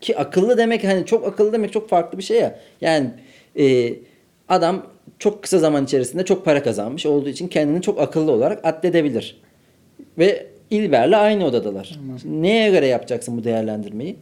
Ki 0.02 0.18
akıllı 0.18 0.58
demek 0.58 0.84
hani 0.84 1.06
çok 1.06 1.28
akıllı 1.28 1.54
demek 1.54 1.74
çok 1.74 1.90
farklı 1.90 2.18
bir 2.18 2.24
şey 2.24 2.40
ya. 2.40 2.60
Yani 2.82 3.10
e, 3.60 3.94
adam 4.50 4.86
çok 5.20 5.44
kısa 5.44 5.60
zaman 5.60 5.84
içerisinde 5.84 6.26
çok 6.26 6.46
para 6.46 6.64
kazanmış 6.64 7.06
olduğu 7.06 7.30
için 7.30 7.48
kendini 7.48 7.82
çok 7.82 8.00
akıllı 8.00 8.32
olarak 8.32 8.66
addedebilir. 8.66 9.42
Ve 10.18 10.48
İlber'le 10.70 11.14
aynı 11.14 11.46
odadalar. 11.46 12.00
Şimdi 12.22 12.42
neye 12.42 12.72
göre 12.72 12.88
yapacaksın 12.88 13.38
bu 13.38 13.44
değerlendirmeyi? 13.44 14.16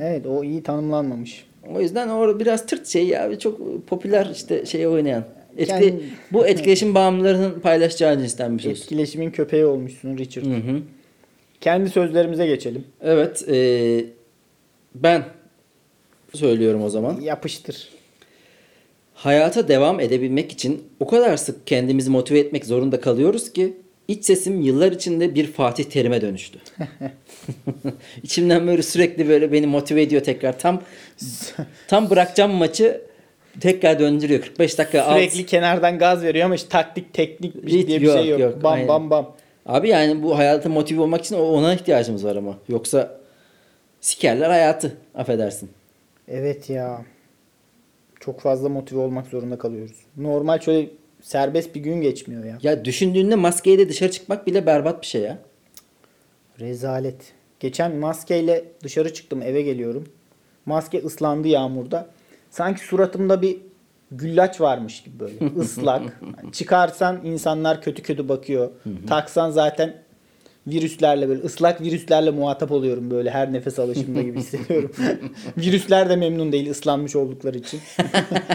Evet 0.00 0.26
o 0.26 0.44
iyi 0.44 0.62
tanımlanmamış. 0.62 1.46
O 1.74 1.80
yüzden 1.80 2.08
o 2.08 2.40
biraz 2.40 2.66
tırt 2.66 2.86
şey 2.86 3.06
ya. 3.06 3.38
Çok 3.38 3.86
popüler 3.86 4.28
işte 4.34 4.66
şeye 4.66 4.88
oynayan. 4.88 5.24
Etki, 5.56 5.72
Kendi- 5.72 6.02
bu 6.32 6.46
etkileşim 6.46 6.94
bağımlılarının 6.94 7.60
paylaşacağı 7.60 8.18
cinsten 8.18 8.58
bir 8.58 8.62
söz. 8.62 8.80
Etkileşimin 8.82 9.30
köpeği 9.30 9.64
olmuşsun 9.64 10.18
Richard. 10.18 10.46
Hı 10.46 10.50
hı. 10.50 10.80
Kendi 11.60 11.90
sözlerimize 11.90 12.46
geçelim. 12.46 12.84
Evet. 13.02 13.48
e, 13.48 14.04
ben 15.02 15.24
söylüyorum 16.34 16.82
o 16.82 16.88
zaman. 16.88 17.20
Yapıştır. 17.20 17.88
Hayata 19.14 19.68
devam 19.68 20.00
edebilmek 20.00 20.52
için 20.52 20.84
o 21.00 21.06
kadar 21.06 21.36
sık 21.36 21.66
kendimizi 21.66 22.10
motive 22.10 22.38
etmek 22.38 22.66
zorunda 22.66 23.00
kalıyoruz 23.00 23.52
ki 23.52 23.76
iç 24.08 24.24
sesim 24.24 24.60
yıllar 24.60 24.92
içinde 24.92 25.34
bir 25.34 25.46
Fatih 25.46 25.84
Terim'e 25.84 26.20
dönüştü. 26.20 26.58
İçimden 28.22 28.66
böyle 28.66 28.82
sürekli 28.82 29.28
böyle 29.28 29.52
beni 29.52 29.66
motive 29.66 30.02
ediyor 30.02 30.22
tekrar. 30.22 30.58
Tam 30.58 30.82
tam 31.88 32.10
bırakacağım 32.10 32.52
maçı 32.52 33.00
tekrar 33.60 33.98
döndürüyor. 33.98 34.40
45 34.40 34.78
dakika 34.78 35.02
alt. 35.02 35.16
Sürekli 35.16 35.46
kenardan 35.46 35.98
gaz 35.98 36.22
veriyor 36.22 36.44
ama 36.44 36.54
işte 36.54 36.68
taktik 36.68 37.14
teknik 37.14 37.66
bir 37.66 37.86
diye 37.86 38.00
bir 38.00 38.06
yok, 38.06 38.18
şey 38.18 38.28
yok. 38.28 38.40
yok, 38.40 38.62
bam 38.62 38.72
aynen. 38.72 38.88
bam 38.88 39.10
bam. 39.10 39.36
Abi 39.66 39.88
yani 39.88 40.22
bu 40.22 40.38
hayata 40.38 40.68
motive 40.68 41.00
olmak 41.00 41.24
için 41.24 41.36
ona 41.36 41.74
ihtiyacımız 41.74 42.24
var 42.24 42.36
ama. 42.36 42.54
Yoksa 42.68 43.17
sikerler 44.00 44.50
hayatı. 44.50 44.96
Affedersin. 45.14 45.70
Evet 46.28 46.70
ya. 46.70 47.04
Çok 48.20 48.40
fazla 48.40 48.68
motive 48.68 49.00
olmak 49.00 49.26
zorunda 49.26 49.58
kalıyoruz. 49.58 49.96
Normal 50.16 50.60
şöyle 50.60 50.90
serbest 51.20 51.74
bir 51.74 51.80
gün 51.80 52.00
geçmiyor 52.00 52.44
ya. 52.44 52.58
Ya 52.62 52.84
düşündüğünde 52.84 53.34
maskeyle 53.34 53.88
dışarı 53.88 54.10
çıkmak 54.10 54.46
bile 54.46 54.66
berbat 54.66 55.02
bir 55.02 55.06
şey 55.06 55.22
ya. 55.22 55.38
Rezalet. 56.60 57.32
Geçen 57.60 57.96
maskeyle 57.96 58.64
dışarı 58.82 59.14
çıktım 59.14 59.42
eve 59.42 59.62
geliyorum. 59.62 60.06
Maske 60.66 60.98
ıslandı 60.98 61.48
yağmurda. 61.48 62.08
Sanki 62.50 62.80
suratımda 62.84 63.42
bir 63.42 63.58
güllaç 64.10 64.60
varmış 64.60 65.02
gibi 65.02 65.20
böyle 65.20 65.34
ıslak. 65.56 66.02
Yani 66.02 66.52
çıkarsan 66.52 67.20
insanlar 67.24 67.82
kötü 67.82 68.02
kötü 68.02 68.28
bakıyor. 68.28 68.70
Taksan 69.08 69.50
zaten 69.50 70.02
virüslerle 70.70 71.28
böyle 71.28 71.42
ıslak 71.42 71.80
virüslerle 71.80 72.30
muhatap 72.30 72.72
oluyorum 72.72 73.10
böyle 73.10 73.30
her 73.30 73.52
nefes 73.52 73.78
alışımda 73.78 74.22
gibi 74.22 74.38
hissediyorum. 74.38 74.92
Virüsler 75.56 76.08
de 76.08 76.16
memnun 76.16 76.52
değil 76.52 76.70
ıslanmış 76.70 77.16
oldukları 77.16 77.58
için. 77.58 77.80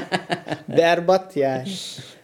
Berbat 0.77 1.37
yani. 1.37 1.67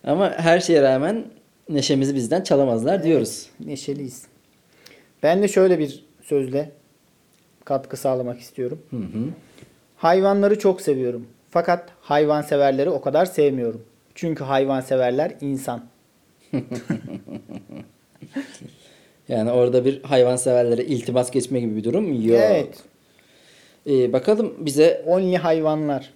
Ama 0.03 0.33
her 0.37 0.59
şeye 0.59 0.81
rağmen 0.81 1.25
neşemizi 1.69 2.15
bizden 2.15 2.41
çalamazlar 2.41 3.03
diyoruz. 3.03 3.47
Neşeliyiz. 3.65 4.23
Ben 5.23 5.43
de 5.43 5.47
şöyle 5.47 5.79
bir 5.79 6.05
sözle 6.23 6.71
katkı 7.65 7.97
sağlamak 7.97 8.39
istiyorum. 8.39 8.81
Hı 8.89 8.97
hı. 8.97 9.29
Hayvanları 9.97 10.59
çok 10.59 10.81
seviyorum. 10.81 11.27
Fakat 11.49 11.89
hayvanseverleri 12.01 12.89
o 12.89 13.01
kadar 13.01 13.25
sevmiyorum. 13.25 13.83
Çünkü 14.15 14.43
hayvanseverler 14.43 15.35
insan. 15.41 15.83
Yani 19.29 19.51
orada 19.51 19.85
bir 19.85 20.03
hayvanseverlere 20.03 20.83
iltimas 20.85 21.31
geçme 21.31 21.59
gibi 21.59 21.75
bir 21.75 21.83
durum 21.83 22.21
yok. 22.21 22.39
Evet. 22.41 22.77
Ee, 23.87 24.13
bakalım 24.13 24.53
bize 24.59 25.03
Only 25.07 25.35
hayvanlar. 25.35 26.13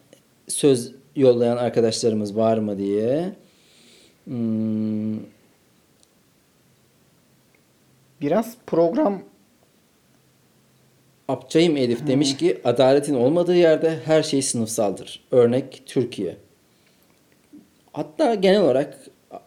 söz 0.47 0.91
yollayan 1.15 1.57
arkadaşlarımız 1.57 2.37
var 2.37 2.57
mı 2.57 2.77
diye. 2.77 3.29
Hmm, 4.25 5.17
Biraz 8.21 8.55
program 8.67 9.21
Apçayım 11.27 11.77
Elif 11.77 12.07
demiş 12.07 12.37
ki 12.37 12.61
adaletin 12.63 13.13
olmadığı 13.13 13.55
yerde 13.55 13.99
her 14.05 14.23
şey 14.23 14.41
sınıfsaldır. 14.41 15.23
Örnek 15.31 15.83
Türkiye. 15.85 16.37
Hatta 17.93 18.35
genel 18.35 18.61
olarak 18.61 18.97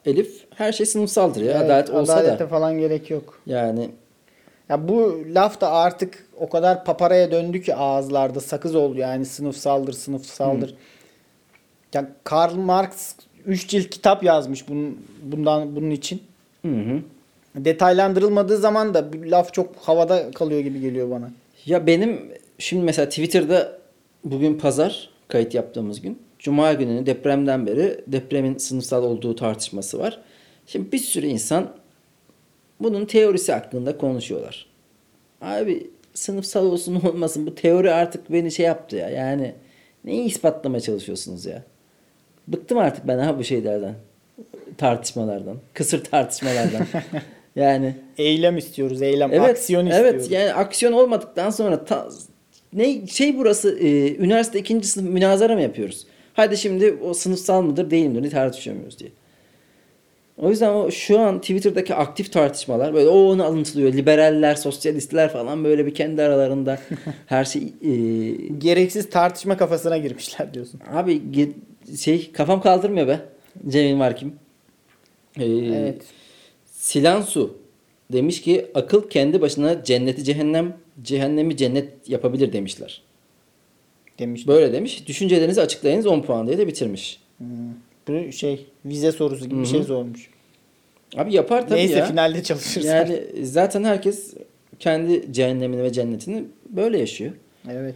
Elif 0.06 0.45
her 0.56 0.72
şey 0.72 0.86
sınıfsaldır 0.86 1.40
ya. 1.40 1.52
Evet, 1.52 1.64
Adalet 1.64 1.90
olsa 1.90 2.14
adalete 2.16 2.38
da. 2.44 2.48
falan 2.48 2.78
gerek 2.78 3.10
yok. 3.10 3.38
Yani 3.46 3.90
Ya 4.68 4.88
bu 4.88 5.18
laf 5.34 5.60
da 5.60 5.70
artık 5.72 6.26
o 6.40 6.48
kadar 6.48 6.84
paparaya 6.84 7.30
döndü 7.30 7.62
ki 7.62 7.74
ağızlarda 7.74 8.40
sakız 8.40 8.74
oldu 8.74 8.98
yani 8.98 9.24
sınıfsaldır 9.26 9.92
sınıfsaldır. 9.92 10.74
Ya 11.94 12.08
Karl 12.24 12.54
Marx 12.54 13.14
3 13.46 13.68
cilt 13.68 13.90
kitap 13.90 14.22
yazmış 14.22 14.68
bunun, 14.68 14.98
bundan 15.22 15.76
bunun 15.76 15.90
için. 15.90 16.22
hı 16.62 16.68
hı. 16.72 17.00
Detaylandırılmadığı 17.56 18.56
zaman 18.56 18.94
da 18.94 19.12
bir 19.12 19.26
laf 19.26 19.52
çok 19.52 19.76
havada 19.76 20.30
kalıyor 20.30 20.60
gibi 20.60 20.80
geliyor 20.80 21.10
bana. 21.10 21.30
Ya 21.66 21.86
benim 21.86 22.20
şimdi 22.58 22.84
mesela 22.84 23.08
Twitter'da 23.08 23.78
bugün 24.24 24.58
pazar 24.58 25.10
kayıt 25.28 25.54
yaptığımız 25.54 26.00
gün. 26.00 26.18
Cuma 26.38 26.72
gününü 26.72 27.06
depremden 27.06 27.66
beri 27.66 28.00
depremin 28.06 28.58
sınıfsal 28.58 29.02
olduğu 29.04 29.36
tartışması 29.36 29.98
var. 29.98 30.18
Şimdi 30.66 30.92
bir 30.92 30.98
sürü 30.98 31.26
insan 31.26 31.72
bunun 32.80 33.04
teorisi 33.04 33.52
hakkında 33.52 33.98
konuşuyorlar. 33.98 34.66
Abi 35.40 35.90
sınıfsal 36.14 36.66
olsun 36.66 37.00
olmasın 37.08 37.46
bu 37.46 37.54
teori 37.54 37.92
artık 37.92 38.32
beni 38.32 38.52
şey 38.52 38.66
yaptı 38.66 38.96
ya. 38.96 39.08
Yani 39.10 39.54
neyi 40.04 40.24
ispatlamaya 40.24 40.80
çalışıyorsunuz 40.80 41.46
ya? 41.46 41.62
Bıktım 42.48 42.78
artık 42.78 43.08
ben 43.08 43.18
ha 43.18 43.38
bu 43.38 43.44
şeylerden. 43.44 43.94
Tartışmalardan. 44.78 45.56
Kısır 45.74 46.04
tartışmalardan. 46.04 46.86
yani 47.56 47.94
Eylem 48.18 48.56
istiyoruz, 48.56 49.02
eylem, 49.02 49.32
Evet, 49.32 49.50
aksiyon 49.50 49.86
evet 49.86 49.96
istiyoruz. 50.14 50.30
yani 50.30 50.52
aksiyon 50.54 50.92
olmadıktan 50.92 51.50
sonra 51.50 51.84
ta- 51.84 52.08
ne 52.72 53.06
şey 53.06 53.36
burası 53.38 53.78
e, 53.78 54.16
üniversite 54.16 54.58
ikinci 54.58 54.88
sınıf 54.88 55.10
münazara 55.12 55.54
mı 55.54 55.62
yapıyoruz? 55.62 56.06
Hadi 56.34 56.56
şimdi 56.56 56.98
o 57.04 57.14
sınıfsal 57.14 57.62
mıdır 57.62 57.90
değil 57.90 58.06
midir 58.06 58.30
tartışamıyoruz 58.30 58.98
diye. 58.98 59.10
O 60.38 60.50
yüzden 60.50 60.72
o 60.74 60.90
şu 60.90 61.18
an 61.20 61.40
Twitter'daki 61.40 61.94
aktif 61.94 62.32
tartışmalar 62.32 62.94
böyle 62.94 63.08
o 63.08 63.18
onu 63.30 63.44
alıntılıyor. 63.44 63.92
Liberaller, 63.92 64.54
sosyalistler 64.54 65.32
falan 65.32 65.64
böyle 65.64 65.86
bir 65.86 65.94
kendi 65.94 66.22
aralarında 66.22 66.78
her 67.26 67.44
şey 67.44 67.62
e, 67.62 67.90
Gereksiz 68.58 69.10
tartışma 69.10 69.56
kafasına 69.56 69.98
girmişler 69.98 70.54
diyorsun. 70.54 70.80
abi 70.92 71.22
şey 72.00 72.32
kafam 72.32 72.60
kaldırmıyor 72.62 73.06
be. 73.08 73.20
Cemil 73.68 73.94
Markim. 73.94 74.34
E, 75.38 75.44
Evet. 75.44 76.02
Silansu 76.66 77.58
demiş 78.12 78.42
ki 78.42 78.66
akıl 78.74 79.08
kendi 79.08 79.40
başına 79.40 79.84
cenneti 79.84 80.24
cehennem, 80.24 80.76
cehennemi 81.02 81.56
cennet 81.56 82.08
yapabilir 82.08 82.52
demişler. 82.52 83.02
Demiş. 84.18 84.46
Böyle 84.46 84.72
demiş. 84.72 85.08
Düşüncelerinizi 85.08 85.60
açıklayınız 85.60 86.06
10 86.06 86.22
puan 86.22 86.46
diye 86.46 86.58
de 86.58 86.66
bitirmiş. 86.66 87.20
Bu 88.08 88.32
şey 88.32 88.66
vize 88.86 89.12
sorusu 89.12 89.44
gibi 89.48 89.60
bir 89.60 89.66
şey 89.66 89.82
sormuş. 89.82 90.30
Abi 91.16 91.34
yapar 91.34 91.68
tabii 91.68 91.78
Neyse 91.78 91.94
ya. 91.98 92.06
finalde 92.06 92.42
çalışırsak. 92.42 92.84
Yani 92.84 93.22
zaten 93.42 93.84
herkes 93.84 94.34
kendi 94.78 95.32
cehennemini 95.32 95.82
ve 95.82 95.92
cennetini 95.92 96.44
böyle 96.68 96.98
yaşıyor. 96.98 97.32
Evet. 97.70 97.94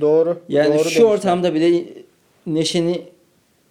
Doğru. 0.00 0.40
Yani 0.48 0.68
Doğru 0.68 0.78
şu 0.78 0.84
demişler. 0.84 1.04
ortamda 1.04 1.54
bile 1.54 1.84
neşeni 2.46 3.02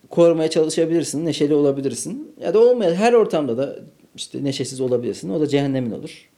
korumaya 0.09 0.49
çalışabilirsin, 0.49 1.25
neşeli 1.25 1.53
olabilirsin. 1.53 2.31
Ya 2.41 2.53
da 2.53 2.59
olmayan 2.59 2.95
her 2.95 3.13
ortamda 3.13 3.57
da 3.57 3.79
işte 4.15 4.43
neşesiz 4.43 4.81
olabilirsin. 4.81 5.29
O 5.29 5.39
da 5.39 5.47
cehennemin 5.47 5.91
olur. 5.91 6.29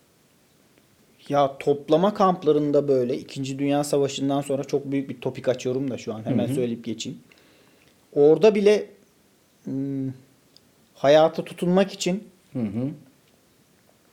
Ya 1.29 1.57
toplama 1.59 2.13
kamplarında 2.13 2.87
böyle 2.87 3.17
2. 3.17 3.59
Dünya 3.59 3.83
Savaşı'ndan 3.83 4.41
sonra 4.41 4.63
çok 4.63 4.91
büyük 4.91 5.09
bir 5.09 5.21
topik 5.21 5.47
açıyorum 5.47 5.91
da 5.91 5.97
şu 5.97 6.13
an 6.13 6.25
hemen 6.25 6.45
söyleyip 6.47 6.83
geçeyim. 6.83 7.17
Orada 8.13 8.55
bile 8.55 8.85
hayata 10.93 11.43
tutunmak 11.45 11.93
için 11.93 12.24
Hı 12.53 12.59
hı. 12.59 12.89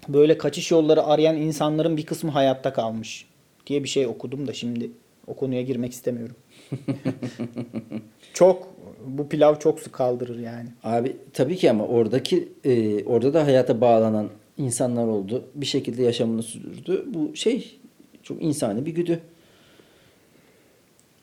böyle 0.09 0.39
kaçış 0.39 0.71
yolları 0.71 1.05
arayan 1.05 1.37
insanların 1.37 1.97
bir 1.97 2.07
kısmı 2.07 2.31
hayatta 2.31 2.73
kalmış 2.73 3.27
diye 3.67 3.85
bir 3.85 3.89
şey 3.89 4.07
okudum 4.07 4.47
da 4.47 4.53
şimdi 4.53 4.91
o 5.27 5.35
konuya 5.37 5.63
girmek 5.63 5.93
istemiyorum. 5.93 6.37
çok 8.35 8.75
bu 9.07 9.29
pilav 9.29 9.59
çok 9.59 9.81
su 9.81 9.93
kaldırır 9.93 10.39
yani. 10.39 10.69
Abi 10.85 11.17
tabii 11.33 11.57
ki 11.57 11.71
ama 11.71 11.87
oradaki 11.87 12.49
e, 12.65 13.05
orada 13.05 13.35
da 13.35 13.47
hayata 13.47 13.81
bağlanan 13.81 14.29
insanlar 14.59 15.07
oldu. 15.07 15.45
Bir 15.55 15.67
şekilde 15.67 16.03
yaşamını 16.03 16.43
sürdürdü. 16.43 17.05
Bu 17.07 17.37
şey 17.37 17.79
çok 18.23 18.43
insani 18.43 18.87
bir 18.87 18.95
güdü. 18.95 19.21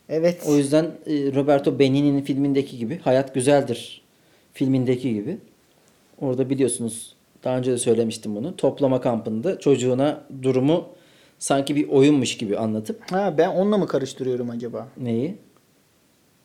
Evet. 0.09 0.43
O 0.47 0.57
yüzden 0.57 0.85
e, 0.85 1.33
Roberto 1.35 1.79
Benigni'nin 1.79 2.21
filmindeki 2.21 2.77
gibi 2.77 2.99
Hayat 2.99 3.33
Güzeldir 3.33 4.00
filmindeki 4.65 5.13
gibi 5.13 5.37
orada 6.21 6.49
biliyorsunuz 6.49 7.15
daha 7.43 7.57
önce 7.57 7.71
de 7.71 7.77
söylemiştim 7.77 8.35
bunu. 8.35 8.55
Toplama 8.55 9.01
kampında 9.01 9.59
çocuğuna 9.59 10.23
durumu 10.41 10.85
sanki 11.39 11.75
bir 11.75 11.87
oyunmuş 11.89 12.37
gibi 12.37 12.57
anlatıp 12.57 13.11
Ha 13.11 13.35
ben 13.37 13.47
onunla 13.49 13.77
mı 13.77 13.87
karıştırıyorum 13.87 14.49
acaba? 14.49 14.87
neyi? 14.97 15.35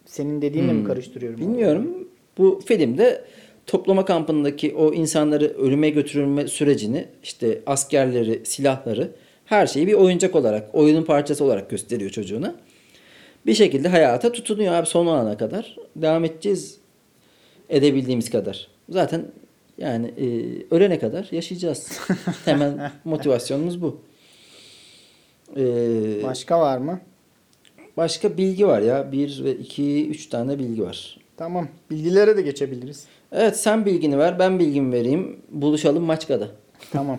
Senin 0.07 0.43
dediğinle 0.43 0.73
mi 0.73 0.79
Hmm. 0.79 0.87
karıştırıyorum? 0.87 1.41
Bilmiyorum. 1.41 2.09
Bu 2.39 2.61
filmde 2.67 3.25
toplama 3.67 4.05
kampındaki 4.05 4.75
o 4.75 4.93
insanları 4.93 5.45
ölüme 5.45 5.91
götürülme 5.91 6.49
sürecini 6.49 7.05
işte 7.23 7.61
askerleri, 7.67 8.47
silahları 8.47 9.11
her 9.45 9.67
şeyi 9.67 9.87
bir 9.87 9.95
oyuncak 9.95 10.35
olarak, 10.35 10.75
oyunun 10.75 11.03
parçası 11.03 11.45
olarak 11.45 11.71
gösteriyor 11.71 12.11
çocuğuna. 12.11 12.55
Bir 13.47 13.55
şekilde 13.55 13.89
hayata 13.89 14.33
tutunuyor 14.33 14.75
abi 14.75 14.87
son 14.87 15.07
ana 15.07 15.37
kadar. 15.37 15.77
Devam 15.97 16.25
edeceğiz 16.25 16.79
edebildiğimiz 17.71 18.31
kadar. 18.31 18.69
Zaten 18.89 19.25
yani 19.79 20.07
e, 20.07 20.27
ölene 20.75 20.99
kadar 20.99 21.29
yaşayacağız. 21.33 22.01
Temel 22.45 22.93
motivasyonumuz 23.05 23.83
bu. 23.83 24.01
E, 25.57 25.63
Başka 26.23 26.61
var 26.61 26.79
mı? 26.79 27.01
başka 27.97 28.37
bilgi 28.37 28.67
var 28.67 28.81
ya. 28.83 29.13
Bir 29.13 29.45
ve 29.45 29.55
iki, 29.57 30.09
üç 30.09 30.27
tane 30.27 30.59
bilgi 30.59 30.83
var. 30.83 31.19
Tamam. 31.37 31.69
Bilgilere 31.91 32.37
de 32.37 32.43
geçebiliriz. 32.43 33.05
Evet 33.33 33.57
sen 33.57 33.87
bilgini 33.87 34.19
ver 34.19 34.39
ben 34.39 34.59
bilgimi 34.59 34.93
vereyim. 34.93 35.37
Buluşalım 35.51 36.03
Maçka'da. 36.05 36.49
Tamam. 36.93 37.19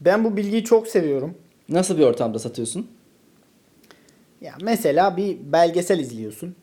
Ben 0.00 0.24
bu 0.24 0.36
bilgiyi 0.36 0.64
çok 0.64 0.88
seviyorum. 0.88 1.34
Nasıl 1.68 1.98
bir 1.98 2.02
ortamda 2.02 2.38
satıyorsun? 2.38 2.86
Ya 4.40 4.54
mesela 4.62 5.16
bir 5.16 5.36
belgesel 5.52 5.98
izliyorsun. 5.98 6.54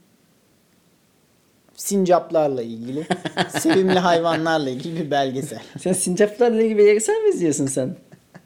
Sincaplarla 1.76 2.62
ilgili, 2.62 3.08
sevimli 3.50 4.00
hayvanlarla 4.00 4.70
ilgili 4.70 5.00
bir 5.00 5.12
belgesel. 5.12 5.62
Sen 5.80 5.94
sincaplarla 5.94 6.62
ilgili 6.62 6.78
belgesel 6.78 7.22
mi 7.22 7.30
izliyorsun 7.30 7.66
sen? 7.66 7.96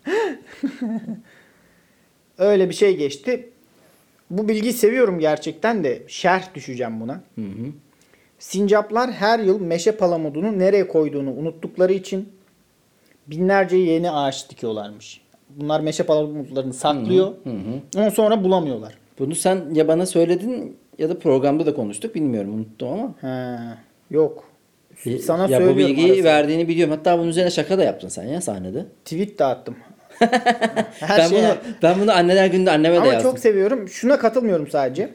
Öyle 2.38 2.70
bir 2.70 2.74
şey 2.74 2.98
geçti. 2.98 3.50
Bu 4.30 4.48
bilgiyi 4.48 4.74
seviyorum 4.74 5.20
gerçekten 5.20 5.84
de 5.84 6.04
şerh 6.08 6.54
düşeceğim 6.56 7.02
buna. 7.02 7.14
Hı 7.36 7.42
hı. 7.42 7.72
Sincaplar 8.40 9.12
her 9.12 9.40
yıl 9.40 9.62
meşe 9.62 9.92
palamudunu 9.92 10.60
nereye 10.60 10.88
koyduğunu 10.88 11.32
unuttukları 11.32 11.94
için 11.94 12.30
binlerce 13.28 13.78
yeni 13.78 14.12
ağaç 14.12 14.50
dikiyorlarmış. 14.50 15.22
Bunlar 15.50 15.80
meşe 15.80 16.04
palamutlarını 16.04 16.74
saklıyor. 16.74 17.28
Hı 17.28 17.50
hı. 17.50 17.82
Ondan 17.98 18.10
sonra 18.10 18.44
bulamıyorlar. 18.44 18.98
Bunu 19.20 19.36
sen 19.36 19.74
ya 19.74 19.88
bana 19.88 20.06
söyledin 20.06 20.78
ya 21.00 21.10
da 21.10 21.20
programda 21.20 21.66
da 21.66 21.74
konuştuk 21.74 22.16
bilmiyorum 22.16 22.54
unuttum 22.56 22.88
ama. 22.90 23.14
He, 23.22 23.58
yok. 24.12 24.44
E, 25.06 25.18
Sana 25.20 25.48
ya 25.48 25.68
bu 25.68 25.78
bilgiyi 25.78 26.12
arası. 26.12 26.24
verdiğini 26.24 26.68
biliyorum. 26.68 26.94
Hatta 26.98 27.20
bunun 27.20 27.28
üzerine 27.30 27.50
şaka 27.52 27.78
da 27.78 27.84
yaptın 27.84 28.08
sen 28.08 28.24
ya 28.24 28.42
sahnede. 28.42 28.86
Tweet 29.06 29.40
de 29.40 29.46
attım. 29.46 29.76
Her 31.00 31.18
ben 31.18 31.28
şeye- 31.30 31.42
bunu 31.42 31.58
ben 31.84 32.00
bunu 32.02 32.12
anneler 32.12 32.48
gününde 32.48 32.72
anneme 32.72 32.96
de 32.96 33.00
Ama 33.02 33.14
yazdım. 33.14 33.32
çok 33.32 33.40
seviyorum. 33.40 33.88
Şuna 33.90 34.20
katılmıyorum 34.20 34.68
sadece. 34.68 35.10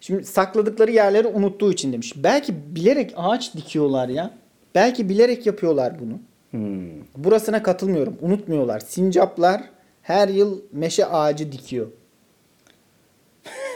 Şimdi 0.00 0.24
sakladıkları 0.24 0.90
yerleri 0.90 1.26
unuttuğu 1.26 1.72
için 1.72 1.92
demiş. 1.92 2.12
Belki 2.16 2.54
bilerek 2.76 3.12
ağaç 3.16 3.54
dikiyorlar 3.54 4.08
ya. 4.08 4.30
Belki 4.74 5.08
bilerek 5.08 5.46
yapıyorlar 5.46 5.92
bunu. 6.00 6.18
Hmm. 6.50 6.90
Burasına 7.16 7.62
katılmıyorum. 7.62 8.16
Unutmuyorlar. 8.22 8.80
Sincaplar 8.80 9.62
her 10.02 10.28
yıl 10.28 10.60
meşe 10.72 11.06
ağacı 11.06 11.52
dikiyor. 11.52 11.86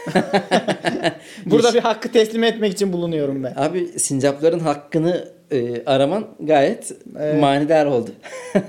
Burada 1.45 1.73
bir 1.73 1.79
hakkı 1.79 2.11
teslim 2.11 2.43
etmek 2.43 2.73
için 2.73 2.93
bulunuyorum 2.93 3.43
ben. 3.43 3.53
Abi 3.55 3.87
sincapların 3.99 4.59
hakkını 4.59 5.27
e, 5.51 5.85
araman 5.85 6.27
gayet 6.39 6.91
Evet. 7.19 7.41
manidar 7.41 7.85
oldu. 7.85 8.09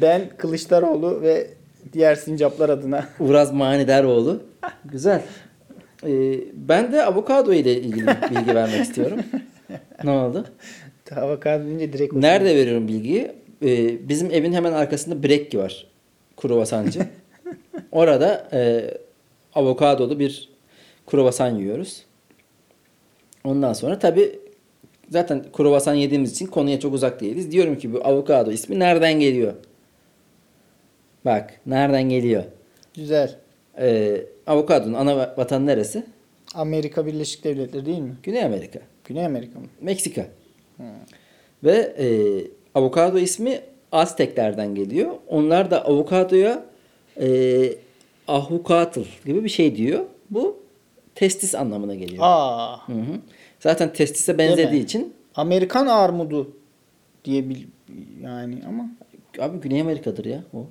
Ben 0.00 0.22
Kılıçdaroğlu 0.36 1.22
ve 1.22 1.46
diğer 1.92 2.14
sincaplar 2.14 2.68
adına 2.68 3.08
Uraz 3.20 3.52
Manidaroğlu. 3.52 4.42
Güzel. 4.84 5.22
Ee, 6.06 6.40
ben 6.54 6.92
de 6.92 7.04
avokado 7.04 7.52
ile 7.52 7.80
ilgili 7.80 8.06
bilgi 8.06 8.54
vermek 8.54 8.80
istiyorum. 8.80 9.20
Ne 10.04 10.10
oldu? 10.10 10.44
avokado 11.16 11.64
deyince 11.64 11.92
direkt 11.92 12.12
hoşuma 12.12 12.26
Nerede 12.26 12.56
veriyorum 12.56 12.88
bilgiyi? 12.88 13.32
Ee, 13.64 14.08
bizim 14.08 14.30
evin 14.30 14.52
hemen 14.52 14.72
arkasında 14.72 15.22
Brekki 15.22 15.58
var. 15.58 15.86
Kruvasancı. 16.36 17.00
Orada 17.92 18.48
e, 18.52 18.90
avokadolu 19.54 20.18
bir 20.18 20.48
kruvasan 21.06 21.56
yiyoruz. 21.58 22.02
Ondan 23.44 23.72
sonra 23.72 23.98
tabi 23.98 24.38
zaten 25.10 25.44
kruvasan 25.52 25.94
yediğimiz 25.94 26.32
için 26.32 26.46
konuya 26.46 26.80
çok 26.80 26.94
uzak 26.94 27.20
değiliz. 27.20 27.52
Diyorum 27.52 27.78
ki 27.78 27.92
bu 27.92 28.00
avokado 28.04 28.50
ismi 28.50 28.78
nereden 28.78 29.20
geliyor? 29.20 29.52
Bak 31.24 31.60
nereden 31.66 32.02
geliyor? 32.08 32.44
Güzel. 32.94 33.36
Ee, 33.78 34.22
avokadonun 34.46 34.94
ana 34.94 35.12
va- 35.12 35.36
vatanı 35.38 35.66
neresi? 35.66 36.04
Amerika 36.54 37.06
Birleşik 37.06 37.44
Devletleri 37.44 37.86
değil 37.86 37.98
mi? 37.98 38.14
Güney 38.22 38.44
Amerika. 38.44 38.80
Güney 39.04 39.26
Amerika 39.26 39.58
mı? 39.58 39.66
Meksika. 39.80 40.26
Ve 41.64 41.72
e, 41.98 42.06
avokado 42.74 43.18
ismi 43.18 43.60
Azteklerden 43.92 44.74
geliyor. 44.74 45.10
Onlar 45.28 45.70
da 45.70 45.84
avokadoya 45.86 46.64
e, 47.20 47.26
ahucatl 48.28 49.00
gibi 49.26 49.44
bir 49.44 49.48
şey 49.48 49.76
diyor. 49.76 50.04
Bu 50.30 50.62
testis 51.14 51.54
anlamına 51.54 51.94
geliyor. 51.94 52.22
Aa, 52.26 52.88
Hı 52.88 52.92
hı. 52.92 53.20
Zaten 53.60 53.92
testise 53.92 54.38
benzediği 54.38 54.84
için 54.84 55.14
Amerikan 55.34 55.86
armudu 55.86 56.56
diye 57.24 57.48
bil 57.48 57.62
yani 58.22 58.58
ama 58.68 58.88
abi 59.40 59.58
Güney 59.58 59.80
Amerika'dır 59.80 60.24
ya 60.24 60.42
o. 60.54 60.66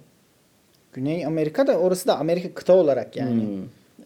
Güney 0.94 1.26
Amerika 1.26 1.68
da 1.68 1.78
orası 1.78 2.08
da 2.08 2.20
Amerika 2.20 2.54
kıta 2.54 2.74
olarak 2.74 3.18
yani. 3.18 3.42
Hmm. 3.42 3.64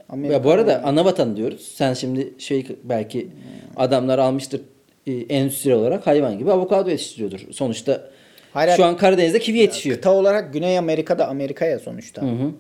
Amerika 0.10 0.34
Ya 0.34 0.44
bu 0.44 0.52
arada 0.52 0.84
ana 0.84 1.06
vatan 1.06 1.38
diyoruz. 1.38 1.74
Sen 1.76 1.94
şimdi 1.94 2.34
şey 2.38 2.68
belki 2.84 3.28
adamlar 3.76 4.20
almıştır 4.20 4.62
e, 5.08 5.14
endüstri 5.14 5.76
olarak 5.76 6.08
hayvan 6.08 6.38
gibi 6.38 6.52
avokado 6.52 6.90
yetiştiriyordur. 6.90 7.40
Sonuçta 7.52 8.10
Hayır, 8.54 8.76
şu 8.76 8.86
an 8.86 8.98
Karadeniz'de 8.98 9.40
kivi 9.40 9.58
yetişiyor. 9.58 9.96
Kıta 9.96 10.14
olarak 10.14 10.54
Güney 10.54 10.78
Amerika'da 10.78 11.28
Amerika'ya 11.28 11.80
sonuçta. 11.80 12.22
Hı 12.22 12.26
hı. 12.26 12.52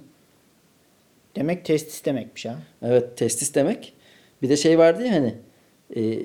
Demek 1.39 1.65
testis 1.65 2.05
demekmiş 2.05 2.45
ha. 2.45 2.55
Evet 2.81 3.17
testis 3.17 3.55
demek. 3.55 3.93
Bir 4.41 4.49
de 4.49 4.57
şey 4.57 4.77
vardı 4.77 5.05
ya 5.05 5.13
hani 5.13 5.33
e, 5.95 6.19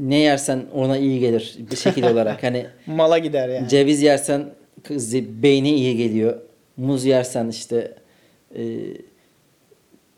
ne 0.00 0.18
yersen 0.18 0.64
ona 0.74 0.98
iyi 0.98 1.20
gelir 1.20 1.56
bir 1.70 1.76
şekil 1.76 2.02
olarak. 2.04 2.42
Hani 2.42 2.66
Mala 2.86 3.18
gider 3.18 3.48
yani. 3.48 3.68
ceviz 3.68 4.02
yersen 4.02 4.50
kız- 4.84 5.14
beyne 5.42 5.70
iyi 5.70 5.96
geliyor. 5.96 6.40
Muz 6.76 7.04
yersen 7.04 7.48
işte 7.48 7.94
e, 8.56 8.62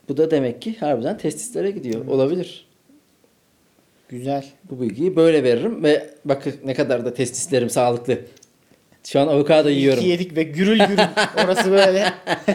bu 0.09 0.17
da 0.17 0.31
demek 0.31 0.63
ki 0.63 0.77
harbiden 0.81 1.19
testislere 1.19 1.71
gidiyor. 1.71 2.07
Olabilir. 2.07 2.69
Güzel. 4.09 4.45
Bu 4.71 4.81
bilgiyi 4.81 5.17
böyle 5.17 5.45
veririm 5.45 5.83
ve 5.85 6.11
bakın 6.25 6.55
ne 6.65 6.75
kadar 6.75 7.05
da 7.05 7.15
testislerim 7.15 7.71
sağlıklı. 7.71 8.19
Şu 9.05 9.21
an 9.21 9.29
avokado 9.29 9.69
yiyorum. 9.69 10.01
İki 10.01 10.09
yedik 10.09 10.37
ve 10.37 10.43
gürül 10.43 10.79
gürül. 10.79 10.99
Orası 11.45 11.71
böyle 11.71 12.05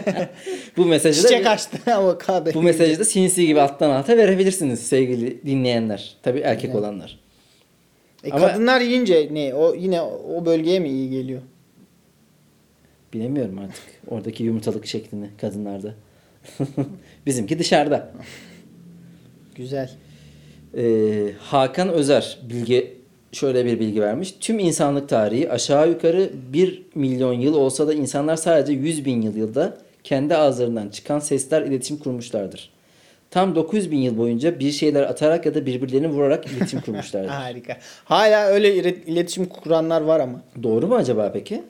Bu 0.76 0.84
mesajı 0.84 1.24
da 1.24 1.28
çiçek 1.28 1.46
açtı 1.46 1.78
avokado. 1.94 2.54
bu 2.54 2.62
mesajı 2.62 2.98
da 2.98 3.04
sinsi 3.04 3.46
gibi 3.46 3.60
alttan 3.60 3.90
alta 3.90 4.16
verebilirsiniz 4.16 4.86
sevgili 4.86 5.46
dinleyenler. 5.46 6.16
Tabii 6.22 6.38
erkek 6.40 6.74
olanlar. 6.74 7.18
E, 8.24 8.30
Ama- 8.30 8.46
kadınlar 8.48 8.80
yiyince 8.80 9.28
ne? 9.32 9.54
O 9.54 9.74
yine 9.74 10.00
o 10.02 10.46
bölgeye 10.46 10.80
mi 10.80 10.88
iyi 10.88 11.10
geliyor? 11.10 11.40
Bilemiyorum 13.12 13.58
artık 13.58 13.82
oradaki 14.08 14.42
yumurtalık 14.44 14.86
şeklini 14.86 15.26
kadınlarda. 15.40 15.94
Bizimki 17.26 17.58
dışarıda. 17.58 18.12
Güzel. 19.54 19.90
Ee, 20.76 21.32
Hakan 21.38 21.88
Özer 21.88 22.38
bilgi 22.50 22.94
şöyle 23.32 23.64
bir 23.66 23.80
bilgi 23.80 24.00
vermiş. 24.00 24.34
Tüm 24.40 24.58
insanlık 24.58 25.08
tarihi 25.08 25.50
aşağı 25.50 25.88
yukarı 25.88 26.30
1 26.52 26.82
milyon 26.94 27.32
yıl 27.32 27.54
olsa 27.54 27.86
da 27.88 27.94
insanlar 27.94 28.36
sadece 28.36 28.72
100 28.72 29.04
bin 29.04 29.22
yıl 29.22 29.36
yılda 29.36 29.78
kendi 30.04 30.36
ağızlarından 30.36 30.88
çıkan 30.88 31.18
sesler 31.18 31.62
iletişim 31.62 31.96
kurmuşlardır. 31.98 32.70
Tam 33.30 33.54
900 33.54 33.90
bin 33.90 33.98
yıl 33.98 34.18
boyunca 34.18 34.58
bir 34.58 34.70
şeyler 34.70 35.02
atarak 35.02 35.46
ya 35.46 35.54
da 35.54 35.66
birbirlerini 35.66 36.08
vurarak 36.08 36.46
iletişim 36.46 36.80
kurmuşlardır. 36.86 37.28
Harika. 37.28 37.76
Hala 38.04 38.46
öyle 38.46 38.74
ilet- 38.76 39.04
iletişim 39.06 39.46
kuranlar 39.46 40.00
var 40.00 40.20
ama. 40.20 40.42
Doğru 40.62 40.86
mu 40.86 40.94
acaba 40.94 41.30
peki? 41.32 41.62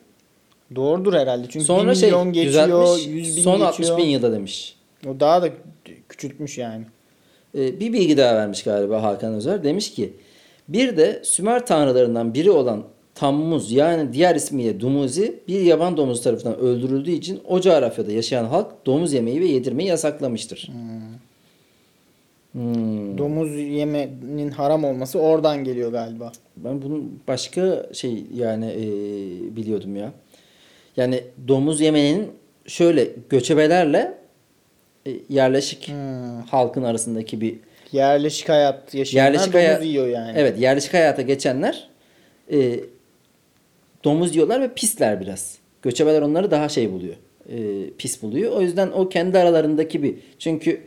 Doğrudur 0.74 1.14
herhalde. 1.14 1.46
Çünkü 1.50 1.66
Sonra 1.66 1.90
1 1.90 1.96
şey 1.96 2.08
milyon 2.08 2.32
geçiyor, 2.32 2.68
düzeltmiş. 2.68 3.06
100 3.06 3.36
bin 3.36 3.42
son 3.42 3.52
geçiyor. 3.52 3.68
60 3.68 3.96
bin 3.96 4.04
yılda 4.04 4.32
demiş. 4.32 4.76
O 5.08 5.20
daha 5.20 5.42
da 5.42 5.48
küçültmüş 6.08 6.58
yani. 6.58 6.84
Ee, 7.54 7.80
bir 7.80 7.92
bilgi 7.92 8.16
daha 8.16 8.34
vermiş 8.36 8.62
galiba 8.62 9.02
Hakan 9.02 9.34
Özer. 9.34 9.64
Demiş 9.64 9.94
ki 9.94 10.12
bir 10.68 10.96
de 10.96 11.20
Sümer 11.24 11.66
tanrılarından 11.66 12.34
biri 12.34 12.50
olan 12.50 12.84
Tammuz 13.14 13.72
yani 13.72 14.12
diğer 14.12 14.34
ismiyle 14.34 14.80
Dumuzi 14.80 15.40
bir 15.48 15.60
yaban 15.60 15.96
domuzu 15.96 16.22
tarafından 16.22 16.58
öldürüldüğü 16.58 17.10
için 17.10 17.40
o 17.48 17.60
coğrafyada 17.60 18.12
yaşayan 18.12 18.44
halk 18.44 18.86
domuz 18.86 19.12
yemeği 19.12 19.40
ve 19.40 19.46
yedirmeyi 19.46 19.88
yasaklamıştır. 19.88 20.70
Hmm. 22.52 23.18
Domuz 23.18 23.56
yemenin 23.56 24.50
haram 24.50 24.84
olması 24.84 25.18
oradan 25.18 25.64
geliyor 25.64 25.92
galiba. 25.92 26.32
Ben 26.56 26.82
bunun 26.82 27.20
başka 27.28 27.86
şey 27.92 28.24
yani 28.34 28.66
e, 28.66 28.86
biliyordum 29.56 29.96
ya. 29.96 30.12
Yani 30.96 31.20
domuz 31.48 31.80
yemeğinin 31.80 32.30
şöyle 32.66 33.08
göçebelerle 33.30 34.14
e, 35.06 35.10
yerleşik 35.28 35.88
Hmm. 35.88 36.42
halkın 36.50 36.82
arasındaki 36.82 37.40
bir 37.40 37.54
Yerleşik 37.92 38.48
hayat 38.48 38.94
yaşayanlar 38.94 39.32
yerleşik 39.32 39.52
domuz 39.52 39.64
hayat 39.66 39.84
yiyor 39.84 40.06
yani. 40.08 40.32
Evet, 40.36 40.60
yerleşik 40.60 40.94
hayata 40.94 41.22
geçenler 41.22 41.88
e, 42.52 42.80
domuz 44.04 44.34
yiyorlar 44.34 44.60
ve 44.60 44.74
pisler 44.74 45.20
biraz. 45.20 45.58
Göçebeler 45.82 46.22
onları 46.22 46.50
daha 46.50 46.68
şey 46.68 46.92
buluyor. 46.92 47.14
e, 47.48 47.56
pis 47.98 48.22
buluyor. 48.22 48.52
O 48.52 48.60
yüzden 48.60 48.90
o 48.90 49.08
kendi 49.08 49.38
aralarındaki 49.38 50.02
bir 50.02 50.14
çünkü 50.38 50.80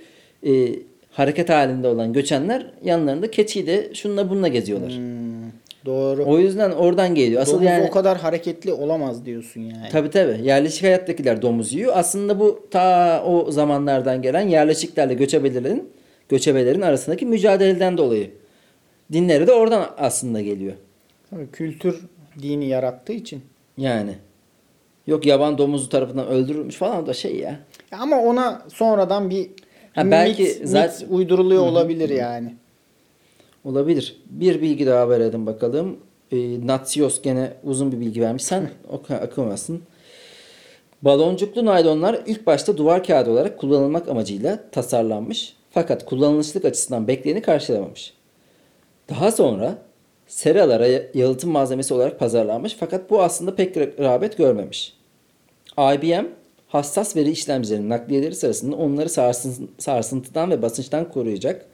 e, 0.48 0.70
hareket 1.12 1.50
halinde 1.50 1.88
olan 1.88 2.14
göçenler 2.14 2.66
yanlarında 2.84 3.32
keçiyle 3.32 3.94
şununla 3.94 4.30
bununla 4.30 4.48
geziyorlar. 4.48 4.92
Hmm, 4.92 5.52
doğru. 5.86 6.26
O 6.26 6.40
yüzden 6.40 6.72
oradan 6.72 7.16
geliyor. 7.16 7.42
Asıl 7.42 7.54
Domuz 7.54 7.66
yani 7.66 7.88
o 7.88 7.92
kadar 7.92 8.18
hareketli 8.18 8.74
olamaz 8.74 9.26
diyorsun 9.26 9.62
yani. 9.62 9.90
Tabii 9.92 10.10
tabii. 10.10 10.44
Yerleşik 10.44 10.84
hayattakiler 10.84 11.42
domuz 11.42 11.74
yiyor. 11.74 11.92
Aslında 11.96 12.40
bu 12.40 12.68
ta 12.72 13.24
o 13.26 13.52
zamanlardan 13.52 14.22
gelen 14.22 14.48
yerleşiklerle 14.48 15.14
göçebelerin 15.14 15.90
göçebelerin 16.30 16.82
arasındaki 16.82 17.26
mücadeleden 17.26 17.98
dolayı. 17.98 18.32
Dinleri 19.14 19.48
de 19.48 19.54
oradan 19.54 19.90
aslında 19.98 20.42
geliyor. 20.42 20.74
Tabii 21.30 21.48
kültür 21.54 22.00
dini 22.42 22.68
yarattığı 22.68 23.14
için. 23.14 23.42
Yani. 23.78 24.16
Yok 25.08 25.26
yaban 25.26 25.58
domuzu 25.58 25.90
tarafından 25.90 26.28
öldürülmüş 26.28 26.76
falan 26.76 27.08
da 27.08 27.14
şey 27.14 27.36
ya. 27.36 27.60
Ya 27.92 27.98
Ama 28.00 28.20
ona 28.22 28.62
sonradan 28.74 29.30
bir 29.30 29.50
Ha, 29.96 30.12
belki 30.12 30.44
mit, 30.44 30.60
mit 30.60 30.70
zaten- 30.70 31.08
uyduruluyor 31.10 31.64
olabilir 31.64 32.10
yani. 32.10 32.54
Olabilir. 33.66 34.22
Bir 34.30 34.62
bilgi 34.62 34.86
daha 34.86 35.10
verelim 35.10 35.46
bakalım. 35.46 35.98
E, 36.32 36.68
Natsios 36.68 37.22
gene 37.22 37.54
uzun 37.64 37.92
bir 37.92 38.00
bilgi 38.00 38.22
vermiş. 38.22 38.44
Sen 38.44 38.70
oku- 38.92 39.26
okumazsın. 39.32 39.82
Baloncuklu 41.02 41.66
naylonlar 41.66 42.20
ilk 42.26 42.48
başta 42.48 42.78
duvar 42.78 43.04
kağıdı 43.04 43.32
olarak 43.32 43.58
kullanılmak 43.58 44.10
amacıyla 44.10 44.60
tasarlanmış. 44.72 45.56
Fakat 45.72 46.06
kullanılışlık 46.06 46.66
açısından 46.66 47.08
bekleyeni 47.08 47.42
karşılamamış. 47.42 48.14
Daha 49.10 49.32
sonra 49.32 49.78
seralara 50.28 50.88
yalıtım 51.14 51.50
malzemesi 51.52 51.94
olarak 51.94 52.20
pazarlanmış 52.20 52.76
fakat 52.80 53.10
bu 53.10 53.22
aslında 53.22 53.56
pek 53.56 53.78
rağbet 53.78 54.38
görmemiş. 54.38 54.94
IBM 55.78 56.26
hassas 56.68 57.16
veri 57.16 57.30
işlemcilerinin 57.30 57.90
nakliyeleri 57.90 58.36
sırasında 58.36 58.76
onları 58.76 59.10
sarsın- 59.10 59.68
sarsıntıdan 59.78 60.52
ve 60.52 60.62
basınçtan 60.62 61.10
koruyacak 61.12 61.66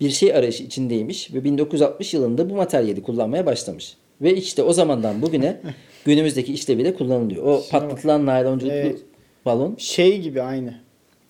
bir 0.00 0.10
şey 0.10 0.34
arayışı 0.34 0.62
içindeymiş 0.64 1.34
ve 1.34 1.44
1960 1.44 2.14
yılında 2.14 2.50
bu 2.50 2.54
materyali 2.54 3.02
kullanmaya 3.02 3.46
başlamış. 3.46 3.96
Ve 4.22 4.34
işte 4.34 4.62
o 4.62 4.72
zamandan 4.72 5.22
bugüne 5.22 5.60
günümüzdeki 6.04 6.52
işleviyle 6.52 6.94
kullanılıyor. 6.94 7.44
O 7.44 7.62
patlatılan 7.70 8.26
naylonculuklu 8.26 8.76
Evet. 8.76 9.00
balon. 9.44 9.74
Şey 9.78 10.20
gibi 10.20 10.42
aynı. 10.42 10.74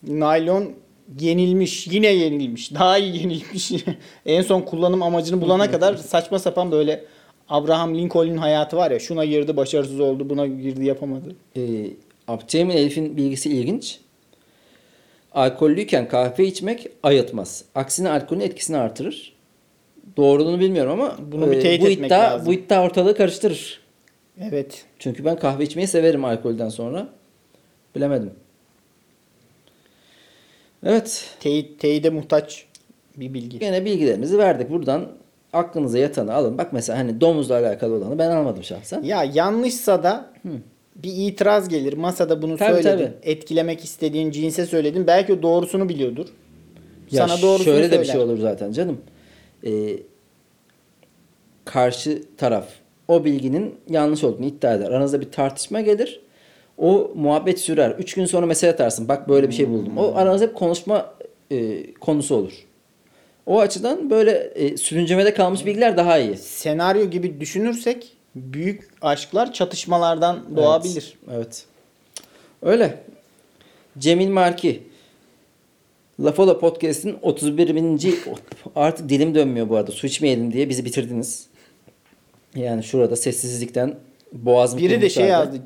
Naylon 0.09 0.73
yenilmiş. 1.19 1.87
Yine 1.87 2.07
yenilmiş. 2.07 2.75
Daha 2.75 2.99
iyi 2.99 3.17
yenilmiş. 3.17 3.73
en 4.27 4.43
son 4.43 4.61
kullanım 4.61 5.03
amacını 5.03 5.41
bulana 5.41 5.71
kadar 5.71 5.95
saçma 5.95 6.39
sapan 6.39 6.73
böyle 6.73 7.05
Abraham 7.49 7.95
Lincoln'un 7.95 8.37
hayatı 8.37 8.77
var 8.77 8.91
ya. 8.91 8.99
Şuna 8.99 9.25
girdi 9.25 9.57
başarısız 9.57 10.01
oldu. 10.01 10.31
Buna 10.31 10.47
girdi 10.47 10.85
yapamadı. 10.85 11.37
Ee, 11.57 11.61
Abdülhamid 12.29 12.75
Elif'in 12.75 13.17
bilgisi 13.17 13.51
ilginç. 13.51 14.01
Alkollüyken 15.33 16.09
kahve 16.09 16.47
içmek 16.47 16.87
ayıltmaz. 17.03 17.65
Aksine 17.75 18.11
alkolün 18.11 18.41
etkisini 18.41 18.77
artırır. 18.77 19.33
Doğruluğunu 20.17 20.61
bilmiyorum 20.61 20.93
ama 20.93 21.17
Bunu 21.33 21.51
bir 21.51 21.57
e, 21.57 21.61
teyit 21.61 21.83
bu 21.83 21.89
etmek 21.89 22.07
iddia, 22.07 22.21
lazım. 22.21 22.47
Bu 22.47 22.53
iddia 22.53 22.85
ortalığı 22.85 23.17
karıştırır. 23.17 23.81
Evet. 24.41 24.85
Çünkü 24.99 25.25
ben 25.25 25.39
kahve 25.39 25.65
içmeyi 25.65 25.89
severim 25.89 26.25
alkolden 26.25 26.69
sonra. 26.69 27.09
Bilemedim. 27.97 28.31
Evet. 30.85 31.25
Teyit, 31.41 31.81
teyide 31.81 32.11
muhtaç 32.11 32.65
bir 33.17 33.35
bilgi. 33.35 33.59
Gene 33.59 33.85
bilgilerimizi 33.85 34.39
verdik. 34.39 34.71
Buradan 34.71 35.09
aklınıza 35.53 35.99
yatanı 35.99 36.35
alın. 36.35 36.59
Bak 36.59 36.73
mesela 36.73 36.99
hani 36.99 37.21
domuzla 37.21 37.55
alakalı 37.59 37.95
olanı 37.95 38.19
ben 38.19 38.31
almadım 38.31 38.65
şahsen. 38.65 39.03
Ya 39.03 39.25
yanlışsa 39.35 40.03
da 40.03 40.31
bir 40.97 41.13
itiraz 41.17 41.69
gelir. 41.69 41.93
Masada 41.93 42.43
bunu 42.43 42.57
Tabii, 42.57 42.83
söyledin. 42.83 43.05
tabii. 43.07 43.31
Etkilemek 43.31 43.85
istediğin 43.85 44.31
cinse 44.31 44.67
söyledin. 44.67 45.07
Belki 45.07 45.33
o 45.33 45.43
doğrusunu 45.43 45.89
biliyordur. 45.89 46.27
Ya 47.11 47.29
Sana 47.29 47.43
doğrusunu 47.43 47.65
şöyle 47.65 47.83
de 47.85 47.89
söyler. 47.89 48.03
bir 48.05 48.09
şey 48.13 48.21
olur 48.21 48.39
zaten 48.39 48.73
canım. 48.73 49.01
Ee, 49.67 49.71
karşı 51.65 52.23
taraf 52.37 52.69
o 53.09 53.25
bilginin 53.25 53.75
yanlış 53.89 54.25
olduğunu 54.25 54.47
iddia 54.47 54.75
eder. 54.75 54.87
Aranızda 54.91 55.21
bir 55.21 55.31
tartışma 55.33 55.81
gelir. 55.81 56.21
O 56.81 57.11
muhabbet 57.15 57.61
sürer. 57.61 57.91
Üç 57.91 58.15
gün 58.15 58.25
sonra 58.25 58.47
mesaj 58.47 58.71
atarsın. 58.71 59.09
Bak 59.09 59.29
böyle 59.29 59.49
bir 59.49 59.55
şey 59.55 59.69
buldum. 59.69 59.99
O 59.99 60.15
aranızda 60.15 60.47
hep 60.47 60.55
konuşma 60.55 61.15
e, 61.51 61.93
konusu 61.93 62.35
olur. 62.35 62.67
O 63.47 63.61
açıdan 63.61 64.11
böyle 64.11 64.31
e, 64.55 64.77
sürüncemede 64.77 65.35
kalmış 65.35 65.67
bilgiler 65.67 65.97
daha 65.97 66.19
iyi. 66.19 66.37
Senaryo 66.37 67.11
gibi 67.11 67.41
düşünürsek 67.41 68.13
büyük 68.35 68.89
aşklar 69.03 69.53
çatışmalardan 69.53 70.57
doğabilir. 70.57 71.19
Evet. 71.29 71.37
evet. 71.37 71.65
Öyle. 72.63 72.99
Cemil 73.99 74.29
Marki. 74.29 74.83
Lafola 76.21 76.59
Podcast'in 76.59 77.17
31 77.23 77.75
bininci 77.75 78.15
artık 78.77 79.09
dilim 79.09 79.35
dönmüyor 79.35 79.69
bu 79.69 79.77
arada. 79.77 79.93
Su 79.93 80.07
içmeyelim 80.07 80.53
diye 80.53 80.69
bizi 80.69 80.85
bitirdiniz. 80.85 81.47
Yani 82.57 82.83
şurada 82.83 83.17
sessizlikten 83.17 83.95
boğazım 84.33 84.79
Biri 84.79 85.03
de 85.03 85.11
şey 85.11 85.27
yazdı. 85.27 85.57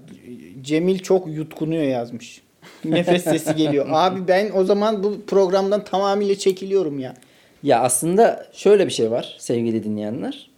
Cemil 0.65 0.99
çok 0.99 1.29
yutkunuyor 1.29 1.83
yazmış. 1.83 2.43
Nefes 2.85 3.25
sesi 3.25 3.57
geliyor. 3.57 3.87
Abi 3.91 4.29
ben 4.29 4.51
o 4.55 4.65
zaman 4.65 5.03
bu 5.03 5.21
programdan 5.27 5.85
tamamıyla 5.85 6.35
çekiliyorum 6.35 6.99
ya. 6.99 7.15
Ya 7.63 7.81
aslında 7.81 8.47
şöyle 8.53 8.87
bir 8.87 8.93
şey 8.93 9.11
var 9.11 9.37
sevgili 9.39 9.85
dinleyenler. 9.85 10.51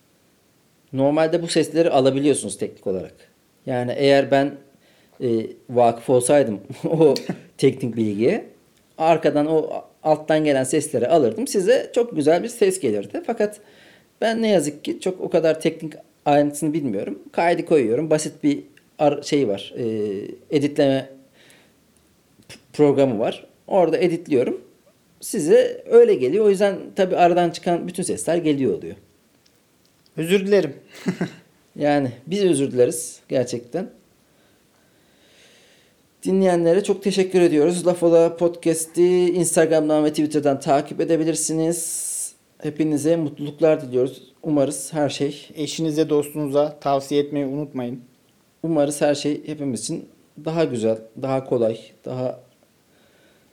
Normalde 0.92 1.42
bu 1.42 1.48
sesleri 1.48 1.90
alabiliyorsunuz 1.90 2.59
teknik 2.59 2.86
olarak. 2.86 3.14
Yani 3.66 3.94
eğer 3.96 4.30
ben 4.30 4.52
e, 5.20 5.28
vakıf 5.70 6.11
olsaydım 6.11 6.61
o 6.84 7.14
teknik 7.59 7.96
bilgiye 7.96 8.44
arkadan 8.98 9.46
o 9.46 9.70
alttan 10.02 10.44
gelen 10.44 10.64
sesleri 10.64 11.09
alırdım. 11.09 11.46
Size 11.46 11.90
çok 11.94 12.16
güzel 12.16 12.42
bir 12.42 12.48
ses 12.48 12.80
gelirdi. 12.80 13.22
Fakat 13.26 13.61
ben 14.20 14.42
ne 14.42 14.48
yazık 14.48 14.84
ki 14.84 15.00
çok 15.00 15.20
o 15.20 15.30
kadar 15.30 15.61
teknik 15.61 15.92
ayrıntısını 16.24 16.72
bilmiyorum. 16.72 17.18
Kaydı 17.32 17.66
koyuyorum. 17.66 18.11
Basit 18.11 18.44
bir 18.44 18.62
şey 19.22 19.49
var. 19.49 19.74
E, 19.78 19.84
editleme 20.51 21.11
programı 22.72 23.18
var. 23.18 23.47
Orada 23.66 23.99
editliyorum. 23.99 24.61
Size 25.20 25.84
öyle 25.90 26.14
geliyor. 26.14 26.44
O 26.44 26.51
yüzden 26.51 26.78
tabi 26.97 27.16
aradan 27.16 27.51
çıkan 27.51 27.88
bütün 27.88 28.03
sesler 28.03 28.36
geliyor 28.36 28.78
oluyor. 28.78 28.97
Özür 30.16 30.47
dilerim. 30.47 30.74
Yani 31.78 32.12
biz 32.26 32.44
özür 32.44 32.72
dileriz 32.72 33.20
gerçekten. 33.28 33.90
Dinleyenlere 36.22 36.84
çok 36.84 37.03
teşekkür 37.03 37.40
ediyoruz. 37.40 37.86
Lafola 37.86 38.36
Podcast'i 38.36 39.30
Instagram'dan 39.30 40.05
ve 40.05 40.11
Twitter'dan 40.11 40.61
takip 40.61 41.01
edebilirsiniz. 41.01 42.16
Hepinize 42.59 43.16
mutluluklar 43.16 43.82
diliyoruz. 43.82 44.22
Umarız 44.42 44.92
her 44.92 45.09
şey, 45.09 45.49
Eşinize 45.55 46.09
dostunuza 46.09 46.78
tavsiye 46.80 47.22
etmeyi 47.22 47.47
unutmayın. 47.47 48.01
Umarız 48.67 49.01
her 49.01 49.14
şey 49.14 49.49
hepimiz 49.49 49.81
için 49.81 50.09
daha 50.45 50.64
güzel, 50.64 50.99
daha 51.23 51.45
kolay, 51.45 51.79
daha 52.05 52.41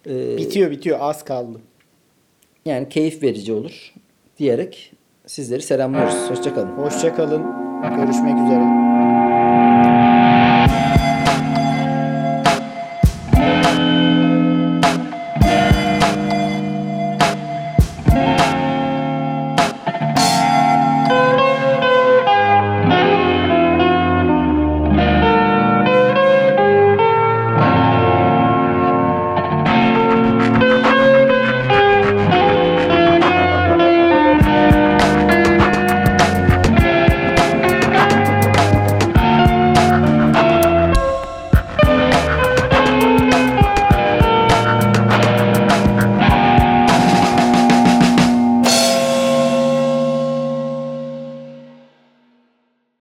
e, 0.10 0.38
Bitiyor 0.38 0.72
bitiyor 0.72 0.98
az 1.02 1.24
kaldı. 1.26 1.60
yani 2.66 2.90
keyif 2.90 3.24
verici 3.24 3.54
olur 3.54 3.94
diyerek 4.38 4.94
sizleri 5.26 5.62
selamlıyoruz. 5.62 6.30
Hoşçakalın. 6.30 6.72
Hoşçakalın. 6.72 7.44
Görüşmek 7.98 8.36
üzere. 8.46 8.93